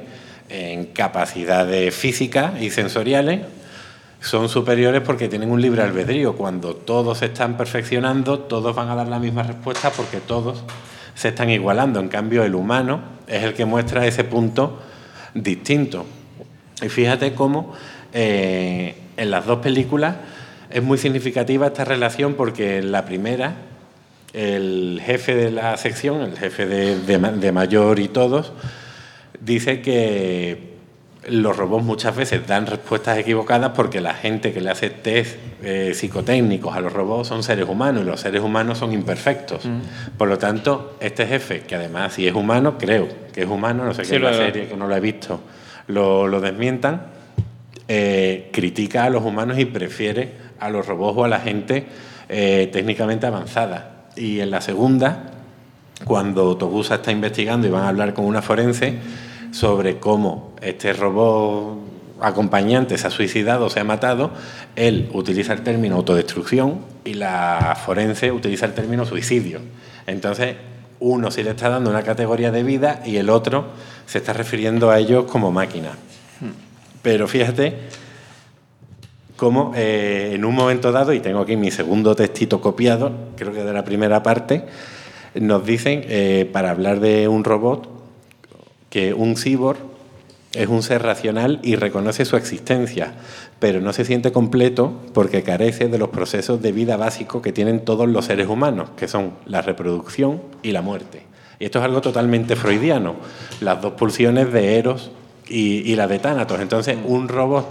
en 0.48 0.86
capacidades 0.86 1.94
físicas 1.94 2.62
y 2.62 2.70
sensoriales, 2.70 3.42
son 4.20 4.48
superiores 4.48 5.02
porque 5.02 5.28
tienen 5.28 5.50
un 5.50 5.60
libre 5.60 5.82
albedrío. 5.82 6.34
Cuando 6.34 6.74
todos 6.74 7.18
se 7.18 7.26
están 7.26 7.58
perfeccionando, 7.58 8.38
todos 8.38 8.74
van 8.74 8.88
a 8.88 8.94
dar 8.94 9.08
la 9.08 9.18
misma 9.18 9.42
respuesta 9.42 9.90
porque 9.90 10.16
todos 10.18 10.64
se 11.14 11.28
están 11.28 11.50
igualando. 11.50 12.00
En 12.00 12.08
cambio, 12.08 12.42
el 12.42 12.54
humano 12.54 13.19
es 13.30 13.44
el 13.44 13.54
que 13.54 13.64
muestra 13.64 14.06
ese 14.06 14.24
punto 14.24 14.80
distinto. 15.34 16.04
Y 16.82 16.88
fíjate 16.88 17.34
cómo 17.34 17.72
eh, 18.12 18.96
en 19.16 19.30
las 19.30 19.46
dos 19.46 19.60
películas 19.60 20.16
es 20.68 20.82
muy 20.82 20.98
significativa 20.98 21.68
esta 21.68 21.84
relación 21.84 22.34
porque 22.34 22.78
en 22.78 22.92
la 22.92 23.04
primera 23.04 23.54
el 24.32 25.00
jefe 25.04 25.34
de 25.34 25.50
la 25.50 25.76
sección, 25.76 26.22
el 26.22 26.36
jefe 26.36 26.66
de 26.66 27.52
mayor 27.52 27.98
y 27.98 28.08
todos, 28.08 28.52
dice 29.40 29.80
que 29.80 30.69
los 31.28 31.56
robots 31.56 31.84
muchas 31.84 32.16
veces 32.16 32.46
dan 32.46 32.66
respuestas 32.66 33.18
equivocadas 33.18 33.72
porque 33.74 34.00
la 34.00 34.14
gente 34.14 34.52
que 34.52 34.60
le 34.60 34.70
hace 34.70 34.88
test 34.88 35.36
eh, 35.62 35.92
psicotécnicos 35.94 36.74
a 36.74 36.80
los 36.80 36.92
robots 36.92 37.28
son 37.28 37.42
seres 37.42 37.68
humanos 37.68 38.02
y 38.02 38.06
los 38.06 38.20
seres 38.20 38.42
humanos 38.42 38.78
son 38.78 38.92
imperfectos. 38.92 39.66
Mm. 39.66 40.16
Por 40.16 40.28
lo 40.28 40.38
tanto, 40.38 40.96
este 41.00 41.26
jefe, 41.26 41.60
que 41.60 41.74
además 41.74 42.14
si 42.14 42.26
es 42.26 42.34
humano, 42.34 42.78
creo 42.78 43.08
que 43.32 43.42
es 43.42 43.48
humano, 43.48 43.84
no 43.84 43.92
sé 43.92 44.02
qué 44.02 44.16
es 44.16 44.22
la 44.22 44.32
serie 44.32 44.66
que 44.66 44.76
no 44.76 44.86
lo 44.86 44.96
he 44.96 45.00
visto, 45.00 45.40
lo, 45.88 46.40
desmientan, 46.40 47.02
eh, 47.86 48.48
critica 48.52 49.04
a 49.04 49.10
los 49.10 49.22
humanos 49.22 49.58
y 49.58 49.66
prefiere 49.66 50.32
a 50.58 50.70
los 50.70 50.86
robots 50.86 51.18
o 51.18 51.24
a 51.24 51.28
la 51.28 51.40
gente 51.40 51.86
eh, 52.28 52.70
técnicamente 52.72 53.26
avanzada. 53.26 54.06
Y 54.16 54.40
en 54.40 54.50
la 54.50 54.62
segunda, 54.62 55.32
cuando 56.04 56.56
Togusa 56.56 56.96
está 56.96 57.12
investigando 57.12 57.66
y 57.66 57.70
van 57.70 57.82
a 57.82 57.88
hablar 57.88 58.14
con 58.14 58.24
una 58.24 58.40
forense, 58.40 58.94
sobre 59.52 59.98
cómo 59.98 60.52
este 60.60 60.92
robot 60.92 61.78
acompañante 62.20 62.98
se 62.98 63.06
ha 63.06 63.10
suicidado, 63.10 63.70
se 63.70 63.80
ha 63.80 63.84
matado, 63.84 64.30
él 64.76 65.08
utiliza 65.12 65.52
el 65.52 65.62
término 65.62 65.96
autodestrucción 65.96 66.80
y 67.04 67.14
la 67.14 67.76
forense 67.82 68.30
utiliza 68.30 68.66
el 68.66 68.74
término 68.74 69.04
suicidio. 69.04 69.60
Entonces, 70.06 70.56
uno 71.00 71.30
sí 71.30 71.42
le 71.42 71.50
está 71.50 71.70
dando 71.70 71.90
una 71.90 72.02
categoría 72.02 72.50
de 72.50 72.62
vida 72.62 73.02
y 73.04 73.16
el 73.16 73.30
otro 73.30 73.68
se 74.06 74.18
está 74.18 74.32
refiriendo 74.32 74.90
a 74.90 74.98
ellos 74.98 75.24
como 75.24 75.50
máquina. 75.50 75.92
Pero 77.02 77.26
fíjate 77.26 77.74
cómo 79.36 79.72
eh, 79.74 80.32
en 80.34 80.44
un 80.44 80.54
momento 80.54 80.92
dado, 80.92 81.14
y 81.14 81.20
tengo 81.20 81.40
aquí 81.40 81.56
mi 81.56 81.70
segundo 81.70 82.14
textito 82.14 82.60
copiado, 82.60 83.12
creo 83.36 83.52
que 83.52 83.64
de 83.64 83.72
la 83.72 83.84
primera 83.84 84.22
parte, 84.22 84.66
nos 85.34 85.64
dicen, 85.64 86.04
eh, 86.08 86.48
para 86.52 86.70
hablar 86.70 87.00
de 87.00 87.26
un 87.28 87.44
robot, 87.44 87.99
que 88.90 89.14
un 89.14 89.36
cyborg 89.36 89.78
es 90.52 90.68
un 90.68 90.82
ser 90.82 91.02
racional 91.02 91.60
y 91.62 91.76
reconoce 91.76 92.24
su 92.24 92.36
existencia, 92.36 93.14
pero 93.60 93.80
no 93.80 93.92
se 93.92 94.04
siente 94.04 94.32
completo 94.32 94.92
porque 95.14 95.42
carece 95.42 95.88
de 95.88 95.98
los 95.98 96.08
procesos 96.08 96.60
de 96.60 96.72
vida 96.72 96.96
básicos 96.96 97.40
que 97.40 97.52
tienen 97.52 97.84
todos 97.84 98.08
los 98.08 98.24
seres 98.24 98.48
humanos, 98.48 98.90
que 98.96 99.06
son 99.06 99.32
la 99.46 99.62
reproducción 99.62 100.42
y 100.62 100.72
la 100.72 100.82
muerte. 100.82 101.22
Y 101.60 101.66
esto 101.66 101.78
es 101.78 101.84
algo 101.84 102.00
totalmente 102.00 102.56
freudiano, 102.56 103.14
las 103.60 103.80
dos 103.80 103.92
pulsiones 103.92 104.52
de 104.52 104.78
Eros 104.78 105.12
y, 105.48 105.94
la 105.94 106.08
de 106.08 106.18
Tánatos. 106.18 106.60
Entonces, 106.60 106.96
un 107.04 107.28
robot 107.28 107.68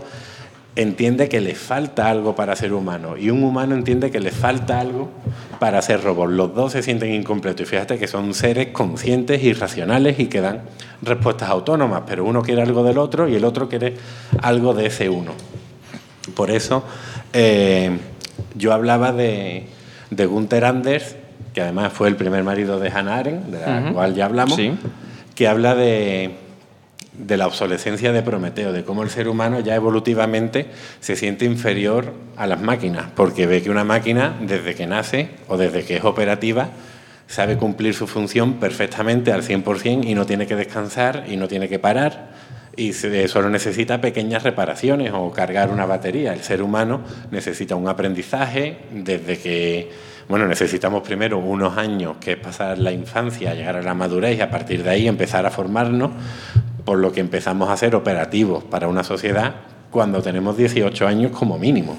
entiende 0.81 1.27
que 1.27 1.41
le 1.41 1.55
falta 1.55 2.09
algo 2.09 2.35
para 2.35 2.55
ser 2.55 2.71
humano 2.71 3.17
y 3.17 3.29
un 3.29 3.43
humano 3.43 3.75
entiende 3.75 4.11
que 4.11 4.21
le 4.21 4.31
falta 4.31 4.79
algo 4.79 5.09
para 5.59 5.81
ser 5.81 6.01
robot. 6.01 6.29
Los 6.29 6.55
dos 6.55 6.71
se 6.71 6.81
sienten 6.81 7.13
incompletos 7.13 7.67
y 7.67 7.69
fíjate 7.69 7.97
que 7.97 8.07
son 8.07 8.33
seres 8.33 8.69
conscientes 8.69 9.43
y 9.43 9.51
racionales 9.51 10.19
y 10.19 10.27
que 10.27 10.39
dan 10.39 10.61
respuestas 11.01 11.49
autónomas, 11.49 12.03
pero 12.07 12.23
uno 12.23 12.41
quiere 12.41 12.61
algo 12.61 12.83
del 12.83 12.97
otro 12.97 13.27
y 13.27 13.35
el 13.35 13.43
otro 13.43 13.67
quiere 13.67 13.95
algo 14.41 14.73
de 14.73 14.85
ese 14.85 15.09
uno. 15.09 15.33
Por 16.33 16.49
eso 16.49 16.85
eh, 17.33 17.97
yo 18.55 18.71
hablaba 18.71 19.11
de, 19.11 19.67
de, 20.11 20.25
Gunther 20.27 20.63
Anders, 20.63 21.17
que 21.53 21.61
además 21.61 21.91
fue 21.91 22.07
el 22.07 22.15
primer 22.15 22.45
marido 22.45 22.79
de 22.79 22.89
Hannah 22.89 23.17
Arendt, 23.17 23.45
de 23.47 23.59
la 23.59 23.91
cual 23.91 24.15
ya 24.15 24.25
hablamos, 24.25 24.57
que 25.35 25.47
habla 25.47 25.75
de 25.75 26.37
de 27.19 27.37
la 27.37 27.47
obsolescencia 27.47 28.11
de 28.11 28.23
Prometeo, 28.23 28.73
de 28.73 28.83
cómo 28.83 29.03
el 29.03 29.09
ser 29.09 29.27
humano 29.27 29.59
ya 29.59 29.75
evolutivamente 29.75 30.67
se 30.99 31.15
siente 31.15 31.45
inferior 31.45 32.13
a 32.37 32.47
las 32.47 32.61
máquinas, 32.61 33.07
porque 33.15 33.45
ve 33.45 33.61
que 33.61 33.69
una 33.69 33.83
máquina, 33.83 34.37
desde 34.41 34.73
que 34.73 34.87
nace 34.87 35.29
o 35.47 35.57
desde 35.57 35.83
que 35.83 35.97
es 35.97 36.05
operativa, 36.05 36.69
sabe 37.27 37.57
cumplir 37.57 37.93
su 37.93 38.07
función 38.07 38.53
perfectamente 38.55 39.31
al 39.31 39.43
100% 39.43 40.07
y 40.07 40.15
no 40.15 40.25
tiene 40.25 40.47
que 40.47 40.55
descansar 40.55 41.25
y 41.27 41.37
no 41.37 41.47
tiene 41.47 41.67
que 41.67 41.77
parar 41.77 42.29
y 42.79 42.93
solo 42.93 43.49
necesita 43.49 43.99
pequeñas 43.99 44.43
reparaciones 44.43 45.11
o 45.13 45.31
cargar 45.31 45.69
una 45.69 45.85
batería. 45.85 46.33
El 46.33 46.41
ser 46.43 46.61
humano 46.61 47.01
necesita 47.29 47.75
un 47.75 47.89
aprendizaje 47.89 48.77
desde 48.91 49.37
que, 49.37 49.91
bueno, 50.29 50.47
necesitamos 50.47 51.03
primero 51.03 51.39
unos 51.39 51.77
años, 51.77 52.17
que 52.21 52.33
es 52.33 52.37
pasar 52.37 52.79
la 52.79 52.93
infancia, 52.93 53.53
llegar 53.53 53.75
a 53.75 53.81
la 53.81 53.93
madurez 53.93 54.37
y 54.37 54.41
a 54.41 54.49
partir 54.49 54.83
de 54.83 54.91
ahí 54.91 55.07
empezar 55.09 55.45
a 55.45 55.51
formarnos, 55.51 56.11
por 56.85 56.97
lo 56.97 57.11
que 57.11 57.19
empezamos 57.19 57.69
a 57.69 57.77
ser 57.77 57.95
operativos 57.95 58.63
para 58.63 58.87
una 58.87 59.03
sociedad 59.03 59.55
cuando 59.91 60.21
tenemos 60.21 60.57
18 60.57 61.07
años 61.07 61.31
como 61.31 61.57
mínimo. 61.57 61.97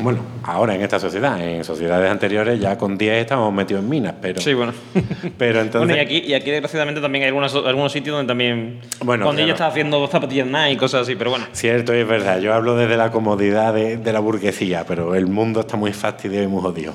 Bueno, 0.00 0.20
ahora 0.44 0.76
en 0.76 0.82
esta 0.82 1.00
sociedad, 1.00 1.40
en 1.40 1.64
sociedades 1.64 2.08
anteriores 2.08 2.60
ya 2.60 2.78
con 2.78 2.96
10 2.96 3.20
estamos 3.20 3.52
metidos 3.52 3.82
en 3.82 3.88
minas, 3.88 4.14
pero... 4.20 4.40
Sí, 4.40 4.54
bueno. 4.54 4.72
pero 5.38 5.60
entonces... 5.60 5.96
y 5.96 5.98
aquí, 5.98 6.18
y 6.18 6.34
aquí 6.34 6.52
desgraciadamente 6.52 7.00
también 7.00 7.24
hay 7.24 7.28
algunos, 7.28 7.52
algunos 7.54 7.90
sitios 7.90 8.16
donde 8.16 8.30
también... 8.30 8.80
Bueno, 9.04 9.24
cuando 9.24 9.42
ella 9.42 9.54
claro. 9.54 9.64
está 9.64 9.66
haciendo 9.66 10.06
zapatillas 10.06 10.46
Nike 10.46 10.72
y 10.72 10.76
cosas 10.76 11.02
así, 11.02 11.16
pero 11.16 11.30
bueno. 11.30 11.46
Cierto, 11.52 11.92
es 11.92 12.06
verdad. 12.06 12.38
Yo 12.38 12.54
hablo 12.54 12.76
desde 12.76 12.96
la 12.96 13.10
comodidad 13.10 13.74
de, 13.74 13.96
de 13.96 14.12
la 14.12 14.20
burguesía, 14.20 14.84
pero 14.86 15.16
el 15.16 15.26
mundo 15.26 15.60
está 15.60 15.76
muy 15.76 15.92
fastidiado 15.92 16.44
y 16.44 16.48
muy 16.48 16.62
jodido. 16.62 16.94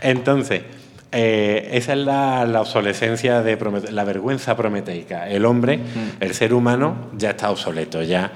Entonces, 0.00 0.62
eh, 1.12 1.68
esa 1.72 1.92
es 1.92 1.98
la, 1.98 2.46
la 2.46 2.62
obsolescencia 2.62 3.42
de 3.42 3.58
la 3.90 4.04
vergüenza 4.04 4.56
prometeica. 4.56 5.28
El 5.28 5.44
hombre, 5.44 5.78
el 6.20 6.34
ser 6.34 6.54
humano, 6.54 7.10
ya 7.16 7.30
está 7.30 7.50
obsoleto, 7.50 8.02
ya 8.02 8.32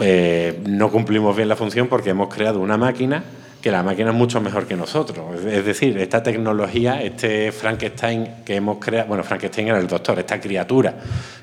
eh, 0.00 0.60
no 0.66 0.90
cumplimos 0.90 1.36
bien 1.36 1.48
la 1.48 1.56
función 1.56 1.88
porque 1.88 2.10
hemos 2.10 2.32
creado 2.34 2.60
una 2.60 2.76
máquina 2.76 3.22
que 3.60 3.70
la 3.70 3.82
máquina 3.82 4.10
es 4.10 4.16
mucho 4.16 4.40
mejor 4.40 4.66
que 4.66 4.76
nosotros. 4.76 5.44
Es 5.44 5.64
decir, 5.64 5.98
esta 5.98 6.22
tecnología, 6.22 7.02
este 7.02 7.52
Frankenstein 7.52 8.42
que 8.44 8.56
hemos 8.56 8.78
creado, 8.78 9.08
bueno, 9.08 9.24
Frankenstein 9.24 9.68
era 9.68 9.78
el 9.78 9.86
doctor, 9.88 10.18
esta 10.18 10.40
criatura 10.40 10.94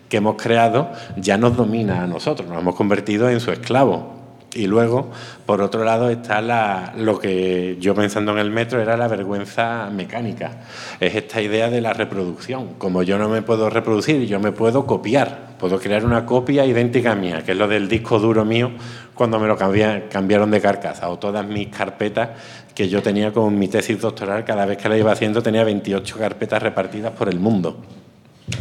que 0.08 0.18
hemos 0.18 0.42
creado 0.42 0.92
ya 1.18 1.38
nos 1.38 1.56
domina 1.56 2.04
a 2.04 2.08
nosotros, 2.08 2.48
nos 2.48 2.60
hemos 2.60 2.76
convertido 2.76 3.30
en 3.30 3.40
su 3.40 3.52
esclavo. 3.52 4.23
Y 4.56 4.68
luego, 4.68 5.10
por 5.48 5.62
otro 5.62 5.84
lado, 5.84 6.10
está 6.10 6.40
la, 6.40 6.94
lo 6.96 7.18
que 7.18 7.78
yo 7.80 7.96
pensando 7.96 8.32
en 8.34 8.38
el 8.38 8.52
metro 8.52 8.80
era 8.82 8.96
la 8.98 9.08
vergüenza 9.08 9.90
mecánica. 9.92 10.62
Es 11.00 11.16
esta 11.16 11.42
idea 11.42 11.70
de 11.72 11.82
la 11.82 11.94
reproducción. 11.94 12.76
Como 12.78 13.02
yo 13.02 13.18
no 13.18 13.30
me 13.30 13.42
puedo 13.42 13.70
reproducir, 13.72 14.28
yo 14.28 14.40
me 14.40 14.52
puedo 14.52 14.86
copiar. 14.86 15.54
Puedo 15.58 15.80
crear 15.80 16.06
una 16.06 16.26
copia 16.26 16.66
idéntica 16.66 17.16
mía, 17.16 17.42
que 17.44 17.54
es 17.54 17.58
lo 17.58 17.68
del 17.68 17.88
disco 17.88 18.20
duro 18.20 18.46
mío 18.46 18.72
cuando 19.16 19.40
me 19.40 19.48
lo 19.48 19.58
cambia- 19.58 20.08
cambiaron 20.10 20.52
de 20.52 20.62
carcasa. 20.62 21.10
O 21.10 21.18
todas 21.18 21.46
mis 21.48 21.70
carpetas 21.70 22.30
que 22.76 22.90
yo 22.90 23.02
tenía 23.02 23.32
con 23.34 23.58
mi 23.58 23.68
tesis 23.68 24.00
doctoral, 24.00 24.44
cada 24.46 24.66
vez 24.68 24.78
que 24.78 24.88
la 24.90 24.98
iba 24.98 25.12
haciendo 25.12 25.42
tenía 25.42 25.64
28 25.64 26.18
carpetas 26.18 26.62
repartidas 26.62 27.12
por 27.14 27.28
el 27.30 27.40
mundo, 27.40 27.78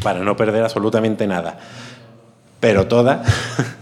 para 0.03 0.21
no 0.21 0.37
perder 0.37 0.63
absolutamente 0.63 1.27
nada. 1.27 1.59
Pero 2.61 2.87
todas... 2.87 3.27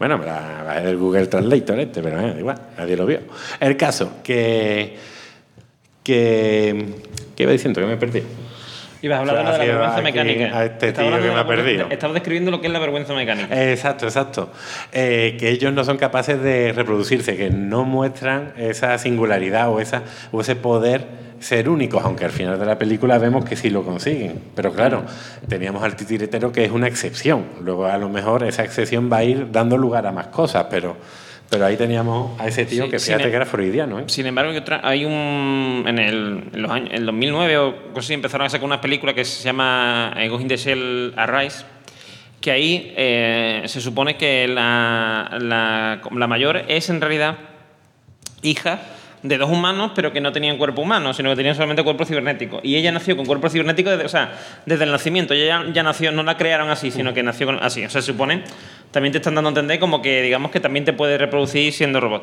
Bueno, 0.00 0.18
me 0.18 0.26
la 0.26 0.62
bajé 0.64 0.94
Google 0.94 1.26
Translator 1.28 1.78
este, 1.78 2.02
pero 2.02 2.18
eh, 2.20 2.34
igual, 2.38 2.58
nadie 2.76 2.96
lo 2.96 3.06
vio. 3.06 3.20
El 3.60 3.76
caso, 3.76 4.14
que... 4.24 4.96
que 6.02 6.84
¿Qué 7.36 7.42
iba 7.44 7.52
diciendo? 7.52 7.80
Que 7.80 7.86
me 7.86 7.96
perdí. 7.96 8.22
Ibas 9.02 9.16
a 9.16 9.20
hablar 9.20 9.36
de 9.38 9.44
la 9.44 9.58
vergüenza 9.74 10.02
mecánica. 10.02 10.58
a 10.58 10.64
este 10.66 10.88
Estaba 10.88 11.08
tío 11.08 11.22
que 11.22 11.28
me 11.30 11.40
ha 11.40 11.46
perdido. 11.46 11.64
vergüenza- 11.84 11.92
Estaba 11.94 12.12
describiendo 12.14 12.50
lo 12.50 12.60
que 12.60 12.66
es 12.66 12.72
la 12.72 12.78
vergüenza 12.78 13.14
mecánica. 13.14 13.70
Exacto, 13.70 14.04
exacto. 14.06 14.50
Eh, 14.92 15.36
que 15.38 15.48
ellos 15.50 15.72
no 15.72 15.84
son 15.84 15.96
capaces 15.96 16.42
de 16.42 16.72
reproducirse, 16.74 17.36
que 17.36 17.48
no 17.50 17.84
muestran 17.84 18.52
esa 18.58 18.98
singularidad 18.98 19.70
o, 19.70 19.80
esa, 19.80 20.02
o 20.32 20.40
ese 20.42 20.54
poder 20.56 21.06
ser 21.40 21.68
únicos, 21.68 22.04
aunque 22.04 22.24
al 22.24 22.30
final 22.30 22.58
de 22.58 22.66
la 22.66 22.78
película 22.78 23.18
vemos 23.18 23.44
que 23.44 23.56
sí 23.56 23.70
lo 23.70 23.82
consiguen. 23.82 24.40
Pero 24.54 24.72
claro, 24.72 25.04
teníamos 25.48 25.82
al 25.82 25.96
titiritero 25.96 26.52
que 26.52 26.64
es 26.64 26.70
una 26.70 26.86
excepción. 26.86 27.46
Luego 27.62 27.86
a 27.86 27.96
lo 27.98 28.08
mejor 28.08 28.44
esa 28.44 28.62
excepción 28.62 29.10
va 29.12 29.18
a 29.18 29.24
ir 29.24 29.50
dando 29.50 29.76
lugar 29.78 30.06
a 30.06 30.12
más 30.12 30.26
cosas, 30.28 30.66
pero, 30.70 30.96
pero 31.48 31.64
ahí 31.66 31.76
teníamos 31.76 32.38
a 32.40 32.46
ese 32.46 32.66
tío 32.66 32.84
Sí, 32.84 32.90
que 32.90 32.98
fíjate 32.98 33.24
em- 33.24 33.30
que 33.30 33.36
era 33.36 33.46
freudiano. 33.46 33.98
¿eh? 34.00 34.04
Sin 34.06 34.26
embargo, 34.26 34.50
hay, 34.52 34.58
otra- 34.58 34.80
hay 34.84 35.04
un. 35.04 35.84
En 35.86 35.98
el, 35.98 36.44
en 36.52 36.62
los 36.62 36.70
años, 36.70 36.90
en 36.92 37.06
2009 37.06 37.58
o 37.58 37.76
cosas 37.88 38.04
así, 38.06 38.14
empezaron 38.14 38.46
a 38.46 38.50
sacar 38.50 38.66
una 38.66 38.80
película 38.80 39.14
que 39.14 39.24
se 39.24 39.42
llama 39.42 40.12
eh, 40.18 40.28
Ghost 40.28 40.42
in 40.42 40.48
the 40.48 40.56
Shell 40.56 41.14
Arise. 41.16 41.64
Que 42.40 42.50
ahí 42.50 42.94
eh, 42.96 43.62
se 43.66 43.80
supone 43.82 44.16
que 44.16 44.48
la, 44.48 45.36
la, 45.40 46.00
la 46.10 46.26
mayor 46.26 46.62
es 46.68 46.88
en 46.88 47.00
realidad 47.00 47.36
hija 48.42 48.80
de 49.22 49.36
dos 49.36 49.50
humanos, 49.50 49.92
pero 49.94 50.12
que 50.12 50.20
no 50.20 50.32
tenían 50.32 50.56
cuerpo 50.56 50.80
humano, 50.82 51.12
sino 51.12 51.28
que 51.30 51.36
tenían 51.36 51.54
solamente 51.54 51.82
cuerpo 51.82 52.04
cibernético. 52.06 52.60
Y 52.62 52.76
ella 52.76 52.90
nació 52.90 53.16
con 53.16 53.26
cuerpo 53.26 53.48
cibernético, 53.50 53.90
desde, 53.90 54.04
o 54.04 54.08
sea, 54.08 54.32
desde 54.66 54.84
el 54.84 54.90
nacimiento. 54.90 55.34
Ya, 55.34 55.64
ya 55.72 55.82
nació, 55.82 56.10
no 56.12 56.22
la 56.22 56.36
crearon 56.36 56.70
así, 56.70 56.90
sino 56.90 57.12
que 57.12 57.22
nació 57.22 57.46
con- 57.46 57.62
así. 57.62 57.84
O 57.84 57.90
sea, 57.90 58.00
se 58.00 58.12
supone, 58.12 58.42
también 58.90 59.12
te 59.12 59.18
están 59.18 59.34
dando 59.34 59.48
a 59.48 59.52
entender 59.52 59.78
como 59.78 60.00
que, 60.00 60.22
digamos, 60.22 60.50
que 60.50 60.60
también 60.60 60.84
te 60.84 60.92
puedes 60.94 61.20
reproducir 61.20 61.72
siendo 61.72 62.00
robot. 62.00 62.22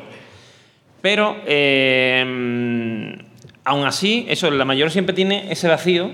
Pero, 1.00 1.36
eh, 1.46 3.16
aún 3.64 3.86
así, 3.86 4.26
eso, 4.28 4.50
la 4.50 4.64
mayor 4.64 4.90
siempre 4.90 5.14
tiene 5.14 5.52
ese 5.52 5.68
vacío 5.68 6.10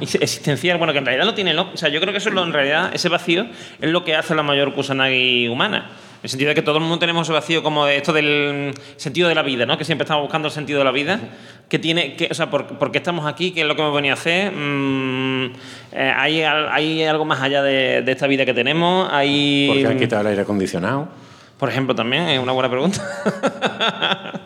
existencial, 0.00 0.78
bueno, 0.78 0.92
que 0.92 0.98
en 1.00 1.06
realidad 1.06 1.26
lo 1.26 1.34
tiene, 1.34 1.54
¿no? 1.54 1.70
o 1.72 1.76
sea, 1.76 1.88
yo 1.88 2.00
creo 2.00 2.12
que 2.12 2.18
eso 2.18 2.28
es 2.28 2.34
lo, 2.34 2.44
en 2.44 2.52
realidad, 2.52 2.90
ese 2.94 3.08
vacío 3.08 3.46
es 3.80 3.90
lo 3.90 4.04
que 4.04 4.14
hace 4.14 4.34
la 4.34 4.42
mayor 4.42 4.74
Kusanagi 4.74 5.48
humana. 5.48 5.90
En 6.18 6.24
el 6.24 6.30
sentido 6.30 6.48
de 6.48 6.56
que 6.56 6.62
todo 6.62 6.78
el 6.78 6.82
mundo 6.82 6.98
tenemos 6.98 7.28
vacío 7.28 7.62
como 7.62 7.86
de 7.86 7.98
esto 7.98 8.12
del 8.12 8.74
sentido 8.96 9.28
de 9.28 9.36
la 9.36 9.42
vida, 9.42 9.66
¿no? 9.66 9.78
Que 9.78 9.84
siempre 9.84 10.02
estamos 10.02 10.22
buscando 10.22 10.48
el 10.48 10.52
sentido 10.52 10.80
de 10.80 10.84
la 10.84 10.90
vida. 10.90 11.20
Que 11.68 11.78
tiene, 11.78 12.16
que, 12.16 12.26
o 12.28 12.34
sea, 12.34 12.50
¿por, 12.50 12.66
por 12.66 12.90
qué 12.90 12.98
estamos 12.98 13.24
aquí? 13.24 13.52
¿Qué 13.52 13.60
es 13.60 13.66
lo 13.68 13.76
que 13.76 13.82
hemos 13.82 13.94
venido 13.94 14.14
a 14.14 14.18
hacer? 14.18 14.50
Mm, 14.50 15.52
eh, 15.92 16.12
¿hay, 16.16 16.42
¿Hay 16.42 17.04
algo 17.04 17.24
más 17.24 17.40
allá 17.40 17.62
de, 17.62 18.02
de 18.02 18.12
esta 18.12 18.26
vida 18.26 18.44
que 18.44 18.52
tenemos? 18.52 19.08
¿Hay, 19.12 19.66
Porque 19.68 19.86
han 19.86 19.98
quitado 19.98 20.22
el 20.22 20.26
aire 20.28 20.42
acondicionado. 20.42 21.08
por 21.56 21.68
ejemplo, 21.68 21.94
también 21.94 22.24
es 22.24 22.40
una 22.40 22.50
buena 22.50 22.68
pregunta. 22.68 23.00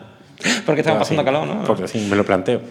Porque 0.65 0.81
estamos 0.81 0.99
pasando 0.99 1.21
Así, 1.21 1.25
calor, 1.25 1.47
¿no? 1.47 1.63
Porque 1.63 1.87
sí, 1.87 2.05
me 2.07 2.15
lo 2.15 2.23
planteo. 2.23 2.61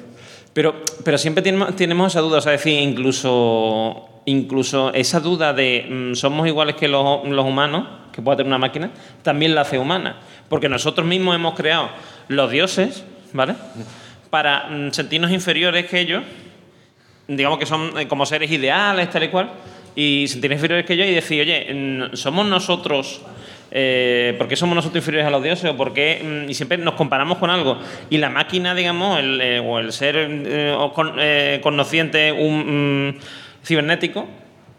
Pero, 0.53 0.83
pero 1.05 1.17
siempre 1.17 1.43
tenemos, 1.43 2.13
esa 2.13 2.21
duda, 2.21 2.39
o 2.39 2.41
sea, 2.41 2.53
decir, 2.53 2.79
incluso, 2.81 4.09
incluso 4.27 4.93
esa 4.93 5.21
duda 5.21 5.55
de 5.55 5.87
mm, 5.89 6.15
somos 6.15 6.47
iguales 6.47 6.77
que 6.77 6.89
los, 6.89 7.27
los 7.27 7.47
humanos, 7.47 7.87
que 8.13 8.21
puede 8.21 8.39
tener 8.39 8.49
una 8.49 8.59
máquina, 8.59 8.91
también 9.23 9.55
la 9.55 9.63
hace 9.63 9.79
humana. 9.79 10.17
Porque 10.51 10.69
nosotros 10.69 11.07
mismos 11.07 11.35
hemos 11.35 11.55
creado 11.55 11.89
los 12.29 12.51
dioses, 12.51 13.05
¿vale? 13.33 13.55
Para 14.29 14.69
mm, 14.69 14.93
sentirnos 14.93 15.31
inferiores 15.31 15.87
que 15.87 16.01
ellos, 16.01 16.23
digamos 17.29 17.59
que 17.59 17.67
son 17.67 17.99
eh, 17.99 18.07
como 18.07 18.27
seres 18.27 18.51
ideales, 18.51 19.09
tal 19.09 19.23
y 19.23 19.29
cual, 19.29 19.51
y 19.95 20.27
sentirnos 20.29 20.57
inferiores 20.57 20.85
que 20.85 20.93
ellos 20.95 21.07
y 21.07 21.15
decir, 21.15 21.41
oye, 21.41 21.73
mm, 21.73 22.17
somos 22.17 22.47
nosotros. 22.47 23.23
Eh, 23.75 24.35
¿Por 24.37 24.49
qué 24.49 24.57
somos 24.57 24.75
nosotros 24.77 25.01
inferiores 25.03 25.27
a 25.27 25.31
los 25.31 25.43
dioses? 25.43 25.71
¿O 25.71 25.77
por 25.77 25.93
qué? 25.95 26.21
mm, 26.47 26.51
y 26.51 26.55
siempre 26.55 26.77
nos 26.79 26.95
comparamos 26.95 27.39
con 27.39 27.49
algo. 27.51 27.79
Y 28.11 28.19
la 28.19 28.29
máquina, 28.29 28.75
digamos, 28.75 29.19
el, 29.19 29.41
eh, 29.41 29.61
o 29.61 29.79
el 29.79 29.93
ser 29.93 30.17
eh, 30.19 30.75
o 30.77 30.93
con- 30.93 31.15
eh, 31.19 31.61
consciente 31.63 32.33
un, 32.33 33.09
mm, 33.17 33.21
cibernético, 33.65 34.27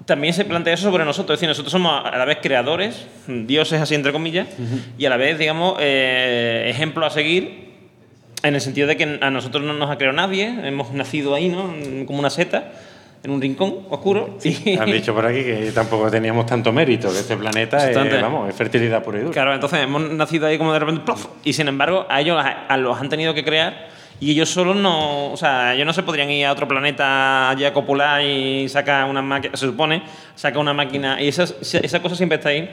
también 0.06 0.34
se 0.34 0.44
plantea 0.46 0.74
eso 0.74 0.84
sobre 0.92 1.06
nosotros. 1.06 1.36
Es 1.36 1.40
decir, 1.40 1.50
nosotros 1.50 1.72
somos 1.72 2.04
a 2.06 2.18
la 2.18 2.26
vez 2.26 2.38
creadores, 2.42 3.08
dioses 3.28 3.82
así 3.82 3.96
entre 3.96 4.12
comillas, 4.12 4.48
y 4.98 5.06
a 5.06 5.10
la 5.10 5.18
vez, 5.18 5.40
digamos, 5.40 5.78
eh, 5.80 6.66
ejemplo 6.70 7.06
a 7.06 7.10
seguir 7.10 7.72
en 8.44 8.54
el 8.56 8.60
sentido 8.62 8.88
de 8.88 8.98
que 8.98 9.20
a 9.22 9.30
nosotros 9.30 9.64
no 9.64 9.74
nos 9.74 9.90
ha 9.90 9.98
creado 9.98 10.16
nadie, 10.18 10.54
hemos 10.68 10.92
nacido 10.92 11.34
ahí, 11.34 11.48
¿no? 11.48 11.74
Como 12.06 12.20
una 12.20 12.30
seta, 12.30 12.74
en 13.24 13.32
un 13.32 13.42
rincón 13.42 13.76
oscuro. 13.90 14.38
y- 14.44 14.78
Han 14.80 14.92
dicho 14.92 15.14
por 15.14 15.26
aquí 15.26 15.44
que 15.44 15.72
tampoco 15.74 16.12
teníamos 16.12 16.46
tanto 16.46 16.72
mérito, 16.72 17.10
que 17.12 17.20
este 17.20 17.38
planeta 17.38 17.78
es, 17.90 17.96
vamos, 18.22 18.50
es 18.50 18.56
fertilidad 18.56 19.02
pura 19.04 19.18
y 19.20 19.22
dura. 19.22 19.34
Claro, 19.34 19.54
entonces 19.54 19.80
hemos 19.80 20.02
nacido 20.12 20.46
ahí 20.48 20.58
como 20.58 20.74
de 20.74 20.80
repente, 20.80 21.02
¡plof! 21.06 21.26
y 21.44 21.54
sin 21.54 21.68
embargo 21.68 22.06
a 22.10 22.20
ellos 22.22 22.38
a- 22.44 22.78
los 22.78 23.00
han 23.00 23.10
tenido 23.10 23.34
que 23.34 23.44
crear 23.44 23.88
y 24.20 24.32
ellos 24.32 24.50
solos 24.50 24.76
no, 24.76 25.32
o 25.32 25.38
sea, 25.38 25.74
ellos 25.74 25.86
no 25.86 25.92
se 25.94 26.04
podrían 26.04 26.30
ir 26.30 26.46
a 26.46 26.52
otro 26.52 26.68
planeta 26.68 27.50
allí 27.50 27.66
a 27.66 27.74
copular 27.74 28.22
y 28.24 28.70
sacar 28.70 29.10
una 29.10 29.22
máquina, 29.22 29.56
se 29.58 29.66
supone, 29.66 30.04
saca 30.36 30.60
una 30.60 30.74
máquina 30.74 31.22
y 31.22 31.28
esa, 31.30 31.44
esa 31.62 32.02
cosa 32.02 32.16
siempre 32.16 32.38
está 32.38 32.50
ahí. 32.50 32.70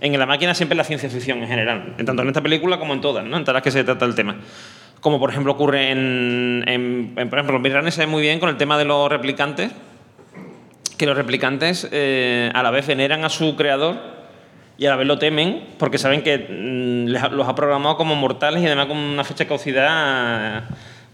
En 0.00 0.18
la 0.18 0.26
máquina 0.26 0.54
siempre 0.54 0.76
la 0.76 0.84
ciencia 0.84 1.08
ficción 1.08 1.42
en 1.42 1.48
general, 1.48 1.94
en 1.98 2.04
tanto 2.04 2.20
en 2.22 2.28
esta 2.28 2.42
película 2.42 2.78
como 2.78 2.92
en 2.94 3.00
todas, 3.00 3.24
¿no? 3.24 3.36
En 3.38 3.44
todas 3.44 3.54
las 3.54 3.62
que 3.62 3.70
se 3.70 3.84
trata 3.84 4.04
el 4.04 4.14
tema. 4.14 4.36
Como 5.00 5.18
por 5.18 5.30
ejemplo 5.30 5.52
ocurre 5.52 5.90
en, 5.90 6.62
en, 6.66 7.14
en, 7.16 7.28
por 7.30 7.38
ejemplo, 7.38 7.58
Blade 7.58 7.76
Runner 7.76 7.92
se 7.92 8.00
ve 8.02 8.06
muy 8.06 8.20
bien 8.22 8.38
con 8.40 8.48
el 8.50 8.56
tema 8.56 8.76
de 8.78 8.84
los 8.84 9.08
replicantes, 9.10 9.70
que 10.96 11.06
los 11.06 11.16
replicantes 11.16 11.88
eh, 11.92 12.50
a 12.54 12.62
la 12.62 12.70
vez 12.70 12.86
veneran 12.86 13.24
a 13.24 13.28
su 13.28 13.56
creador 13.56 13.96
y 14.78 14.86
a 14.86 14.90
la 14.90 14.96
vez 14.96 15.06
lo 15.06 15.18
temen 15.18 15.62
porque 15.78 15.98
saben 15.98 16.22
que 16.22 16.38
mm, 16.38 17.06
les 17.10 17.22
ha- 17.22 17.28
los 17.28 17.48
ha 17.48 17.54
programado 17.54 17.96
como 17.96 18.14
mortales 18.14 18.62
y 18.62 18.66
además 18.66 18.86
con 18.86 18.96
una 18.96 19.24
fecha 19.24 19.44
de 19.44 19.48
caducidad 19.48 20.64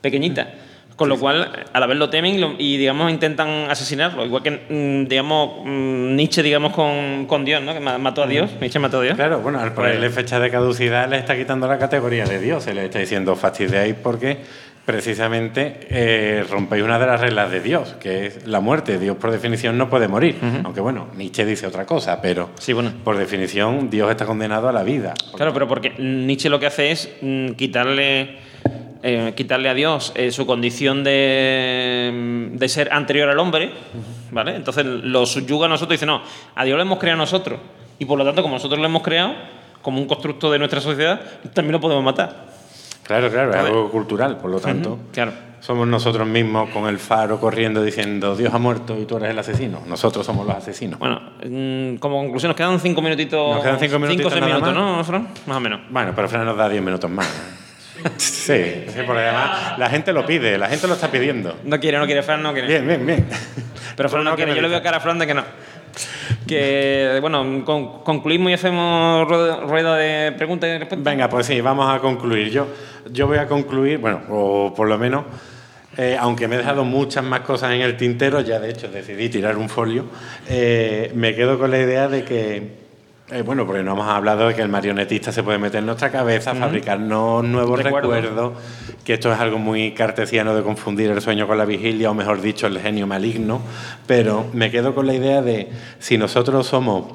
pequeñita. 0.00 0.48
Con 0.96 1.08
lo 1.08 1.18
cual, 1.18 1.64
a 1.72 1.80
la 1.80 1.86
vez 1.86 1.96
lo 1.96 2.10
temen 2.10 2.34
y, 2.34 2.38
lo- 2.38 2.54
y, 2.58 2.76
digamos, 2.76 3.10
intentan 3.10 3.48
asesinarlo. 3.70 4.22
Igual 4.26 4.42
que, 4.42 4.50
mm, 4.68 5.08
digamos, 5.08 5.60
mm, 5.64 6.14
Nietzsche, 6.14 6.42
digamos, 6.42 6.74
con, 6.74 7.24
con 7.26 7.42
Dios, 7.46 7.62
¿no? 7.62 7.72
Que 7.72 7.80
ma- 7.80 7.96
mató 7.96 8.22
a 8.22 8.26
Dios. 8.26 8.50
Nietzsche 8.60 8.78
mató 8.78 8.98
a 9.00 9.04
Dios. 9.04 9.14
Claro, 9.14 9.40
bueno, 9.40 9.60
al 9.60 9.72
ponerle 9.72 10.10
fecha 10.10 10.38
de 10.38 10.50
caducidad 10.50 11.08
le 11.08 11.16
está 11.16 11.34
quitando 11.38 11.66
la 11.66 11.78
categoría 11.78 12.26
de 12.26 12.38
Dios, 12.38 12.64
se 12.64 12.74
le 12.74 12.84
está 12.84 12.98
diciendo 12.98 13.34
fastidiáis 13.34 13.94
porque 13.94 14.40
precisamente 14.90 15.86
eh, 15.88 16.44
rompéis 16.50 16.82
una 16.82 16.98
de 16.98 17.06
las 17.06 17.20
reglas 17.20 17.48
de 17.52 17.60
Dios, 17.60 17.94
que 18.00 18.26
es 18.26 18.46
la 18.48 18.58
muerte. 18.58 18.98
Dios 18.98 19.16
por 19.16 19.30
definición 19.30 19.78
no 19.78 19.88
puede 19.88 20.08
morir, 20.08 20.36
aunque 20.64 20.80
bueno, 20.80 21.06
Nietzsche 21.16 21.44
dice 21.44 21.66
otra 21.68 21.86
cosa, 21.86 22.20
pero 22.20 22.50
Sí, 22.58 22.72
bueno. 22.72 22.92
por 23.04 23.16
definición 23.16 23.88
Dios 23.88 24.10
está 24.10 24.26
condenado 24.26 24.68
a 24.68 24.72
la 24.72 24.82
vida. 24.82 25.14
Claro, 25.36 25.52
pero 25.52 25.68
porque 25.68 25.90
Nietzsche 25.98 26.48
lo 26.50 26.58
que 26.58 26.66
hace 26.66 26.90
es 26.90 27.08
mm, 27.22 27.50
quitarle, 27.52 28.38
eh, 29.04 29.32
quitarle 29.36 29.68
a 29.68 29.74
Dios 29.74 30.12
eh, 30.16 30.32
su 30.32 30.44
condición 30.44 31.04
de, 31.04 32.48
de 32.52 32.68
ser 32.68 32.92
anterior 32.92 33.28
al 33.28 33.38
hombre, 33.38 33.70
¿vale? 34.32 34.56
Entonces 34.56 34.84
lo 34.84 35.24
subyuga 35.24 35.66
a 35.66 35.68
nosotros 35.68 35.94
y 35.94 35.96
dice, 35.98 36.06
no, 36.06 36.22
a 36.56 36.64
Dios 36.64 36.76
lo 36.76 36.82
hemos 36.82 36.98
creado 36.98 37.18
nosotros. 37.18 37.60
Y 38.00 38.06
por 38.06 38.18
lo 38.18 38.24
tanto, 38.24 38.42
como 38.42 38.54
nosotros 38.54 38.80
lo 38.80 38.86
hemos 38.86 39.02
creado, 39.02 39.34
como 39.82 40.00
un 40.00 40.06
constructo 40.08 40.50
de 40.50 40.58
nuestra 40.58 40.80
sociedad, 40.80 41.20
también 41.54 41.72
lo 41.72 41.80
podemos 41.80 42.02
matar. 42.02 42.50
Claro, 43.10 43.28
claro, 43.30 43.50
es 43.50 43.56
algo 43.56 43.90
cultural, 43.90 44.36
por 44.38 44.50
lo 44.52 44.60
tanto. 44.60 44.98
Claro. 45.12 45.32
Somos 45.58 45.86
nosotros 45.88 46.26
mismos 46.28 46.70
con 46.70 46.86
el 46.88 46.98
faro 47.00 47.38
corriendo 47.40 47.82
diciendo 47.82 48.36
Dios 48.36 48.54
ha 48.54 48.58
muerto 48.58 48.96
y 48.98 49.04
tú 49.04 49.16
eres 49.16 49.30
el 49.30 49.38
asesino. 49.38 49.82
Nosotros 49.86 50.24
somos 50.24 50.46
los 50.46 50.54
asesinos. 50.56 50.98
Bueno, 51.00 51.20
mm, 51.44 51.96
como 51.96 52.18
conclusión, 52.22 52.50
nos 52.50 52.56
quedan 52.56 52.78
cinco 52.78 53.02
minutitos. 53.02 53.56
Nos 53.56 53.62
quedan 53.64 53.78
cinco 53.80 53.98
minutitos 53.98 54.26
o 54.26 54.30
seis 54.30 54.44
minutos, 54.46 54.74
más. 54.74 54.76
¿no, 54.76 55.04
Fran? 55.04 55.28
Más 55.46 55.56
o 55.56 55.60
menos. 55.60 55.80
Bueno, 55.90 56.12
pero 56.14 56.28
Fran 56.28 56.46
nos 56.46 56.56
da 56.56 56.68
10 56.68 56.82
minutos 56.82 57.10
más. 57.10 57.26
Sí, 58.16 58.84
sí, 58.88 59.00
porque 59.06 59.22
además 59.22 59.76
la 59.78 59.90
gente 59.90 60.12
lo 60.14 60.24
pide, 60.24 60.56
la 60.56 60.68
gente 60.68 60.86
lo 60.86 60.94
está 60.94 61.10
pidiendo. 61.10 61.56
No 61.64 61.78
quiere, 61.80 61.98
no 61.98 62.06
quiere, 62.06 62.22
Fran 62.22 62.42
no 62.42 62.52
quiere. 62.52 62.68
Bien, 62.68 62.86
bien, 62.86 63.04
bien. 63.04 63.26
Pero 63.96 64.08
Fran 64.08 64.24
no 64.24 64.36
quiere, 64.36 64.54
yo 64.54 64.62
le 64.62 64.68
veo 64.68 64.82
cara 64.82 64.96
a 64.98 65.00
Fran 65.00 65.18
de 65.18 65.26
que 65.26 65.34
no. 65.34 65.44
Que, 66.46 67.18
bueno, 67.20 67.62
con- 67.64 68.02
concluimos 68.02 68.50
y 68.50 68.54
hacemos 68.54 69.28
rueda 69.28 69.96
de 69.96 70.32
preguntas 70.32 70.68
y 70.70 70.78
respuestas. 70.78 71.04
Venga, 71.04 71.28
pues 71.28 71.46
sí, 71.46 71.60
vamos 71.60 71.92
a 71.94 71.98
concluir. 71.98 72.50
Yo, 72.50 72.66
yo 73.10 73.26
voy 73.26 73.38
a 73.38 73.46
concluir, 73.46 73.98
bueno, 73.98 74.20
o 74.28 74.74
por 74.74 74.88
lo 74.88 74.98
menos, 74.98 75.24
eh, 75.96 76.16
aunque 76.18 76.46
me 76.48 76.54
he 76.54 76.58
dejado 76.58 76.84
muchas 76.84 77.24
más 77.24 77.40
cosas 77.40 77.72
en 77.72 77.80
el 77.80 77.96
tintero, 77.96 78.40
ya 78.40 78.60
de 78.60 78.70
hecho 78.70 78.88
decidí 78.88 79.28
tirar 79.28 79.56
un 79.56 79.68
folio, 79.68 80.06
eh, 80.48 81.10
me 81.14 81.34
quedo 81.34 81.58
con 81.58 81.70
la 81.70 81.78
idea 81.78 82.08
de 82.08 82.24
que, 82.24 82.78
eh, 83.30 83.42
bueno, 83.42 83.66
porque 83.66 83.82
no 83.82 83.92
hemos 83.92 84.08
hablado 84.08 84.48
de 84.48 84.54
que 84.54 84.62
el 84.62 84.68
marionetista 84.68 85.32
se 85.32 85.42
puede 85.42 85.58
meter 85.58 85.80
en 85.80 85.86
nuestra 85.86 86.10
cabeza, 86.10 86.54
fabricarnos 86.54 87.44
nuevos 87.44 87.82
Recuerdos. 87.82 88.14
recuerdos, 88.14 88.52
que 89.04 89.14
esto 89.14 89.32
es 89.32 89.40
algo 89.40 89.58
muy 89.58 89.92
cartesiano 89.92 90.54
de 90.54 90.62
confundir 90.62 91.10
el 91.10 91.20
sueño 91.20 91.46
con 91.46 91.58
la 91.58 91.64
vigilia, 91.64 92.10
o 92.10 92.14
mejor 92.14 92.40
dicho, 92.40 92.66
el 92.66 92.78
genio 92.80 93.06
maligno, 93.06 93.60
pero 94.06 94.46
me 94.52 94.70
quedo 94.70 94.94
con 94.94 95.06
la 95.06 95.14
idea 95.14 95.42
de 95.42 95.70
si 95.98 96.18
nosotros 96.18 96.66
somos 96.66 97.06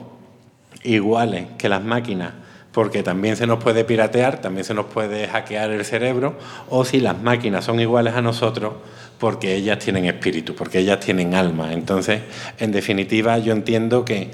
iguales 0.83 1.47
que 1.57 1.69
las 1.69 1.83
máquinas, 1.83 2.33
porque 2.75 3.03
también 3.03 3.37
se 3.37 3.47
nos 3.47 3.63
puede 3.63 3.85
piratear, 3.85 4.41
también 4.41 4.65
se 4.65 4.73
nos 4.73 4.87
puede 4.87 5.29
hackear 5.29 5.71
el 5.71 5.85
cerebro, 5.85 6.35
o 6.69 6.83
si 6.83 6.99
las 6.99 7.17
máquinas 7.21 7.63
son 7.63 7.79
iguales 7.79 8.15
a 8.15 8.21
nosotros, 8.21 8.73
porque 9.17 9.55
ellas 9.55 9.79
tienen 9.79 10.03
espíritu, 10.03 10.55
porque 10.55 10.79
ellas 10.79 10.99
tienen 10.99 11.35
alma. 11.35 11.71
Entonces, 11.71 12.23
en 12.59 12.73
definitiva, 12.73 13.37
yo 13.37 13.53
entiendo 13.53 14.03
que, 14.03 14.29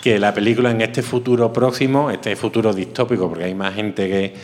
que 0.00 0.20
la 0.20 0.32
película 0.32 0.70
en 0.70 0.80
este 0.80 1.02
futuro 1.02 1.52
próximo, 1.52 2.12
este 2.12 2.36
futuro 2.36 2.72
distópico, 2.72 3.28
porque 3.28 3.46
hay 3.46 3.54
más 3.56 3.74
gente 3.74 4.08
que, 4.08 4.34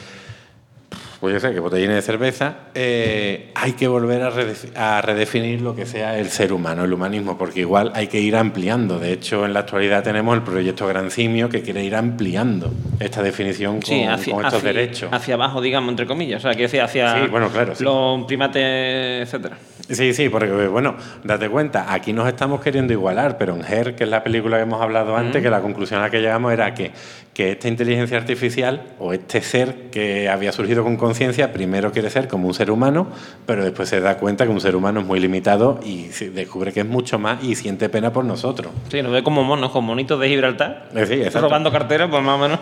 pues 1.21 1.33
yo 1.35 1.41
sé, 1.41 1.53
que 1.55 1.61
botellines 1.61 1.97
de 1.97 2.03
cerveza, 2.03 2.55
eh, 2.75 3.51
hay 3.55 3.73
que 3.73 3.89
volver 3.89 4.23
a, 4.23 4.97
a 4.97 5.01
redefinir 5.03 5.61
lo 5.63 5.75
que 5.75 5.87
sea 5.87 6.19
el 6.19 6.29
ser 6.31 6.53
humano, 6.53 6.85
el 6.85 6.93
humanismo, 6.93 7.39
porque 7.39 7.61
igual 7.61 7.91
hay 7.95 8.07
que 8.09 8.21
ir 8.21 8.37
ampliando. 8.37 8.99
De 8.99 9.13
hecho, 9.13 9.45
en 9.47 9.55
la 9.55 9.61
actualidad 9.61 10.03
tenemos 10.03 10.37
el 10.37 10.43
proyecto 10.43 10.87
Gran 10.87 11.11
Simio 11.11 11.49
que 11.49 11.63
quiere 11.63 11.83
ir 11.85 11.97
ampliando 11.97 12.71
esta 13.01 13.23
definición 13.23 13.75
con, 13.81 13.83
Sí, 13.85 14.05
hacia, 14.05 14.35
con 14.35 14.45
estos 14.45 14.59
hacia- 14.61 14.73
derechos. 14.73 15.09
hacia 15.13 15.35
abajo, 15.35 15.61
digamos, 15.61 15.91
entre 15.91 16.07
comillas. 16.07 16.41
O 16.41 16.43
sea, 16.43 16.53
quiero 16.53 16.65
decir, 16.69 16.83
hacia 16.83 17.15
Sí, 17.23 17.29
bueno, 17.31 17.49
claro, 17.51 17.75
sí. 17.75 17.83
los 17.85 18.25
primates, 18.27 19.23
etcétera. 19.23 19.57
Sí, 19.89 20.13
sí, 20.15 20.29
porque 20.29 20.67
bueno, 20.67 20.97
date 21.23 21.49
cuenta, 21.49 21.93
aquí 21.93 22.13
nos 22.13 22.27
estamos 22.27 22.61
queriendo 22.61 22.93
igualar, 22.93 23.39
pero 23.39 23.55
en 23.55 23.63
Her, 23.65 23.95
que 23.95 24.03
es 24.05 24.11
la 24.11 24.25
película 24.25 24.57
que 24.57 24.65
hemos 24.65 24.83
hablado 24.83 25.17
antes, 25.17 25.41
que 25.43 25.49
la 25.49 25.61
conclusión 25.61 26.01
a 26.01 26.05
la 26.05 26.11
que 26.11 26.21
llegamos 26.21 26.53
era 26.53 26.75
que, 26.75 26.91
que 27.33 27.53
esta 27.53 27.69
inteligencia 27.69 28.17
artificial 28.19 28.83
o 28.99 29.13
este 29.13 29.41
ser 29.43 29.91
que 29.93 30.29
había 30.29 30.51
surgido 30.51 30.83
con 30.83 30.97
conciencia, 30.97 31.53
primero 31.53 31.93
quiere 31.93 32.11
ser 32.11 32.27
como 32.27 32.49
un 32.49 32.55
ser 32.55 32.73
humano, 32.73 33.07
pero 33.47 33.63
después 33.63 33.89
se 33.89 34.01
da 34.01 34.17
cuenta 34.19 34.45
que 34.45 34.51
un 34.51 34.61
ser 34.61 34.75
humano 34.75 35.01
es 35.01 35.07
muy 35.07 35.21
limitado 35.21 35.79
y 35.85 36.07
se 36.07 36.31
descubre 36.31 36.73
que 36.73 36.81
es 36.81 36.87
mucho 36.87 37.21
más 37.21 37.45
y 37.45 37.55
siente 37.55 37.89
pena 37.89 38.13
por 38.13 38.25
nosotros. 38.25 38.73
Sí, 38.91 39.01
nos 39.03 39.13
ve 39.13 39.23
como 39.23 39.45
monos, 39.45 39.71
como 39.71 39.89
monitos 39.89 40.19
de 40.19 40.29
Gibraltar. 40.29 40.89
Eh, 40.97 41.07
sí, 41.07 41.39
robando 41.39 41.71
carteras, 41.71 42.09
pues 42.11 42.25
más 42.25 42.35
o 42.35 42.39
menos. 42.43 42.59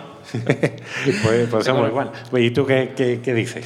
pues, 1.22 1.48
pues 1.50 1.64
somos 1.64 1.88
igual. 1.88 2.10
Pues, 2.30 2.44
¿Y 2.44 2.50
tú 2.50 2.66
qué, 2.66 2.92
qué- 2.96 3.20
qué 3.22 3.34
dices? 3.34 3.64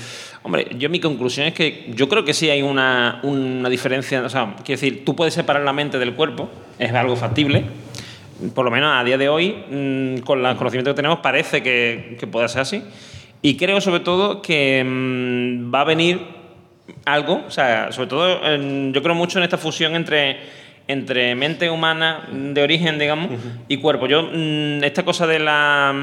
Hombre, 0.49 0.67
yo 0.79 0.89
mi 0.89 0.99
conclusión 0.99 1.47
es 1.47 1.53
que 1.53 1.91
yo 1.95 2.09
creo 2.09 2.25
que 2.25 2.33
sí 2.33 2.49
hay 2.49 2.63
una, 2.63 3.21
una 3.23 3.69
diferencia. 3.69 4.23
O 4.23 4.31
sea, 4.31 4.55
quiero 4.65 4.81
decir, 4.81 5.05
tú 5.05 5.15
puedes 5.15 5.35
separar 5.35 5.63
la 5.63 5.75
mente 5.75 5.99
del 5.99 6.15
cuerpo, 6.15 6.49
es 6.79 6.91
algo 6.95 7.17
factible. 7.17 7.65
Por 8.55 8.65
lo 8.65 8.71
menos 8.71 8.91
a 8.97 9.05
día 9.05 9.19
de 9.19 9.29
hoy, 9.29 9.51
mm, 9.71 10.21
con 10.21 10.43
los 10.43 10.57
conocimientos 10.57 10.93
que 10.95 10.97
tenemos, 10.97 11.19
parece 11.19 11.63
que, 11.63 12.17
que 12.19 12.27
puede 12.27 12.49
ser 12.49 12.63
así. 12.63 12.83
Y 13.43 13.59
creo 13.59 13.79
sobre 13.83 14.01
todo 14.01 14.41
que 14.41 14.83
mm, 14.83 15.71
va 15.75 15.83
a 15.83 15.85
venir 15.85 16.19
algo, 17.05 17.45
o 17.47 17.51
sea, 17.51 17.93
sobre 17.93 18.09
todo 18.09 18.47
en- 18.51 18.95
yo 18.95 19.03
creo 19.03 19.15
mucho 19.15 19.37
en 19.37 19.45
esta 19.45 19.59
fusión 19.59 19.95
entre, 19.97 20.39
entre 20.87 21.35
mente 21.35 21.69
humana 21.69 22.27
de 22.33 22.63
origen, 22.63 22.99
digamos, 22.99 23.29
y 23.69 23.77
cuerpo. 23.77 24.07
Yo, 24.07 24.23
mm, 24.33 24.83
esta 24.83 25.05
cosa 25.05 25.27
de 25.27 25.41
la... 25.41 25.95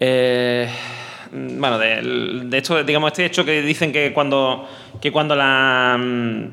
eh, 0.00 0.68
bueno, 1.58 1.78
de, 1.78 2.00
de 2.44 2.58
esto, 2.58 2.82
digamos, 2.84 3.12
este 3.12 3.24
hecho 3.26 3.44
que 3.44 3.62
dicen 3.62 3.92
que 3.92 4.12
cuando, 4.12 4.68
que 5.00 5.12
cuando 5.12 5.34
la, 5.36 5.96
mm, 5.98 6.44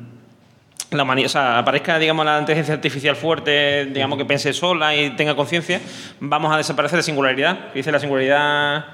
la 0.92 1.02
humani- 1.04 1.24
o 1.24 1.28
sea, 1.28 1.58
aparezca, 1.58 1.98
digamos, 1.98 2.24
la 2.24 2.38
inteligencia 2.38 2.74
artificial 2.74 3.16
fuerte, 3.16 3.86
digamos, 3.86 4.18
que 4.18 4.24
pense 4.24 4.52
sola 4.52 4.94
y 4.94 5.10
tenga 5.10 5.34
conciencia, 5.34 5.80
vamos 6.20 6.52
a 6.52 6.56
desaparecer 6.58 6.98
de 6.98 7.02
singularidad, 7.02 7.72
dice 7.74 7.90
la 7.90 7.98
singularidad 7.98 8.84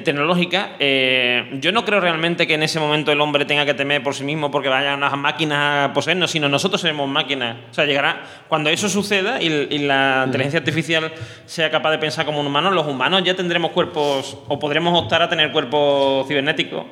tecnológica. 0.00 0.70
Eh, 0.78 1.58
yo 1.60 1.70
no 1.72 1.84
creo 1.84 2.00
realmente 2.00 2.46
que 2.46 2.54
en 2.54 2.62
ese 2.62 2.80
momento 2.80 3.12
el 3.12 3.20
hombre 3.20 3.44
tenga 3.44 3.66
que 3.66 3.74
temer 3.74 4.02
por 4.02 4.14
sí 4.14 4.24
mismo 4.24 4.50
porque 4.50 4.68
vayan 4.68 4.98
unas 4.98 5.16
máquinas 5.18 5.90
a 5.90 5.92
poseernos, 5.92 6.30
sino 6.30 6.48
nosotros 6.48 6.80
seremos 6.80 7.08
máquinas. 7.08 7.56
O 7.70 7.74
sea, 7.74 7.84
llegará 7.84 8.22
cuando 8.48 8.70
eso 8.70 8.88
suceda 8.88 9.42
y, 9.42 9.46
y 9.70 9.78
la 9.80 10.22
inteligencia 10.26 10.60
artificial 10.60 11.12
sea 11.44 11.70
capaz 11.70 11.90
de 11.90 11.98
pensar 11.98 12.24
como 12.24 12.40
un 12.40 12.46
humano, 12.46 12.70
los 12.70 12.86
humanos 12.86 13.22
ya 13.24 13.34
tendremos 13.34 13.72
cuerpos 13.72 14.38
o 14.48 14.58
podremos 14.58 14.98
optar 14.98 15.22
a 15.22 15.28
tener 15.28 15.52
cuerpos 15.52 16.26
cibernéticos 16.26 16.84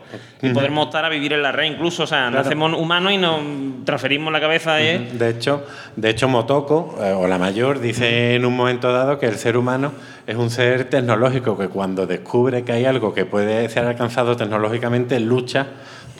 y 0.43 0.51
podremos 0.51 0.87
optar 0.87 1.05
a 1.05 1.09
vivir 1.09 1.33
en 1.33 1.43
la 1.43 1.53
red 1.53 1.65
incluso. 1.65 2.05
O 2.05 2.07
sea, 2.07 2.31
nacemos 2.31 2.73
humanos 2.73 3.13
y 3.13 3.19
nos 3.19 3.41
transferimos 3.85 4.33
la 4.33 4.41
cabeza. 4.41 4.81
¿eh? 4.83 5.09
De 5.13 5.31
hecho, 5.31 5.67
de 5.97 6.11
hecho 6.11 6.29
Motoko, 6.29 6.97
eh, 7.01 7.13
o 7.13 7.27
la 7.27 7.39
mayor, 7.39 7.81
dice 7.81 8.35
en 8.35 8.45
un 8.45 8.57
momento 8.57 8.93
dado 8.93 9.19
que 9.19 9.27
el 9.27 9.37
ser 9.37 9.57
humano 9.57 9.93
es 10.31 10.37
un 10.37 10.49
ser 10.49 10.85
tecnológico 10.89 11.59
que 11.59 11.67
cuando 11.67 12.07
descubre 12.07 12.63
que 12.63 12.71
hay 12.71 12.85
algo 12.85 13.13
que 13.13 13.27
puede 13.27 13.69
ser 13.69 13.85
alcanzado 13.85 14.37
tecnológicamente, 14.37 15.19
lucha 15.19 15.67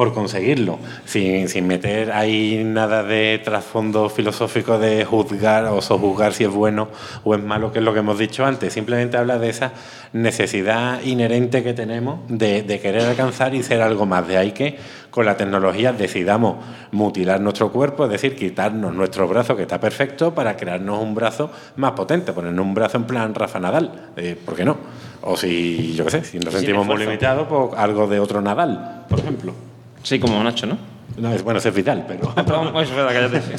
por 0.01 0.15
conseguirlo, 0.15 0.79
sin, 1.05 1.51
sin 1.51 1.67
meter 1.67 2.13
ahí 2.13 2.63
nada 2.65 3.03
de 3.03 3.39
trasfondo 3.45 4.09
filosófico 4.09 4.79
de 4.79 5.05
juzgar 5.05 5.67
o 5.67 5.83
sojuzgar 5.83 6.33
si 6.33 6.45
es 6.45 6.51
bueno 6.51 6.89
o 7.23 7.35
es 7.35 7.43
malo, 7.43 7.71
que 7.71 7.81
es 7.81 7.85
lo 7.85 7.93
que 7.93 7.99
hemos 7.99 8.19
dicho 8.19 8.47
antes. 8.47 8.73
Simplemente 8.73 9.19
habla 9.19 9.39
de 9.39 9.51
esa 9.51 9.73
necesidad 10.15 11.03
inherente 11.03 11.63
que 11.63 11.75
tenemos 11.75 12.21
de, 12.29 12.63
de 12.63 12.81
querer 12.81 13.03
alcanzar 13.03 13.55
y 13.55 13.63
ser 13.63 13.83
algo 13.83 14.07
más. 14.07 14.27
De 14.27 14.39
ahí 14.39 14.53
que 14.53 14.79
con 15.11 15.27
la 15.27 15.37
tecnología 15.37 15.93
decidamos 15.93 16.65
mutilar 16.93 17.39
nuestro 17.43 17.71
cuerpo, 17.71 18.07
es 18.07 18.11
decir, 18.11 18.35
quitarnos 18.37 18.95
nuestro 18.95 19.29
brazo, 19.29 19.55
que 19.55 19.63
está 19.65 19.79
perfecto, 19.81 20.35
para 20.35 20.57
crearnos 20.57 21.03
un 21.03 21.15
brazo 21.15 21.51
más 21.77 21.93
potente, 21.93 22.33
ponernos 22.33 22.65
un 22.65 22.73
brazo 22.73 22.97
en 22.97 23.05
plan 23.05 23.35
Rafa 23.35 23.61
Nadal. 23.61 24.13
Eh, 24.17 24.35
¿Por 24.43 24.57
qué 24.57 24.65
no? 24.65 24.79
O 25.21 25.37
si, 25.37 25.93
yo 25.93 26.07
qué 26.07 26.11
sé, 26.11 26.25
si 26.25 26.39
nos 26.39 26.55
sentimos 26.55 26.87
muy 26.87 26.97
limitados, 26.97 27.47
pues 27.49 27.79
algo 27.79 28.07
de 28.07 28.19
otro 28.19 28.41
Nadal, 28.41 29.05
por 29.07 29.19
ejemplo. 29.19 29.53
Sí, 30.03 30.19
como 30.19 30.43
Nacho, 30.43 30.67
¿no? 30.67 30.79
No, 31.17 31.33
es, 31.33 31.43
bueno, 31.43 31.59
ese 31.59 31.69
es 31.71 31.75
vital, 31.75 32.05
pero... 32.09 32.35
Perdón, 32.35 32.69
eso 32.69 32.81
es 32.81 32.95
verdad, 32.95 33.13
cállate. 33.13 33.41
sí. 33.43 33.53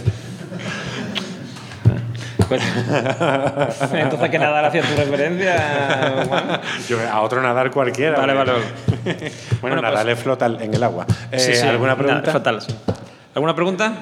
Pues- 2.48 2.62
Entonces, 3.94 4.30
que 4.30 4.39
nada 4.39 4.68
hacia 4.68 4.82
tu 4.82 4.94
referencia. 4.98 6.60
Yo, 6.89 6.98
a 7.10 7.22
otro 7.22 7.42
Nadal 7.42 7.72
cualquiera. 7.72 8.18
Vale, 8.20 8.34
vale, 8.34 8.52
bueno, 9.04 9.30
Bueno, 9.62 9.82
Nadal 9.82 10.06
pues- 10.06 10.18
es 10.18 10.24
flota 10.24 10.46
en 10.48 10.74
el 10.74 10.84
agua. 10.84 11.06
Eh, 11.32 11.39
Sí, 11.39 11.54
sí, 11.56 11.66
¿Alguna 11.66 11.94
nada, 11.94 12.04
pregunta? 12.04 12.32
fatal, 12.32 12.62
sí. 12.62 12.76
¿Alguna 13.36 13.56
pregunta? 13.56 13.94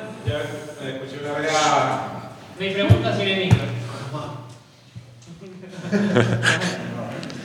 Mi 2.59 2.69
pregunta 2.71 3.15
sin 3.15 3.27
el 3.27 3.39
micro. 3.45 3.59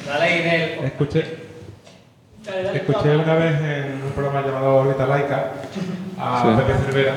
La 0.09 0.19
ley 0.19 0.43
del. 0.43 0.85
Escuché. 0.87 1.21
La 1.21 1.27
Escuché 1.27 1.44
una 2.47 3.35
vez 3.35 3.61
en 3.61 4.03
un 4.05 4.13
programa 4.15 4.43
llamado 4.47 4.77
Órbita 4.77 5.07
Laica 5.07 5.53
a 6.19 6.57
Pepe 6.57 6.79
Cervera 6.85 7.15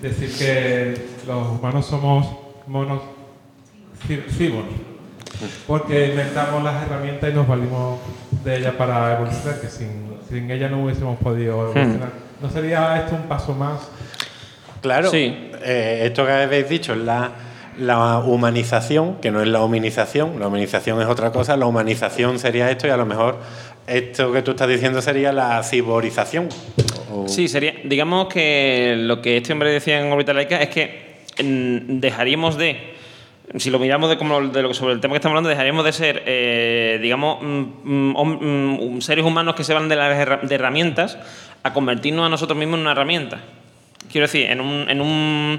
decir 0.00 0.32
que 0.38 1.06
los 1.26 1.48
humanos 1.48 1.86
somos 1.86 2.26
monos 2.66 3.02
cyborgs 4.06 4.68
porque 5.66 6.08
inventamos 6.10 6.62
las 6.62 6.84
herramientas 6.86 7.30
y 7.30 7.32
nos 7.34 7.46
valimos 7.48 7.98
de 8.44 8.56
ellas 8.58 8.74
para 8.74 9.14
evolucionar, 9.16 9.60
que 9.60 9.68
sin, 9.68 10.08
sin 10.28 10.50
ellas 10.50 10.70
no 10.70 10.84
hubiésemos 10.84 11.18
podido 11.18 11.54
evolucionar. 11.70 12.10
¿No 12.40 12.50
sería 12.50 12.96
esto 12.98 13.16
un 13.16 13.22
paso 13.22 13.54
más? 13.54 13.88
Claro, 14.80 15.10
Sí. 15.10 15.50
eh, 15.64 16.02
esto 16.04 16.24
que 16.24 16.32
habéis 16.32 16.68
dicho 16.68 16.92
es 16.92 16.98
la, 17.00 17.32
la 17.78 18.18
humanización, 18.18 19.16
que 19.16 19.30
no 19.30 19.40
es 19.42 19.48
la 19.48 19.62
humanización, 19.62 20.38
la 20.40 20.46
humanización 20.48 21.00
es 21.02 21.08
otra 21.08 21.30
cosa, 21.30 21.56
la 21.56 21.66
humanización 21.66 22.38
sería 22.38 22.70
esto 22.70 22.86
y 22.86 22.90
a 22.90 22.96
lo 22.96 23.06
mejor 23.06 23.38
esto 23.88 24.32
que 24.32 24.42
tú 24.42 24.52
estás 24.52 24.68
diciendo 24.68 25.00
sería 25.02 25.32
la 25.32 25.62
ciborización. 25.62 26.48
Sí, 27.26 27.48
sería, 27.48 27.74
digamos 27.84 28.28
que 28.28 28.94
lo 28.98 29.22
que 29.22 29.38
este 29.38 29.52
hombre 29.52 29.70
decía 29.70 30.00
en 30.00 30.12
órbita 30.12 30.32
laica 30.32 30.60
es 30.60 30.68
que 30.68 31.18
mm, 31.42 31.98
dejaríamos 32.00 32.56
de, 32.56 32.94
si 33.56 33.70
lo 33.70 33.78
miramos 33.78 34.10
de, 34.10 34.18
como 34.18 34.40
de 34.40 34.74
sobre 34.74 34.94
el 34.94 35.00
tema 35.00 35.12
que 35.12 35.16
estamos 35.16 35.32
hablando, 35.32 35.48
dejaríamos 35.48 35.84
de 35.84 35.92
ser, 35.92 36.22
eh, 36.26 36.98
digamos, 37.00 37.38
mm, 37.42 38.96
mm, 38.96 39.00
seres 39.00 39.24
humanos 39.24 39.54
que 39.54 39.64
se 39.64 39.72
van 39.72 39.88
de 39.88 39.96
las 39.96 40.18
herramientas 40.50 41.18
a 41.62 41.72
convertirnos 41.72 42.26
a 42.26 42.28
nosotros 42.28 42.58
mismos 42.58 42.76
en 42.76 42.82
una 42.82 42.92
herramienta. 42.92 43.40
Quiero 44.10 44.26
decir, 44.26 44.46
en 44.50 44.60
un, 44.60 45.58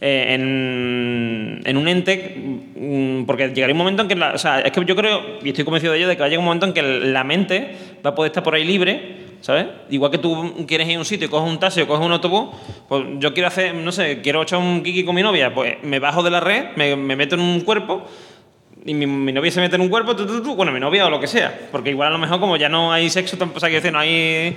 eh, 0.00 0.34
en, 0.34 1.62
en 1.64 1.76
un 1.76 1.88
ente, 1.88 2.34
mm, 2.76 3.24
porque 3.24 3.48
llegaría 3.48 3.72
un 3.74 3.78
momento 3.78 4.02
en 4.02 4.08
que, 4.08 4.14
la- 4.16 4.32
o 4.34 4.38
sea, 4.38 4.60
es 4.60 4.70
que 4.72 4.84
yo 4.84 4.94
creo, 4.96 5.20
y 5.42 5.48
estoy 5.48 5.64
convencido 5.64 5.92
de 5.92 5.98
ello, 5.98 6.08
de 6.08 6.16
que 6.16 6.20
va 6.20 6.26
a 6.26 6.28
llegar 6.28 6.40
un 6.40 6.44
momento 6.46 6.66
en 6.66 6.72
que 6.72 6.82
la 6.82 7.24
mente 7.24 7.74
va 8.04 8.10
a 8.10 8.14
poder 8.14 8.30
estar 8.30 8.42
por 8.42 8.54
ahí 8.54 8.64
libre, 8.64 9.24
¿sabes? 9.40 9.66
Igual 9.90 10.10
que 10.10 10.18
tú 10.18 10.64
quieres 10.66 10.88
ir 10.88 10.96
a 10.96 10.98
un 10.98 11.04
sitio 11.04 11.26
y 11.26 11.30
coges 11.30 11.48
un 11.50 11.58
taxi 11.58 11.80
o 11.82 11.86
coges 11.86 12.04
un 12.04 12.12
autobús, 12.12 12.48
pues 12.88 13.04
yo 13.18 13.32
quiero 13.32 13.48
hacer, 13.48 13.74
no 13.74 13.92
sé, 13.92 14.20
quiero 14.22 14.42
echar 14.42 14.58
un 14.58 14.82
kiki 14.82 15.04
con 15.04 15.14
mi 15.14 15.22
novia, 15.22 15.54
pues 15.54 15.76
me 15.82 15.98
bajo 15.98 16.22
de 16.22 16.30
la 16.30 16.40
red, 16.40 16.64
me, 16.76 16.94
me 16.96 17.16
meto 17.16 17.34
en 17.36 17.40
un 17.42 17.60
cuerpo 17.60 18.04
y 18.86 18.94
mi, 18.94 19.32
novia 19.32 19.50
se 19.50 19.60
mete 19.60 19.74
en 19.74 19.82
un 19.82 19.88
cuerpo, 19.88 20.14
tú, 20.14 20.26
tú, 20.26 20.40
tú, 20.42 20.54
bueno, 20.54 20.70
mi 20.70 20.78
novia 20.78 21.06
o 21.06 21.10
lo 21.10 21.18
que 21.18 21.26
sea. 21.26 21.52
Porque 21.72 21.90
igual 21.90 22.08
a 22.08 22.12
lo 22.12 22.18
mejor 22.18 22.38
como 22.38 22.56
ya 22.56 22.68
no 22.68 22.92
hay 22.92 23.10
sexo, 23.10 23.36
o 23.36 23.60
sea, 23.60 23.68
quiero 23.68 23.82
decir, 23.82 23.92
no 23.92 23.98
hay... 23.98 24.10
¿eh? 24.10 24.56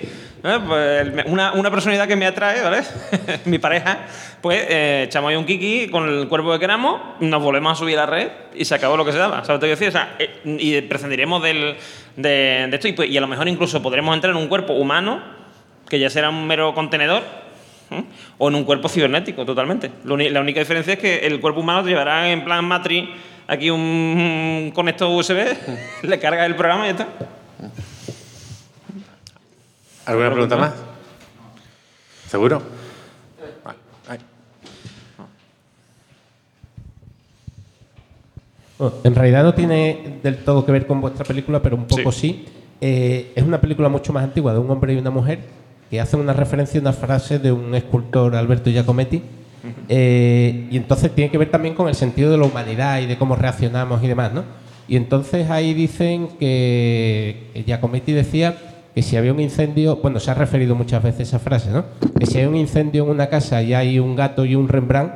Pues, 0.68 1.26
una, 1.26 1.54
una 1.54 1.72
personalidad 1.72 2.08
que 2.08 2.16
me 2.16 2.28
atrae, 2.28 2.62
¿vale? 2.62 2.84
mi 3.46 3.58
pareja, 3.58 4.06
pues 4.40 4.66
eh, 4.70 5.06
echamos 5.08 5.32
ahí 5.32 5.36
un 5.36 5.46
kiki 5.46 5.90
con 5.90 6.08
el 6.08 6.28
cuerpo 6.28 6.54
que 6.54 6.60
queramos, 6.60 7.02
nos 7.20 7.42
volvemos 7.42 7.72
a 7.72 7.76
subir 7.76 7.98
a 7.98 8.02
la 8.02 8.06
red 8.06 8.30
y 8.54 8.66
se 8.66 8.76
acabó 8.76 8.96
lo 8.98 9.04
que 9.04 9.12
se 9.12 9.18
daba. 9.18 9.44
¿Sabes 9.44 9.60
lo 9.60 9.62
que 9.62 9.68
decir? 9.68 9.88
O 9.88 9.92
sea, 9.92 10.16
eh, 10.20 10.30
y 10.46 10.80
prescindiremos 10.82 11.42
del, 11.42 11.76
de, 12.16 12.70
esto 12.72 12.88
y, 12.88 12.94
pues, 12.94 13.10
y 13.10 13.18
a 13.18 13.22
lo 13.22 13.28
mejor 13.28 13.48
incluso 13.48 13.82
podremos 13.82 14.14
entrar 14.14 14.32
en 14.32 14.38
un 14.38 14.48
cuerpo 14.48 14.74
humano, 14.74 15.24
que 15.90 16.00
ya 16.00 16.12
será 16.12 16.30
un 16.30 16.46
mero 16.46 16.76
contenedor, 16.76 17.24
o 18.38 18.50
en 18.50 18.54
un 18.54 18.64
cuerpo 18.64 18.88
cibernético, 18.88 19.44
totalmente. 19.44 19.90
La 20.04 20.42
única 20.42 20.60
diferencia 20.60 20.94
es 20.94 21.00
que 21.00 21.26
el 21.26 21.40
cuerpo 21.40 21.62
humano 21.62 21.82
te 21.82 21.90
llevará 21.90 22.32
en 22.32 22.46
plan 22.46 22.64
Matrix 22.64 23.10
aquí 23.50 23.72
un, 23.72 24.72
conector 24.74 25.10
USB, 25.10 25.58
le 26.04 26.20
cargas 26.20 26.46
el 26.46 26.56
programa 26.56 26.86
y 26.86 26.88
ya 26.88 26.92
está. 26.92 27.08
¿Alguna 30.06 30.32
pregunta 30.32 30.56
más? 30.56 30.74
¿Seguro? 32.28 32.62
Bueno, 38.78 38.94
en 39.04 39.14
realidad 39.14 39.44
no 39.44 39.54
tiene 39.54 40.20
del 40.24 40.38
todo 40.38 40.66
que 40.66 40.72
ver 40.72 40.88
con 40.88 41.02
vuestra 41.02 41.26
película, 41.26 41.62
pero 41.62 41.76
un 41.76 41.86
poco 41.86 42.12
sí. 42.12 42.46
Eh, 42.80 43.34
es 43.36 43.44
una 43.44 43.60
película 43.60 43.90
mucho 43.90 44.14
más 44.14 44.24
antigua 44.24 44.54
de 44.54 44.60
un 44.60 44.72
hombre 44.72 44.94
y 44.94 44.98
una 44.98 45.10
mujer 45.10 45.40
que 45.90 46.00
hacen 46.00 46.22
una 46.22 46.32
referencia 46.32 46.80
a 46.80 46.82
una 46.82 46.94
frase 46.94 47.40
de 47.40 47.52
un 47.52 47.76
escultor 47.76 48.36
Alberto 48.36 48.70
Giacometti. 48.70 49.22
Eh, 49.88 50.68
y 50.72 50.78
entonces 50.78 51.14
tiene 51.14 51.32
que 51.32 51.38
ver 51.38 51.52
también 51.52 51.76
con 51.76 51.88
el 51.88 51.96
sentido 51.96 52.32
de 52.32 52.38
la 52.38 52.46
humanidad 52.46 53.02
y 53.02 53.06
de 53.06 53.18
cómo 53.18 53.36
reaccionamos 53.36 54.04
y 54.04 54.08
demás, 54.08 54.34
¿no? 54.34 54.44
Y 54.88 54.96
entonces 54.96 55.50
ahí 55.50 55.74
dicen 55.74 56.30
que 56.40 57.52
Giacometti 57.66 58.12
decía 58.12 58.56
que 58.96 59.02
si 59.02 59.18
había 59.18 59.32
un 59.34 59.40
incendio, 59.40 59.98
bueno, 59.98 60.20
se 60.20 60.32
ha 60.32 60.34
referido 60.34 60.76
muchas 60.76 61.04
veces 61.04 61.20
a 61.20 61.24
esa 61.24 61.40
frase, 61.40 61.70
¿no? 61.70 61.86
Que 62.18 62.26
si 62.26 62.40
hay 62.40 62.46
un 62.46 62.56
incendio 62.56 63.04
en 63.04 63.10
una 63.12 63.28
casa 63.28 63.62
y 63.62 63.74
hay 63.74 64.00
un 64.00 64.16
gato 64.16 64.46
y 64.46 64.56
un 64.56 64.68
Rembrandt, 64.68 65.14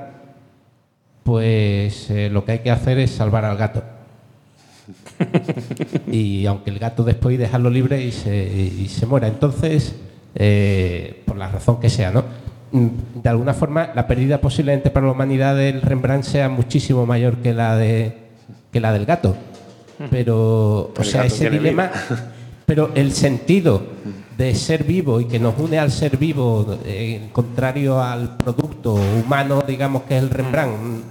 pues 1.23 2.09
eh, 2.11 2.29
lo 2.29 2.45
que 2.45 2.53
hay 2.53 2.59
que 2.59 2.71
hacer 2.71 2.99
es 2.99 3.11
salvar 3.11 3.45
al 3.45 3.57
gato. 3.57 3.83
y 6.11 6.45
aunque 6.45 6.69
el 6.69 6.79
gato 6.79 7.03
después 7.03 7.37
dejarlo 7.37 7.69
libre 7.69 8.03
y 8.03 8.11
se, 8.11 8.45
y 8.45 8.87
se 8.89 9.05
muera. 9.05 9.27
Entonces, 9.27 9.95
eh, 10.35 11.23
por 11.25 11.37
la 11.37 11.47
razón 11.47 11.79
que 11.79 11.89
sea, 11.89 12.11
¿no? 12.11 12.23
Mm, 12.73 13.21
De 13.21 13.29
alguna 13.29 13.53
forma, 13.53 13.91
la 13.93 14.07
pérdida 14.07 14.41
posiblemente 14.41 14.89
para 14.89 15.05
la 15.05 15.11
humanidad 15.11 15.55
del 15.55 15.81
Rembrandt 15.81 16.25
sea 16.25 16.49
muchísimo 16.49 17.05
mayor 17.05 17.37
que 17.37 17.53
la, 17.53 17.77
de, 17.77 18.17
que 18.71 18.79
la 18.79 18.91
del 18.91 19.05
gato. 19.05 19.35
Pero, 20.09 20.91
o 20.91 20.93
El 20.97 21.05
sea, 21.05 21.23
ese 21.25 21.51
dilema, 21.51 21.91
pero 22.65 22.89
el 22.95 23.13
sentido 23.13 23.83
de 24.37 24.55
ser 24.55 24.83
vivo 24.83 25.21
y 25.21 25.25
que 25.25 25.39
nos 25.39 25.57
une 25.59 25.77
al 25.77 25.91
ser 25.91 26.17
vivo, 26.17 26.79
eh, 26.83 27.29
contrario 27.31 28.01
al 28.01 28.37
producto 28.37 28.95
humano, 28.95 29.63
digamos 29.65 30.01
que 30.03 30.17
es 30.17 30.23
el 30.23 30.31
Rembrandt, 30.31 30.75
mm, 30.81 31.01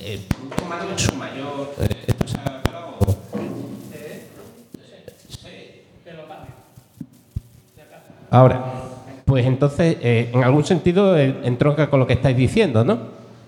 eh, 0.00 0.20
humano 0.64 0.84
en 0.92 0.98
su 0.98 1.14
mayor 1.16 1.74
eh, 1.80 2.06
Ahora, 8.30 8.75
pues 9.26 9.44
entonces, 9.44 9.98
eh, 10.00 10.30
en 10.32 10.42
algún 10.42 10.64
sentido 10.64 11.18
eh, 11.18 11.34
entronca 11.44 11.90
con 11.90 12.00
lo 12.00 12.06
que 12.06 12.14
estáis 12.14 12.36
diciendo, 12.36 12.82
¿no? 12.84 12.98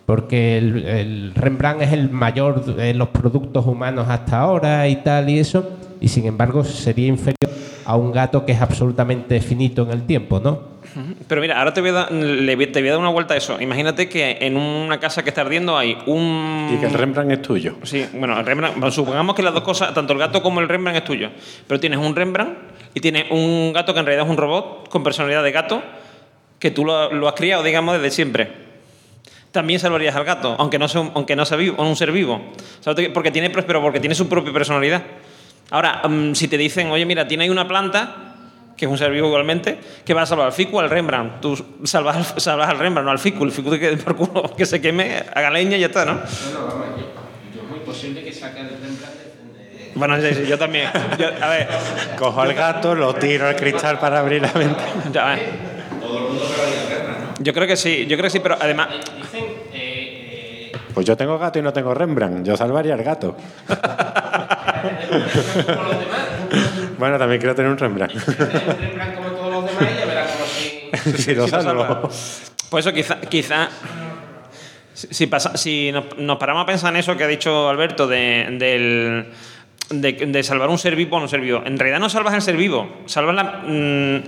Porque 0.04 0.58
el, 0.58 0.84
el 0.84 1.32
Rembrandt 1.34 1.82
es 1.82 1.92
el 1.92 2.10
mayor 2.10 2.64
de 2.64 2.92
los 2.94 3.08
productos 3.08 3.64
humanos 3.64 4.06
hasta 4.08 4.40
ahora 4.40 4.86
y 4.88 4.96
tal 4.96 5.30
y 5.30 5.38
eso, 5.38 5.70
y 6.00 6.08
sin 6.08 6.26
embargo 6.26 6.64
sería 6.64 7.06
inferior 7.06 7.36
a 7.86 7.96
un 7.96 8.12
gato 8.12 8.44
que 8.44 8.52
es 8.52 8.60
absolutamente 8.60 9.40
finito 9.40 9.82
en 9.82 9.90
el 9.92 10.02
tiempo, 10.02 10.40
¿no? 10.40 10.76
Pero 11.28 11.40
mira, 11.40 11.58
ahora 11.58 11.72
te 11.74 11.80
voy, 11.80 11.90
a 11.90 11.92
dar, 11.92 12.12
le 12.12 12.56
voy- 12.56 12.66
te 12.66 12.80
voy 12.80 12.88
a 12.88 12.92
dar 12.92 13.00
una 13.00 13.10
vuelta 13.10 13.34
a 13.34 13.36
eso. 13.36 13.60
Imagínate 13.60 14.08
que 14.08 14.38
en 14.40 14.56
una 14.56 14.98
casa 14.98 15.22
que 15.22 15.28
está 15.28 15.42
ardiendo 15.42 15.76
hay 15.76 15.96
un... 16.06 16.70
Y 16.74 16.78
que 16.78 16.86
el 16.86 16.92
Rembrandt 16.94 17.30
es 17.32 17.42
tuyo. 17.42 17.74
Sí, 17.84 18.04
bueno, 18.14 18.38
el 18.40 18.44
Rembrandt, 18.44 18.76
bueno, 18.78 18.90
supongamos 18.90 19.36
que 19.36 19.42
las 19.42 19.54
dos 19.54 19.62
cosas, 19.62 19.94
tanto 19.94 20.14
el 20.14 20.18
gato 20.18 20.42
como 20.42 20.60
el 20.60 20.68
Rembrandt 20.68 20.98
es 20.98 21.04
tuyo, 21.04 21.28
pero 21.68 21.78
tienes 21.78 21.98
un 22.00 22.16
Rembrandt 22.16 22.56
y 22.98 23.00
tienes 23.00 23.30
un 23.30 23.72
gato 23.72 23.94
que 23.94 24.00
en 24.00 24.06
realidad 24.06 24.26
es 24.26 24.30
un 24.30 24.36
robot 24.36 24.88
con 24.88 25.04
personalidad 25.04 25.44
de 25.44 25.52
gato 25.52 25.80
que 26.58 26.72
tú 26.72 26.84
lo, 26.84 27.12
lo 27.12 27.28
has 27.28 27.34
criado, 27.34 27.62
digamos, 27.62 27.94
desde 27.94 28.10
siempre. 28.10 28.50
También 29.52 29.78
salvarías 29.78 30.16
al 30.16 30.24
gato, 30.24 30.56
aunque 30.58 30.78
no 30.80 30.88
sea 30.88 31.02
un, 31.02 31.12
aunque 31.14 31.36
no 31.36 31.44
sea 31.46 31.56
un 31.76 31.94
ser 31.96 32.10
vivo. 32.10 32.40
Porque 33.14 33.30
tiene, 33.30 33.50
pero 33.50 33.80
porque 33.80 34.00
tiene 34.00 34.16
su 34.16 34.28
propia 34.28 34.52
personalidad. 34.52 35.02
Ahora, 35.70 36.02
mm, 36.08 36.34
si 36.34 36.48
te 36.48 36.58
dicen, 36.58 36.90
oye, 36.90 37.06
mira, 37.06 37.28
tiene 37.28 37.44
ahí 37.44 37.50
una 37.50 37.68
planta, 37.68 38.34
que 38.76 38.86
es 38.86 38.90
un 38.90 38.98
ser 38.98 39.10
vivo 39.12 39.28
igualmente, 39.28 39.78
que 40.04 40.12
va 40.14 40.22
a 40.22 40.26
salvar 40.26 40.46
al 40.48 40.52
ficu 40.52 40.80
al 40.80 40.90
Rembrandt. 40.90 41.40
Tú 41.40 41.56
salvas, 41.84 42.46
al- 42.48 42.78
Rembrandt, 42.78 43.04
no 43.06 43.10
al 43.12 43.18
ficu. 43.20 43.44
El 43.44 43.52
ficu 43.52 43.70
quede 43.70 43.96
por 44.04 44.16
culo, 44.16 44.54
que 44.56 44.66
se 44.66 44.80
queme, 44.80 45.22
haga 45.34 45.50
leña 45.50 45.76
y 45.76 45.80
ya 45.80 45.86
está, 45.86 46.04
¿no? 46.04 46.14
No, 46.14 46.20
no, 46.20 46.66
vamos, 46.66 46.86
yo, 46.98 47.62
es 47.62 47.70
muy 47.70 47.78
posible 47.80 48.24
que 48.24 48.32
saque 48.32 48.60
el 48.60 48.68
Rembrandt 48.70 49.16
Bueno, 49.98 50.16
sí, 50.20 50.32
sí, 50.34 50.46
yo 50.46 50.56
también. 50.56 50.88
Yo- 51.18 51.28
a 51.42 51.48
ver, 51.48 51.68
Cojo 52.16 52.40
al 52.40 52.54
gato, 52.54 52.94
lo 52.94 53.14
tiro 53.14 53.48
al 53.48 53.56
cristal 53.56 53.98
para 53.98 54.20
abrir 54.20 54.40
la 54.42 54.52
ventana. 54.52 54.92
ya, 55.12 55.26
a 55.26 55.34
ver. 55.34 55.42
Yo 57.40 57.52
creo 57.52 57.66
que 57.66 57.76
sí, 57.76 58.06
yo 58.06 58.16
creo 58.16 58.24
que 58.24 58.30
sí, 58.30 58.38
pero 58.40 58.56
además. 58.60 58.88
Dicen, 59.16 59.44
Pues 60.94 61.04
yo 61.06 61.16
tengo 61.16 61.38
gato 61.38 61.58
y 61.58 61.62
no 61.62 61.72
tengo 61.72 61.94
Rembrandt. 61.94 62.46
Yo 62.46 62.56
salvaría 62.56 62.94
al 62.94 63.02
gato. 63.02 63.36
bueno, 66.98 67.18
también 67.18 67.40
quiero 67.40 67.54
tener 67.54 67.70
un 67.70 67.78
Rembrandt. 67.78 68.14
Rembrandt 68.38 69.14
como 69.16 69.28
todos 69.30 69.52
los 69.52 69.64
demás 69.66 69.82
y 69.94 69.98
ya 69.98 70.06
verás 70.06 70.30
como 70.32 71.16
si... 71.16 71.34
lo 71.34 71.48
salvo. 71.48 72.10
Pues 72.70 72.84
eso, 72.86 72.94
quizá. 72.94 73.20
quizá 73.20 73.68
si, 74.94 75.06
si 75.14 75.26
pasa, 75.28 75.56
si 75.56 75.92
nos, 75.92 76.16
nos 76.18 76.38
paramos 76.38 76.64
a 76.64 76.66
pensar 76.66 76.92
en 76.92 76.98
eso 77.00 77.16
que 77.16 77.22
ha 77.24 77.28
dicho 77.28 77.68
Alberto, 77.68 78.06
de, 78.08 78.46
del- 78.58 79.26
de, 79.90 80.12
de 80.12 80.42
salvar 80.42 80.68
un 80.68 80.78
ser 80.78 80.94
vivo 80.96 81.16
o 81.16 81.20
no 81.20 81.28
ser 81.28 81.40
vivo. 81.40 81.62
En 81.64 81.78
realidad 81.78 82.00
no 82.00 82.10
salvas 82.10 82.34
el 82.34 82.42
ser 82.42 82.56
vivo, 82.56 82.88
salvas 83.06 83.34
la. 83.34 83.44
mm, 83.66 84.22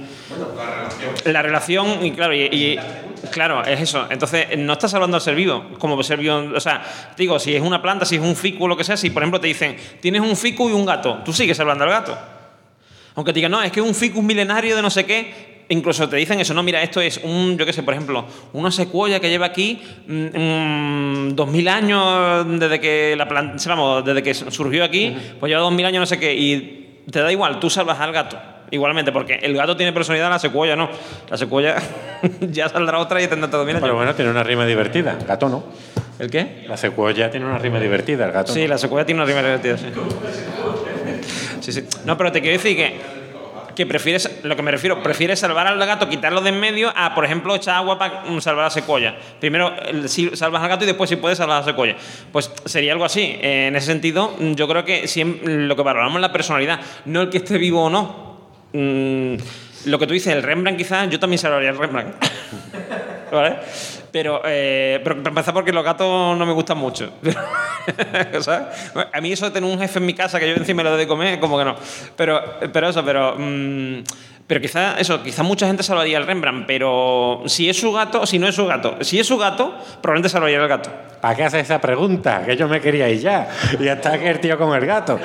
la 1.25 1.43
relación, 1.43 2.05
y 2.05 2.13
claro, 2.13 2.35
y, 2.35 2.79
claro, 3.31 3.65
es 3.65 3.81
eso. 3.81 4.07
Entonces, 4.11 4.59
no 4.59 4.73
estás 4.73 4.91
salvando 4.91 5.17
al 5.17 5.21
ser 5.21 5.35
vivo, 5.35 5.71
como 5.79 6.03
ser 6.03 6.19
vivo. 6.19 6.51
O 6.55 6.61
sea, 6.61 6.83
digo, 7.17 7.39
si 7.39 7.55
es 7.55 7.63
una 7.63 7.83
planta, 7.83 8.05
si 8.05 8.17
es 8.17 8.23
un 8.23 8.37
fico 8.37 8.67
lo 8.69 8.77
que 8.77 8.85
sea, 8.85 8.97
si 8.97 9.11
por 9.11 9.23
ejemplo 9.23 9.41
te 9.41 9.49
dicen, 9.49 9.77
tienes 10.01 10.23
un 10.23 10.37
fico 10.37 10.69
y 10.71 10.73
un 10.73 10.87
gato, 10.87 11.21
tú 11.25 11.33
sigues 11.33 11.57
salvando 11.57 11.85
al 11.85 11.91
gato. 11.91 12.19
Aunque 13.17 13.33
te 13.33 13.39
digan, 13.39 13.51
no, 13.51 13.63
es 13.63 13.73
que 13.73 13.81
es 13.81 13.87
un 13.87 13.95
ficus 13.95 14.23
milenario 14.23 14.77
de 14.77 14.83
no 14.83 14.91
sé 14.91 15.05
qué, 15.05 15.50
incluso 15.71 16.09
te 16.09 16.17
dicen 16.17 16.39
eso, 16.41 16.53
no, 16.53 16.63
mira, 16.63 16.83
esto 16.83 17.01
es 17.01 17.19
un, 17.23 17.57
yo 17.57 17.65
qué 17.65 17.73
sé, 17.73 17.83
por 17.83 17.95
ejemplo, 17.95 18.27
una 18.53 18.71
secuoya 18.71 19.21
que 19.21 19.31
lleva 19.31 19.47
aquí 19.47 19.81
mm, 20.07 21.29
mm, 21.29 21.37
2000 21.37 21.69
años 21.69 22.61
desde 22.61 22.81
que 22.81 23.15
la 23.17 23.27
planta, 23.27 23.57
vamos, 23.69 24.05
desde 24.05 24.23
que 24.23 24.35
surgió 24.35 24.85
aquí, 24.85 25.17
pues 25.39 25.51
lleva 25.51 25.63
2000 25.63 25.87
años 25.87 26.01
no 26.01 26.07
sé 26.07 26.19
qué, 26.19 26.35
y 26.35 27.03
te 27.11 27.21
da 27.21 27.33
igual, 27.33 27.59
tú 27.61 27.71
salvas 27.71 27.99
al 28.01 28.13
gato. 28.13 28.39
igualmente, 28.73 29.11
porque 29.11 29.35
el 29.43 29.57
gato 29.57 29.77
tiene 29.77 29.93
personalidad, 29.93 30.31
la 30.31 30.39
secuoya 30.39 30.77
no. 30.77 30.89
La 31.29 31.37
secuoya 31.37 31.77
ya 32.41 32.69
saldrá 32.69 32.99
otra 32.99 33.21
y 33.23 33.27
tendrá 33.27 33.51
todo. 33.51 33.65
Pero 33.65 33.95
bueno, 33.95 34.15
tiene 34.15 34.31
una 34.31 34.43
rima 34.43 34.67
divertida. 34.67 35.19
Gato 35.27 35.49
no. 35.49 35.65
¿El 36.19 36.31
qué? 36.31 36.65
La 36.69 36.77
secuoya 36.77 37.31
tiene 37.31 37.47
una 37.47 37.59
rima 37.59 37.81
divertida, 37.81 38.27
el 38.27 38.33
gato. 38.33 38.53
Sí, 38.53 38.63
no. 38.63 38.69
la 38.69 38.79
secuoya 38.79 39.07
tiene 39.07 39.23
una 39.23 39.27
rima 39.29 39.43
divertida, 39.43 39.79
sí. 39.79 39.87
Sí, 41.61 41.73
sí. 41.73 41.85
No, 42.05 42.17
pero 42.17 42.31
te 42.31 42.41
quiero 42.41 42.59
decir 42.59 42.77
que 42.77 43.20
que 43.75 43.87
prefieres, 43.87 44.41
lo 44.43 44.57
que 44.57 44.63
me 44.63 44.71
refiero, 44.71 45.03
prefieres 45.03 45.39
salvar 45.41 45.67
al 45.67 45.79
gato, 45.79 46.09
quitarlo 46.09 46.41
de 46.41 46.51
en 46.51 46.59
medio, 46.61 46.93
a, 46.97 47.15
por 47.15 47.25
ejemplo, 47.25 47.55
echar 47.55 47.77
agua 47.77 47.99
para 47.99 48.23
mm, 48.27 48.41
salvar 48.41 48.65
a 48.65 48.67
la 48.67 48.71
secuoya. 48.71 49.17
Primero 49.39 49.73
si 50.07 50.31
salvas 50.37 50.63
al 50.63 50.69
gato 50.69 50.85
y 50.85 50.87
después 50.89 51.09
si 51.09 51.17
puedes 51.17 51.39
salvar 51.39 51.59
a 51.59 51.61
la 51.61 51.67
secuoya. 51.67 51.97
Pues 52.33 52.51
sería 52.65 52.93
algo 52.93 53.05
así. 53.05 53.39
Eh, 53.41 53.67
en 53.69 53.77
ese 53.77 53.87
sentido, 53.87 54.35
mm, 54.39 54.53
yo 54.55 54.67
creo 54.69 54.85
que 54.85 55.05
siem- 55.05 55.41
lo 55.43 55.77
que 55.77 55.83
valoramos 55.83 56.17
es 56.17 56.21
la 56.23 56.33
personalidad, 56.33 56.81
no 57.05 57.23
el 57.23 57.31
que 57.31 57.39
esté 57.39 57.57
vivo 57.59 57.85
o 57.85 57.91
no. 57.91 58.41
Mm, 58.73 59.37
lo 59.87 59.99
que 59.99 60.07
tú 60.07 60.13
dices, 60.13 60.35
el 60.35 60.43
Rembrandt 60.43 60.77
quizás, 60.79 61.09
yo 61.09 61.19
también 61.19 61.39
salvaría 61.39 61.71
el 61.71 61.79
Rembrandt. 61.79 62.15
¿Vale? 63.33 63.57
Pero, 64.13 64.43
eh, 64.45 65.01
pero 65.05 65.17
empezar 65.17 65.55
porque 65.55 65.73
los 65.73 65.85
gatos 65.85 66.37
no 66.37 66.47
me 66.47 66.53
gustan 66.53 66.79
mucho. 66.79 67.13
A 69.13 69.21
mí 69.21 69.33
eso 69.33 69.47
de 69.47 69.53
tener 69.53 69.71
un 69.71 69.79
jefe 69.79 69.99
en 69.99 70.07
mi 70.07 70.15
casa 70.15 70.41
que 70.41 70.49
yo 70.49 70.57
encima 70.57 70.83
le 70.83 70.91
doy 70.91 70.99
de 70.99 71.07
comer, 71.07 71.41
como 71.41 71.59
que 71.59 71.65
no. 71.65 71.77
Pero, 72.17 72.43
pero 72.73 72.89
eso, 72.89 73.05
pero... 73.05 73.37
mm, 73.39 74.03
pero 74.51 74.61
quizá 74.61 74.99
eso, 74.99 75.23
quizá 75.23 75.45
mucha 75.45 75.69
gente 75.69 75.85
salvaría 75.85 76.19
el 76.19 76.27
Rembrandt, 76.27 76.67
pero 76.67 77.45
si 77.47 77.71
es 77.71 77.79
su 77.79 77.93
gato, 77.93 78.27
si 78.27 78.41
no 78.41 78.49
es 78.49 78.57
su 78.57 78.67
gato, 78.67 78.97
si 79.01 79.21
es 79.21 79.25
su 79.29 79.39
gato, 79.39 79.73
probablemente 80.03 80.29
salvaría 80.29 80.61
el 80.61 80.67
gato. 80.67 80.91
¿Para 81.21 81.37
qué 81.37 81.45
haces 81.45 81.63
esa 81.63 81.81
pregunta? 81.81 82.43
Que 82.45 82.57
yo 82.57 82.67
me 82.67 82.81
quería 82.81 83.09
ir 83.09 83.21
ya. 83.21 83.49
Y 83.79 83.85
ya 83.85 83.93
está 83.93 84.15
aquí 84.15 84.25
el 84.25 84.41
tío 84.41 84.59
con 84.59 84.77
el 84.77 84.85
gato. 84.85 85.21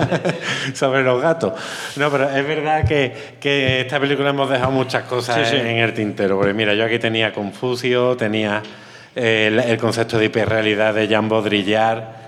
Sobre 0.74 1.02
los 1.02 1.22
gatos. 1.22 1.54
No, 1.96 2.10
pero 2.10 2.28
es 2.28 2.46
verdad 2.46 2.86
que, 2.86 3.36
que 3.40 3.80
esta 3.80 3.98
película 3.98 4.28
hemos 4.28 4.50
dejado 4.50 4.72
muchas 4.72 5.04
cosas 5.04 5.48
Sí, 5.48 5.56
sí. 5.56 5.62
en 5.62 5.78
el 5.78 5.94
tintero. 5.94 6.36
Porque 6.36 6.52
mira, 6.52 6.74
yo 6.74 6.84
aquí 6.84 6.98
tenía 6.98 7.32
Confucio, 7.32 8.14
tenía 8.14 8.62
eh, 9.16 9.46
el, 9.50 9.58
el 9.58 9.78
concepto 9.78 10.18
de 10.18 10.26
hiperrealidad 10.26 10.92
de 10.92 11.08
Jean 11.08 11.30
Baudrillard. 11.30 12.19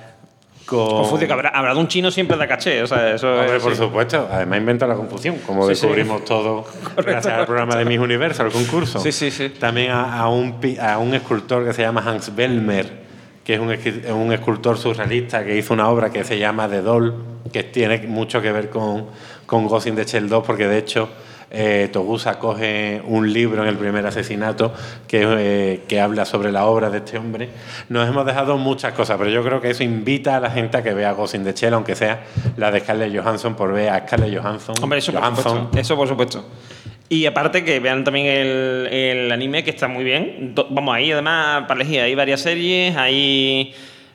Con... 0.67 0.87
Confucio, 0.89 1.27
que 1.27 1.33
habrá, 1.33 1.49
habrá 1.51 1.75
de 1.75 1.81
un 1.81 1.89
chino 1.89 2.11
siempre 2.11 2.37
da 2.37 2.47
caché, 2.47 2.83
o 2.83 2.87
sea, 2.87 3.15
eso 3.15 3.29
Hombre, 3.33 3.57
es- 3.57 3.63
por 3.63 3.73
sí. 3.73 3.79
supuesto. 3.79 4.29
Además 4.31 4.59
inventa 4.59 4.87
la 4.87 4.95
confusión, 4.95 5.37
como 5.47 5.67
Sí, 5.69 5.75
sí. 5.75 5.83
descubrimos 5.83 6.25
todo 6.25 6.65
gracias 6.97 7.27
al 7.35 7.47
programa 7.47 7.77
de 7.77 7.85
Miss 7.85 7.99
Universo, 7.99 8.43
al 8.45 8.51
concurso. 8.53 8.99
Sí, 9.01 9.13
sí, 9.13 9.31
sí. 9.31 9.49
También 9.51 9.91
a, 9.91 10.19
a 10.21 10.29
un, 10.29 10.55
a 10.81 10.99
un 10.99 11.15
escultor 11.15 11.65
que 11.67 11.73
se 11.73 11.83
llama 11.83 12.03
Hans 12.07 12.35
Bellmer, 12.35 13.03
que 13.45 13.55
es 13.55 13.61
un, 13.61 13.71
un 14.15 14.33
escultor 14.33 14.79
surrealista 14.79 15.45
que 15.45 15.57
hizo 15.57 15.75
una 15.75 15.89
obra 15.89 16.11
que 16.11 16.23
se 16.25 16.39
llama 16.39 16.69
The 16.69 16.81
Doll, 16.83 17.15
que 17.53 17.65
tiene 17.65 17.99
mucho 18.07 18.41
que 18.41 18.53
ver 18.53 18.71
con, 18.71 19.07
con 19.47 19.67
Ghost 19.67 19.89
in 19.89 19.97
the 19.97 20.05
Shell 20.05 20.29
2, 20.29 20.45
porque 20.47 20.69
de 20.69 20.79
hecho 20.79 21.09
eh, 21.53 21.89
Togusa 21.93 22.39
coge 22.39 23.03
un 23.05 23.31
libro 23.33 23.63
en 23.63 23.69
el 23.69 23.77
primer 23.77 24.07
asesinato 24.07 24.73
que, 25.07 25.23
eh, 25.25 25.81
que 25.87 26.01
habla 26.01 26.25
sobre 26.25 26.51
la 26.51 26.65
obra 26.67 26.89
de 26.91 26.99
este 26.99 27.19
hombre. 27.19 27.51
Nos 27.91 28.09
hemos 28.09 28.25
dejado 28.25 28.57
muchas 28.57 28.95
cosas, 28.95 29.19
pero 29.19 29.29
yo 29.31 29.45
creo 29.45 29.61
que 29.61 29.71
eso 29.71 29.83
invita 29.85 30.37
a 30.37 30.41
la 30.41 30.51
gente 30.51 30.79
a 30.79 30.83
que 30.83 30.95
vea 30.95 31.13
Ghost 31.13 31.35
in 31.35 31.45
the 31.45 31.53
Shell, 31.53 31.75
aunque 31.75 31.95
sea 31.95 32.23
la 32.57 32.71
de 32.71 32.81
Scarlett 32.81 33.15
Johansson, 33.15 33.55
por 33.55 33.73
ver 33.73 33.91
a 33.91 34.01
Scarlett 34.07 34.37
Johansson. 34.37 34.75
Hombre, 34.83 34.99
eso 35.01 35.13
por 35.13 35.21
Johansson. 35.21 35.45
supuesto. 35.59 35.79
Eso 35.79 35.97
por 35.97 36.09
supuesto. 36.09 36.45
Y 37.09 37.27
aparte 37.27 37.63
que 37.63 37.79
vean 37.79 38.05
también 38.05 38.25
el, 38.27 38.87
el 38.91 39.33
anime, 39.33 39.63
que 39.63 39.69
está 39.71 39.87
muy 39.87 40.03
bien. 40.03 40.55
Do- 40.55 40.67
vamos, 40.71 40.95
ahí 40.95 41.13
además, 41.13 41.65
para 41.69 41.83
elegir, 41.83 42.01
hay 42.01 42.15
varias 42.15 42.41
series, 42.41 42.97
hay, 42.97 43.75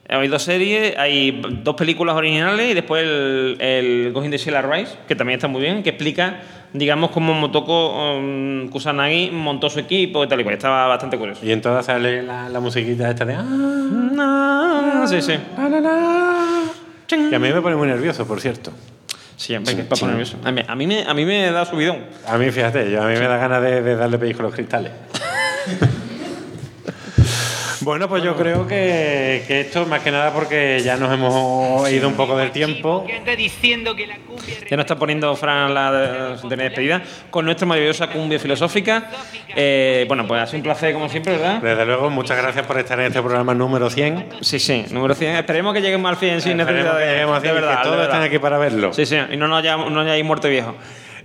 hay 0.10 0.28
dos 0.28 0.44
series, 0.44 0.98
hay 0.98 1.42
dos 1.64 1.76
películas 1.76 2.16
originales 2.16 2.72
y 2.72 2.74
después 2.74 3.04
el, 3.04 3.58
el 3.60 4.12
Ghost 4.14 4.26
in 4.26 4.32
the 4.32 4.38
Shell 4.38 4.56
Arise, 4.56 4.94
que 5.08 5.16
también 5.16 5.38
está 5.38 5.48
muy 5.48 5.62
bien, 5.62 5.84
que 5.84 5.90
explica, 5.90 6.40
digamos, 6.74 7.12
cómo 7.12 7.34
Motoko 7.34 8.16
um, 8.18 8.70
Kusanagi 8.70 9.32
montó 9.32 9.70
su 9.70 9.80
equipo 9.80 10.24
y 10.24 10.28
tal 10.28 10.40
y 10.40 10.44
cual. 10.44 10.56
Estaba 10.56 10.88
bastante 10.88 11.18
curioso. 11.18 11.46
Y 11.46 11.52
en 11.52 11.62
todas 11.62 11.86
sale 11.86 12.24
la, 12.24 12.48
la 12.50 12.60
musiquita 12.60 13.10
esta 13.10 13.26
de... 13.26 13.36
"Ah, 13.38 15.06
Sí, 15.08 15.22
sí. 15.22 15.34
la, 15.58 15.70
la, 15.70 15.80
la". 15.82 16.44
Que 17.08 17.36
a 17.36 17.40
mí 17.40 17.50
me 17.54 17.62
pone 17.62 17.76
muy 17.76 17.88
nervioso, 17.88 18.28
por 18.28 18.42
cierto. 18.42 18.72
Sí, 19.38 19.54
que 19.54 19.84
para 19.84 20.00
poner 20.00 20.16
nervioso. 20.16 20.38
A 20.44 20.52
mí, 20.52 20.62
a 20.68 20.76
mí 20.76 20.88
me, 20.88 21.04
a 21.04 21.14
mí 21.14 21.24
me 21.26 21.52
da 21.52 21.64
subidón. 21.64 21.98
A 22.28 22.38
mí, 22.38 22.50
fíjate, 22.52 22.90
yo, 22.92 23.02
a 23.04 23.08
mí 23.08 23.14
me 23.14 23.28
da 23.28 23.38
ganas 23.38 23.62
de, 23.62 23.82
de 23.82 23.96
darle 23.96 24.18
pellizco 24.18 24.42
a 24.42 24.46
los 24.46 24.54
cristales. 24.56 24.92
bueno, 27.88 28.10
pues 28.10 28.22
yo 28.22 28.36
creo 28.36 28.68
que, 28.68 29.46
que 29.48 29.62
esto, 29.62 29.86
más 29.86 30.02
que 30.02 30.12
nada, 30.12 30.34
porque 30.34 30.82
ya 30.84 30.98
nos 30.98 31.10
hemos 31.14 31.90
ido 31.90 32.10
un 32.10 32.16
poco 32.16 32.38
del 32.38 32.52
tiempo. 32.52 33.06
Que 33.08 33.24
que 33.24 34.70
Ya 34.70 34.76
nos 34.76 34.84
está 34.84 34.98
poniendo 34.98 35.34
Fran 35.38 35.74
la 35.74 35.92
de, 35.94 36.50
de 36.50 36.56
despedida 36.58 37.02
con 37.30 37.46
nuestra 37.46 37.66
maravillosa 37.66 38.08
cumbia 38.08 38.40
filosófica. 38.40 39.10
Eh, 39.56 40.04
bueno, 40.10 40.28
pues 40.28 40.42
ha 40.42 40.48
sido 40.48 40.58
un 40.58 40.64
placer 40.64 40.94
como 40.94 41.08
siempre, 41.08 41.38
¿verdad? 41.38 41.62
Desde 41.62 41.86
luego, 41.86 42.10
muchas 42.10 42.38
gracias 42.38 42.66
por 42.68 42.78
estar 42.78 43.00
en 43.00 43.06
este 43.06 43.22
programa 43.22 43.54
número 43.54 43.90
100. 43.90 44.32
Sí, 44.42 44.60
sí, 44.60 44.84
número 44.92 45.16
100. 45.16 45.38
Esperemos 45.38 45.74
que 45.74 45.80
lleguemos 45.80 46.10
al 46.10 46.18
100 46.18 46.42
sin 46.42 46.58
necesidad 46.58 46.98
que 46.98 47.06
de, 47.06 47.12
lleguemos 47.14 47.38
a 47.38 47.40
de 47.40 47.48
100 47.48 47.52
y 47.52 47.62
verdad. 47.62 47.78
que 47.78 47.84
todos 47.84 47.96
de 47.96 48.02
verdad. 48.02 48.16
estén 48.18 48.28
aquí 48.28 48.40
para 48.40 48.58
verlo. 48.58 48.92
Sí, 48.92 49.06
sí, 49.06 49.16
y 49.32 49.38
no 49.38 49.48
nos 49.48 49.60
hayamos, 49.60 49.90
no 49.94 50.02
hayáis 50.02 50.26
muerto 50.26 50.50
viejo. 50.50 50.76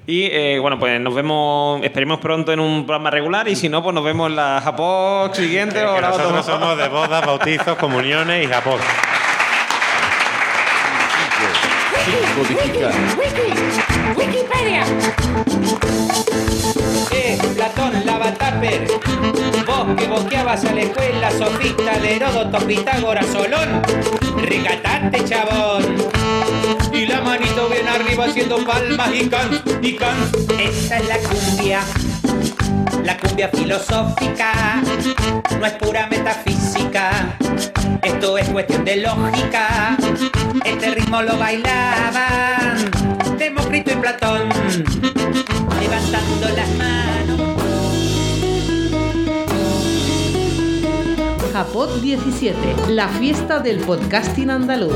Y 0.07 0.25
eh, 0.25 0.59
bueno, 0.59 0.79
pues 0.81 1.01
nos 1.01 1.15
vemos, 1.15 1.81
esperemos 1.85 2.19
pronto 2.19 2.53
en 2.53 2.59
un 2.59 2.87
programa 2.87 3.11
regular 3.11 3.49
y 3.49 3.55
si 3.55 3.69
no, 3.69 3.83
pues 3.85 3.95
nos 3.95 4.03
vemos 4.03 4.31
en 4.31 4.37
la 4.37 4.61
Japón 4.63 5.33
siguiente 5.33 5.81
o 5.85 6.01
la 6.01 6.11
otra. 6.11 6.25
nosotros 6.25 6.45
somos 6.47 6.77
de 6.77 6.89
bodas, 6.89 7.25
bautizos, 7.25 7.77
comuniones 7.77 8.45
y 8.45 8.49
Japón. 8.49 8.81
Eh, 17.13 17.39
Platón, 17.55 18.05
lava 18.05 18.33
tupper. 18.33 18.89
Vos 19.65 19.97
que 19.97 20.07
boqueabas 20.09 20.65
a 20.65 20.73
la 20.73 20.81
escuela, 20.81 21.31
sofista 21.31 21.99
de 21.99 22.17
Heródoto, 22.17 22.59
Pitágoras, 22.67 23.27
Solón. 23.27 23.83
Recatate, 24.37 25.25
chabón. 25.25 26.82
Y 26.93 27.07
la 27.07 27.21
manito 27.23 27.69
bien 27.69 27.89
arriba 27.89 28.27
haciendo 28.27 28.65
palmas 28.65 29.11
y 29.15 29.29
can, 29.29 29.63
y 29.81 29.95
can. 29.95 30.17
Esa 30.59 30.99
es 30.99 31.09
la 31.09 31.19
cumbia. 31.19 31.81
La 33.05 33.17
cumbia 33.19 33.49
filosófica 33.49 34.83
no 35.59 35.67
es 35.67 35.73
pura 35.75 36.07
metafísica. 36.09 37.37
Esto 38.03 38.39
es 38.39 38.49
cuestión 38.49 38.85
de 38.85 38.97
lógica. 38.97 39.97
Este 40.65 40.91
ritmo 40.95 41.23
lo 41.23 41.37
bailaban 41.39 42.91
Demócrito 43.39 43.91
y 43.93 43.97
Platón, 43.97 44.49
levantando 45.81 46.49
las 46.55 46.69
manos. 46.77 47.41
Japot 51.53 52.01
17, 52.01 52.57
la 52.89 53.09
fiesta 53.09 53.59
del 53.59 53.79
podcasting 53.79 54.51
andaluz. 54.51 54.93